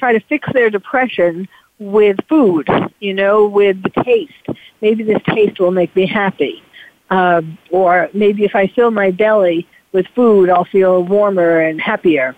try 0.00 0.12
to 0.12 0.20
fix 0.20 0.52
their 0.52 0.70
depression 0.70 1.48
with 1.78 2.16
food, 2.28 2.68
you 2.98 3.14
know, 3.14 3.46
with 3.46 3.82
the 3.82 4.02
taste. 4.02 4.46
Maybe 4.80 5.04
this 5.04 5.22
taste 5.34 5.60
will 5.60 5.70
make 5.70 5.94
me 5.94 6.06
happy. 6.06 6.62
Um, 7.10 7.58
or 7.70 8.08
maybe 8.12 8.44
if 8.44 8.54
I 8.54 8.66
fill 8.68 8.90
my 8.90 9.10
belly 9.10 9.66
with 9.92 10.06
food, 10.08 10.50
I'll 10.50 10.64
feel 10.64 11.02
warmer 11.02 11.60
and 11.60 11.80
happier. 11.80 12.36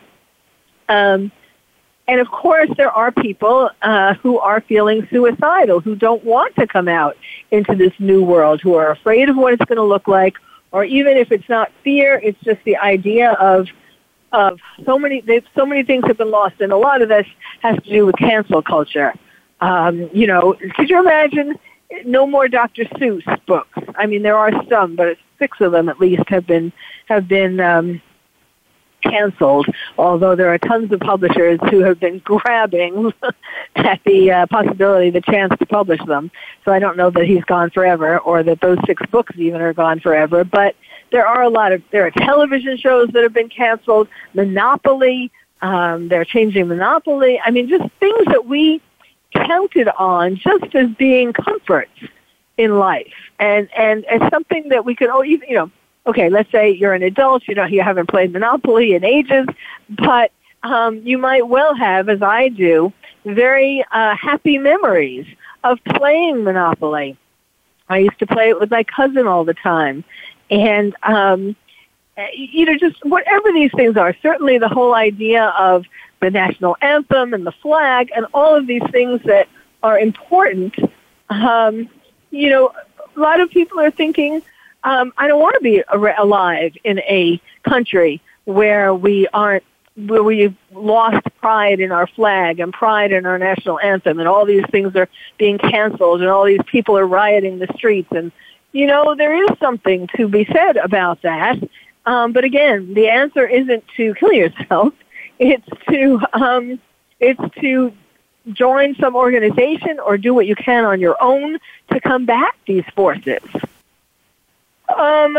Um, 0.89 1.31
and 2.09 2.21
of 2.21 2.29
course, 2.31 2.71
there 2.77 2.91
are 2.91 3.13
people 3.13 3.71
uh, 3.83 4.15
who 4.15 4.39
are 4.39 4.61
feeling 4.61 5.07
suicidal, 5.11 5.81
who 5.81 5.95
don't 5.95 6.25
want 6.25 6.55
to 6.57 6.67
come 6.67 6.89
out 6.89 7.17
into 7.51 7.75
this 7.75 7.93
new 7.99 8.25
world, 8.25 8.61
who 8.61 8.75
are 8.75 8.91
afraid 8.91 9.29
of 9.29 9.37
what 9.37 9.53
it's 9.55 9.65
going 9.65 9.77
to 9.77 9.85
look 9.85 10.09
like, 10.09 10.37
or 10.73 10.85
even 10.85 11.17
if 11.17 11.31
it's 11.31 11.49
not 11.49 11.71
fear, 11.85 12.21
it's 12.23 12.41
just 12.41 12.61
the 12.65 12.77
idea 12.77 13.33
of 13.33 13.69
of 14.33 14.59
so 14.85 14.99
many. 14.99 15.23
So 15.55 15.67
many 15.67 15.83
things 15.83 16.07
have 16.07 16.19
been 16.19 16.31
lost, 16.31 16.61
and 16.61 16.73
a 16.73 16.77
lot 16.77 17.03
of 17.03 17.09
this 17.09 17.27
has 17.61 17.77
to 17.77 17.91
do 17.91 18.07
with 18.07 18.17
cancel 18.17 18.63
culture. 18.63 19.15
Um, 19.61 20.11
you 20.13 20.27
know, 20.27 20.57
could 20.75 20.91
you 20.91 21.01
imagine 21.01 21.59
no 22.05 22.27
more 22.27 22.49
Dr. 22.49 22.85
Seuss 22.85 23.47
books? 23.47 23.79
I 23.97 24.07
mean, 24.07 24.23
there 24.23 24.37
are 24.37 24.51
some, 24.69 24.97
but 24.97 25.17
six 25.39 25.61
of 25.61 25.73
them 25.73 25.89
at 25.89 26.01
least 26.01 26.23
have 26.29 26.47
been 26.47 26.73
have 27.07 27.29
been 27.29 27.61
um, 27.61 28.01
canceled, 29.03 29.67
although 29.99 30.35
there 30.35 30.53
are 30.53 30.59
tons 30.59 30.93
of 30.93 31.01
publishers 31.01 31.59
who 31.71 31.81
have 31.81 32.01
been 32.01 32.19
grabbing 32.25 33.13
at 33.77 34.01
the 34.05 34.31
uh, 34.31 34.47
possibility, 34.47 35.11
the 35.11 35.21
chance 35.21 35.53
to 35.59 35.67
publish 35.67 36.01
them. 36.07 36.31
So 36.65 36.73
I 36.73 36.79
don't 36.79 36.97
know 36.97 37.11
that 37.11 37.25
he's 37.25 37.45
gone 37.45 37.71
forever 37.71 38.19
or 38.21 38.43
that 38.43 38.61
those 38.61 38.79
six 38.87 39.05
books 39.11 39.35
even 39.37 39.61
are 39.61 39.73
gone 39.73 40.01
forever, 40.01 40.45
but 40.45 40.75
there 41.13 41.27
are 41.27 41.43
a 41.43 41.49
lot 41.49 41.73
of, 41.73 41.83
there 41.93 42.05
are 42.05 42.11
television 42.11 42.77
shows 42.77 43.09
that 43.11 43.23
have 43.23 43.33
been 43.33 43.49
canceled, 43.49 44.09
Monopoly, 44.35 45.31
um, 45.61 46.09
they're 46.09 46.25
changing 46.25 46.67
Monopoly. 46.67 47.41
I 47.45 47.53
mean, 47.53 47.69
just 47.69 47.89
things 48.01 48.25
that 48.27 48.47
we 48.47 48.83
counted 49.33 49.89
on 49.97 50.37
just 50.37 50.75
as 50.75 50.91
being 50.99 51.33
comforts 51.33 51.99
in 52.59 52.79
life 52.79 53.15
and, 53.39 53.69
and, 53.77 54.05
and 54.07 54.29
something 54.31 54.69
that 54.71 54.85
we 54.85 54.95
could, 54.95 55.09
oh, 55.09 55.23
even 55.25 55.49
you 55.49 55.55
know, 55.55 55.71
okay, 56.07 56.29
let's 56.29 56.51
say 56.51 56.71
you're 56.71 56.95
an 56.95 57.03
adult, 57.03 57.47
you 57.47 57.55
know, 57.55 57.65
you 57.65 57.81
haven't 57.81 58.09
played 58.09 58.33
Monopoly 58.33 58.95
in 58.95 59.05
ages, 59.05 59.47
but 59.89 60.33
um, 60.65 60.99
you 60.99 61.17
might 61.17 61.47
well 61.47 61.75
have, 61.75 62.09
as 62.09 62.23
I 62.23 62.49
do, 62.49 62.93
very 63.25 63.85
uh, 63.93 64.17
happy 64.17 64.59
memories 64.59 65.27
of 65.65 65.79
playing 65.85 66.45
Monopoly. 66.45 67.17
I 67.89 67.99
used 67.99 68.19
to 68.21 68.27
play 68.27 68.49
it 68.49 68.59
with 68.59 68.71
my 68.71 68.85
cousin 68.85 69.27
all 69.27 69.45
the 69.45 69.55
time, 69.55 70.05
and 70.53 70.95
um, 71.03 71.57
you 72.35 72.67
know, 72.67 72.77
just 72.77 73.03
whatever 73.05 73.53
these 73.53 73.71
things 73.75 73.97
are. 73.97 74.15
Certainly, 74.23 74.59
the 74.59 74.69
whole 74.69 74.95
idea 74.95 75.47
of 75.59 75.87
the 76.21 76.31
national 76.31 76.77
anthem 76.83 77.35
and 77.35 77.47
the 77.47 77.53
flag 77.53 78.11
and 78.15 78.27
all 78.35 78.55
of 78.55 78.67
these 78.67 78.83
things 78.91 79.23
that 79.25 79.49
are 79.83 79.99
important. 79.99 80.75
Um, 81.31 81.89
you 82.31 82.51
know, 82.51 82.73
a 83.17 83.21
lot 83.21 83.41
of 83.41 83.51
people 83.51 83.81
are 83.81 83.91
thinking, 83.91 84.43
um, 84.85 85.13
I 85.17 85.27
don't 85.27 85.41
want 85.41 85.55
to 85.55 85.61
be 85.61 85.83
alive 85.91 86.77
in 86.85 86.99
a 87.01 87.41
country 87.65 88.21
where 88.45 88.95
we 88.95 89.27
aren't 89.29 89.65
where 89.95 90.23
we've 90.23 90.57
lost 90.73 91.27
pride 91.39 91.79
in 91.79 91.93
our 91.93 92.07
flag 92.07 92.61
and 92.61 92.73
pride 92.73 93.13
in 93.13 93.27
our 93.27 93.39
national 93.39 93.79
anthem 93.81 94.19
and 94.19 94.27
all 94.27 94.47
these 94.47 94.65
things 94.71 94.97
are 94.97 95.09
being 95.37 95.59
canceled 95.59 96.23
and 96.23 96.31
all 96.31 96.45
these 96.45 96.63
people 96.67 96.97
are 96.97 97.07
rioting 97.07 97.59
the 97.59 97.69
streets 97.77 98.09
and 98.11 98.33
you 98.73 98.87
know 98.87 99.15
there 99.15 99.35
is 99.45 99.59
something 99.59 100.09
to 100.17 100.29
be 100.29 100.45
said 100.45 100.77
about 100.77 101.23
that 101.23 101.59
um, 102.07 102.33
but 102.33 102.45
again 102.45 102.95
the 102.95 103.09
answer 103.09 103.47
isn't 103.47 103.85
to 103.97 104.15
kill 104.15 104.33
yourself 104.33 104.93
it's 105.39 105.69
to 105.89 106.21
um, 106.33 106.81
it's 107.21 107.55
to 107.61 107.93
join 108.53 108.95
some 108.97 109.15
organization 109.15 110.01
or 110.01 110.19
do 110.19 110.35
what 110.35 110.47
you 110.47 110.57
can 110.57 110.85
on 110.85 111.01
your 111.01 111.17
own 111.23 111.59
to 111.89 112.01
combat 112.01 112.53
these 112.67 112.85
forces 112.97 113.41
um, 114.97 115.37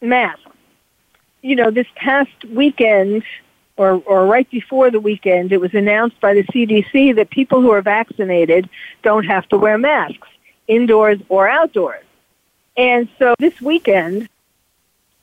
masks. 0.00 0.40
You 1.42 1.56
know, 1.56 1.70
this 1.70 1.86
past 1.96 2.44
weekend, 2.44 3.24
or, 3.76 4.02
or 4.06 4.26
right 4.26 4.48
before 4.50 4.90
the 4.90 5.00
weekend, 5.00 5.52
it 5.52 5.60
was 5.60 5.74
announced 5.74 6.20
by 6.20 6.34
the 6.34 6.44
CDC 6.44 7.16
that 7.16 7.30
people 7.30 7.60
who 7.60 7.70
are 7.70 7.82
vaccinated 7.82 8.68
don't 9.02 9.24
have 9.24 9.48
to 9.48 9.58
wear 9.58 9.78
masks, 9.78 10.28
indoors 10.68 11.18
or 11.28 11.48
outdoors. 11.48 12.04
And 12.76 13.08
so 13.18 13.34
this 13.38 13.60
weekend, 13.60 14.28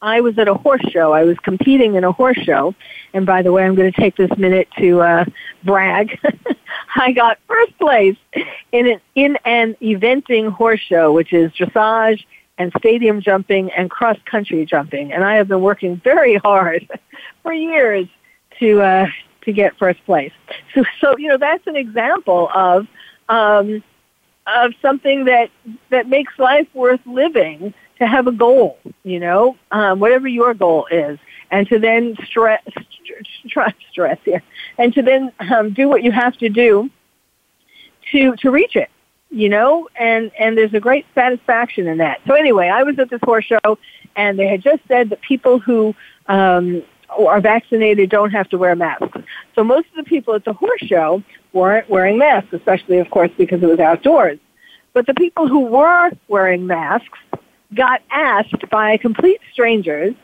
I 0.02 0.22
was 0.22 0.38
at 0.38 0.48
a 0.48 0.54
horse 0.54 0.84
show. 0.90 1.14
I 1.14 1.24
was 1.24 1.38
competing 1.40 1.96
in 1.96 2.04
a 2.04 2.12
horse 2.12 2.38
show. 2.38 2.74
And 3.14 3.26
by 3.26 3.42
the 3.42 3.52
way, 3.52 3.66
I'm 3.66 3.76
going 3.76 3.92
to 3.92 4.02
take 4.02 4.16
this 4.16 4.32
minute 4.38 4.68
to 4.78 5.02
uh, 5.02 5.26
brag. 5.64 6.20
I 6.96 7.12
got 7.12 7.38
first 7.48 7.78
place 7.78 8.16
in 8.72 8.88
an, 8.88 9.02
in 9.16 9.38
an 9.46 9.76
eventing 9.82 10.52
horse 10.52 10.80
show, 10.80 11.12
which 11.12 11.34
is 11.34 11.52
dressage 11.52 12.24
and 12.58 12.72
stadium 12.78 13.22
jumping 13.22 13.72
and 13.72 13.90
cross 13.90 14.18
country 14.26 14.66
jumping. 14.66 15.12
And 15.12 15.24
I 15.24 15.36
have 15.36 15.48
been 15.48 15.62
working 15.62 15.98
very 15.98 16.36
hard 16.36 16.88
for 17.44 17.54
years 17.54 18.08
to 18.60 18.82
uh, 18.82 19.08
to 19.42 19.54
get 19.54 19.78
first 19.78 20.04
place. 20.06 20.34
So, 20.74 20.84
so 21.02 21.18
you 21.18 21.30
know 21.30 21.38
that's 21.38 21.66
an 21.68 21.76
example 21.76 22.50
of 22.54 22.88
um, 23.28 23.84
of 24.48 24.74
something 24.82 25.26
that 25.26 25.50
that 25.90 26.08
makes 26.08 26.38
life 26.40 26.68
worth 26.74 27.02
living. 27.06 27.74
To 28.00 28.08
have 28.08 28.28
a 28.28 28.32
goal, 28.32 28.80
you 29.04 29.20
know, 29.20 29.58
um, 29.72 30.00
whatever 30.00 30.26
your 30.26 30.54
goal 30.54 30.88
is, 30.90 31.20
and 31.52 31.68
to 31.68 31.80
then 31.80 32.16
stress, 32.26 32.64
stress, 33.46 33.74
stress, 33.92 34.18
yeah, 34.26 34.40
and 34.78 34.94
to 34.94 35.02
then 35.02 35.34
um, 35.42 35.74
do 35.74 35.90
what 35.90 36.02
you 36.02 36.14
have 36.14 36.38
to 36.38 36.48
do 36.48 36.90
to 38.14 38.38
to 38.38 38.52
reach 38.52 38.78
it 38.78 38.90
you 39.32 39.50
know, 39.50 39.88
and 39.96 40.32
and 40.40 40.58
there's 40.58 40.74
a 40.74 40.80
great 40.80 41.06
satisfaction 41.14 41.88
in 41.88 42.00
that. 42.00 42.20
So 42.28 42.34
anyway, 42.34 42.68
I 42.68 42.84
was 42.84 42.98
at 43.00 43.10
this 43.10 43.22
horse 43.24 43.46
show, 43.46 43.78
and 44.16 44.40
they 44.40 44.48
had 44.48 44.62
just 44.62 44.82
said 44.88 45.10
that 45.12 45.22
people 45.22 45.60
who 45.60 45.94
um, 46.28 46.84
are 47.10 47.40
vaccinated 47.40 48.10
don't 48.10 48.32
have 48.32 48.50
to 48.50 48.58
wear 48.58 48.76
masks. 48.76 49.20
So 49.56 49.64
most 49.64 49.88
of 49.90 50.04
the 50.04 50.10
people 50.10 50.34
at 50.34 50.46
the 50.46 50.54
horse 50.54 50.82
show 50.82 51.24
weren't 51.54 51.90
wearing 51.90 52.18
masks, 52.18 52.54
especially, 52.54 53.00
of 53.00 53.10
course, 53.10 53.32
because 53.38 53.62
it 53.62 53.68
was 53.68 53.80
outdoors. 53.80 54.40
But 54.94 55.06
the 55.06 55.14
people 55.14 55.48
who 55.48 55.62
were 55.66 56.12
wearing 56.28 56.68
masks 56.68 57.20
got 57.74 58.02
asked 58.10 58.70
by 58.70 58.98
complete 58.98 59.40
strangers, 59.52 60.16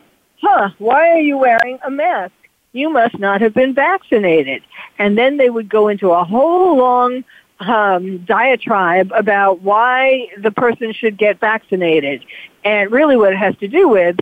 "Huh? 0.41 0.69
Why 0.77 1.11
are 1.11 1.19
you 1.19 1.37
wearing 1.37 1.79
a 1.83 1.91
mask? 1.91 2.33
You 2.73 2.89
must 2.89 3.17
not 3.19 3.41
have 3.41 3.53
been 3.53 3.73
vaccinated." 3.73 4.63
And 4.97 5.17
then 5.17 5.37
they 5.37 5.49
would 5.49 5.69
go 5.69 5.87
into 5.87 6.11
a 6.11 6.23
whole 6.23 6.77
long 6.77 7.23
um, 7.59 8.17
diatribe 8.19 9.11
about 9.15 9.61
why 9.61 10.27
the 10.37 10.51
person 10.51 10.93
should 10.93 11.17
get 11.17 11.39
vaccinated. 11.39 12.25
And 12.63 12.91
really 12.91 13.17
what 13.17 13.33
it 13.33 13.37
has 13.37 13.55
to 13.57 13.67
do 13.67 13.87
with 13.87 14.17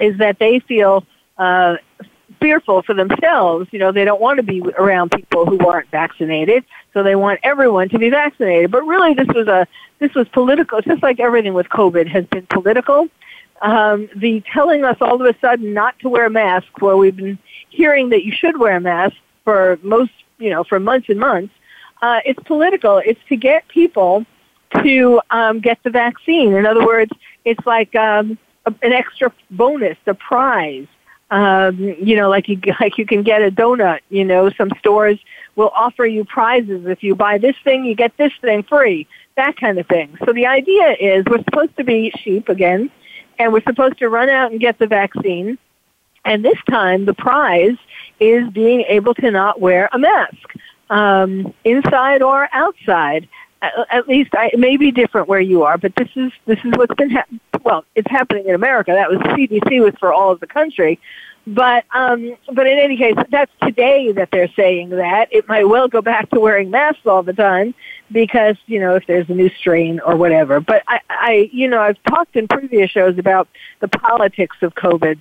is 0.00 0.18
that 0.18 0.38
they 0.38 0.60
feel 0.60 1.04
uh, 1.38 1.76
fearful 2.44 2.82
for 2.82 2.92
themselves. 2.92 3.66
You 3.72 3.78
know, 3.78 3.90
they 3.90 4.04
don't 4.04 4.20
want 4.20 4.36
to 4.36 4.42
be 4.42 4.60
around 4.76 5.12
people 5.12 5.46
who 5.46 5.66
aren't 5.66 5.90
vaccinated, 5.90 6.62
so 6.92 7.02
they 7.02 7.16
want 7.16 7.40
everyone 7.42 7.88
to 7.88 7.98
be 7.98 8.10
vaccinated. 8.10 8.70
But 8.70 8.82
really 8.82 9.14
this 9.14 9.28
was 9.28 9.48
a 9.48 9.66
this 9.98 10.12
was 10.12 10.28
political. 10.28 10.82
Just 10.82 11.02
like 11.02 11.20
everything 11.20 11.54
with 11.54 11.70
COVID 11.70 12.06
has 12.08 12.26
been 12.26 12.46
political. 12.46 13.08
Um, 13.62 14.10
the 14.14 14.42
telling 14.52 14.84
us 14.84 14.98
all 15.00 15.14
of 15.14 15.22
a 15.22 15.34
sudden 15.40 15.72
not 15.72 15.98
to 16.00 16.10
wear 16.10 16.28
masks, 16.28 16.68
where 16.80 16.98
we've 16.98 17.16
been 17.16 17.38
hearing 17.70 18.10
that 18.10 18.24
you 18.24 18.32
should 18.32 18.58
wear 18.58 18.78
masks 18.78 19.16
for 19.44 19.78
most, 19.82 20.12
you 20.36 20.50
know, 20.50 20.64
for 20.64 20.78
months 20.78 21.08
and 21.08 21.18
months, 21.18 21.54
uh, 22.02 22.20
it's 22.26 22.42
political. 22.42 22.98
It's 22.98 23.20
to 23.30 23.36
get 23.36 23.66
people 23.68 24.26
to 24.82 25.22
um, 25.30 25.60
get 25.60 25.78
the 25.82 25.88
vaccine. 25.88 26.52
In 26.52 26.66
other 26.66 26.84
words, 26.84 27.12
it's 27.46 27.64
like 27.64 27.94
um, 27.94 28.36
a, 28.66 28.74
an 28.82 28.92
extra 28.92 29.32
bonus, 29.50 29.96
a 30.06 30.12
prize. 30.12 30.88
Um, 31.34 31.80
you 31.80 32.14
know, 32.14 32.30
like 32.30 32.48
you 32.48 32.60
like 32.80 32.96
you 32.96 33.04
can 33.04 33.24
get 33.24 33.42
a 33.42 33.50
donut. 33.50 34.00
You 34.08 34.24
know, 34.24 34.50
some 34.50 34.70
stores 34.78 35.18
will 35.56 35.70
offer 35.74 36.06
you 36.06 36.24
prizes 36.24 36.86
if 36.86 37.02
you 37.02 37.16
buy 37.16 37.38
this 37.38 37.56
thing, 37.64 37.84
you 37.84 37.94
get 37.96 38.16
this 38.16 38.32
thing 38.40 38.62
free. 38.62 39.08
That 39.36 39.56
kind 39.56 39.78
of 39.78 39.86
thing. 39.88 40.16
So 40.24 40.32
the 40.32 40.46
idea 40.46 40.92
is 40.92 41.24
we're 41.26 41.42
supposed 41.42 41.76
to 41.76 41.84
be 41.84 42.12
sheep 42.22 42.48
again, 42.48 42.88
and 43.38 43.52
we're 43.52 43.62
supposed 43.62 43.98
to 43.98 44.08
run 44.08 44.28
out 44.28 44.52
and 44.52 44.60
get 44.60 44.78
the 44.78 44.86
vaccine. 44.86 45.58
And 46.24 46.44
this 46.44 46.58
time, 46.70 47.04
the 47.04 47.14
prize 47.14 47.76
is 48.20 48.48
being 48.50 48.82
able 48.82 49.14
to 49.14 49.30
not 49.32 49.60
wear 49.60 49.88
a 49.92 49.98
mask 49.98 50.54
um, 50.88 51.52
inside 51.64 52.22
or 52.22 52.48
outside. 52.52 53.28
At, 53.64 53.86
at 53.90 54.08
least 54.08 54.34
I, 54.34 54.50
it 54.52 54.58
may 54.58 54.76
be 54.76 54.90
different 54.90 55.28
where 55.28 55.40
you 55.40 55.62
are, 55.64 55.78
but 55.78 55.94
this 55.96 56.08
is 56.16 56.32
this 56.46 56.58
is 56.64 56.72
what's 56.76 56.94
been 56.94 57.10
happening. 57.10 57.40
Well, 57.62 57.84
it's 57.94 58.10
happening 58.10 58.46
in 58.46 58.54
America. 58.54 58.92
That 58.92 59.10
was 59.10 59.18
CDC 59.18 59.82
was 59.82 59.94
for 59.98 60.12
all 60.12 60.30
of 60.30 60.40
the 60.40 60.46
country, 60.46 61.00
but 61.46 61.84
um, 61.94 62.36
but 62.52 62.66
in 62.66 62.78
any 62.78 62.96
case, 62.96 63.16
that's 63.30 63.52
today 63.62 64.12
that 64.12 64.30
they're 64.30 64.52
saying 64.56 64.90
that 64.90 65.28
it 65.30 65.48
might 65.48 65.68
well 65.68 65.88
go 65.88 66.02
back 66.02 66.30
to 66.30 66.40
wearing 66.40 66.70
masks 66.70 67.06
all 67.06 67.22
the 67.22 67.32
time 67.32 67.74
because 68.12 68.56
you 68.66 68.80
know 68.80 68.96
if 68.96 69.06
there's 69.06 69.28
a 69.28 69.34
new 69.34 69.50
strain 69.50 70.00
or 70.00 70.16
whatever. 70.16 70.60
But 70.60 70.82
I, 70.88 71.00
I 71.08 71.50
you 71.52 71.68
know 71.68 71.80
I've 71.80 72.02
talked 72.04 72.36
in 72.36 72.48
previous 72.48 72.90
shows 72.90 73.18
about 73.18 73.48
the 73.80 73.88
politics 73.88 74.56
of 74.62 74.74
COVID 74.74 75.20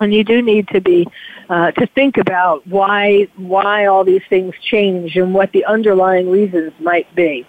and 0.00 0.14
you 0.14 0.24
do 0.24 0.42
need 0.42 0.68
to 0.68 0.80
be 0.80 1.06
uh, 1.48 1.72
to 1.72 1.86
think 1.86 2.16
about 2.18 2.66
why 2.66 3.28
why 3.36 3.86
all 3.86 4.04
these 4.04 4.22
things 4.28 4.54
change 4.62 5.16
and 5.16 5.34
what 5.34 5.52
the 5.52 5.64
underlying 5.64 6.30
reasons 6.30 6.72
might 6.80 7.12
be. 7.14 7.46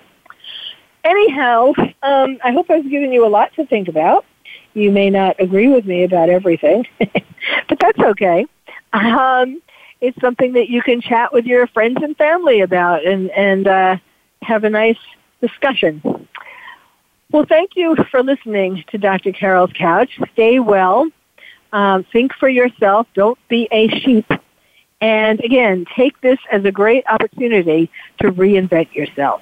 Anyhow, 1.03 1.73
um, 2.03 2.37
I 2.43 2.51
hope 2.51 2.69
I've 2.69 2.89
given 2.89 3.11
you 3.11 3.25
a 3.25 3.29
lot 3.29 3.53
to 3.55 3.65
think 3.65 3.87
about. 3.87 4.25
You 4.73 4.91
may 4.91 5.09
not 5.09 5.35
agree 5.39 5.67
with 5.67 5.85
me 5.85 6.03
about 6.03 6.29
everything, 6.29 6.85
but 6.99 7.79
that's 7.79 7.99
okay. 7.99 8.45
Um, 8.93 9.61
it's 10.01 10.19
something 10.21 10.53
that 10.53 10.69
you 10.69 10.81
can 10.81 11.01
chat 11.01 11.33
with 11.33 11.45
your 11.45 11.67
friends 11.67 11.97
and 12.01 12.15
family 12.17 12.61
about 12.61 13.05
and 13.05 13.29
and 13.31 13.67
uh, 13.67 13.97
have 14.41 14.63
a 14.63 14.69
nice 14.69 14.99
discussion. 15.41 16.27
Well, 17.31 17.45
thank 17.47 17.75
you 17.75 17.95
for 18.09 18.23
listening 18.23 18.83
to 18.89 18.97
Dr. 18.97 19.31
Carole's 19.31 19.73
Couch. 19.73 20.19
Stay 20.33 20.59
well 20.59 21.09
um, 21.71 22.03
think 22.11 22.33
for 22.33 22.49
yourself. 22.49 23.07
Don't 23.13 23.37
be 23.47 23.67
a 23.71 23.87
sheep. 23.99 24.31
And 25.01 25.39
again, 25.41 25.85
take 25.95 26.19
this 26.21 26.39
as 26.51 26.65
a 26.65 26.71
great 26.71 27.05
opportunity 27.07 27.89
to 28.21 28.31
reinvent 28.31 28.93
yourself. 28.93 29.41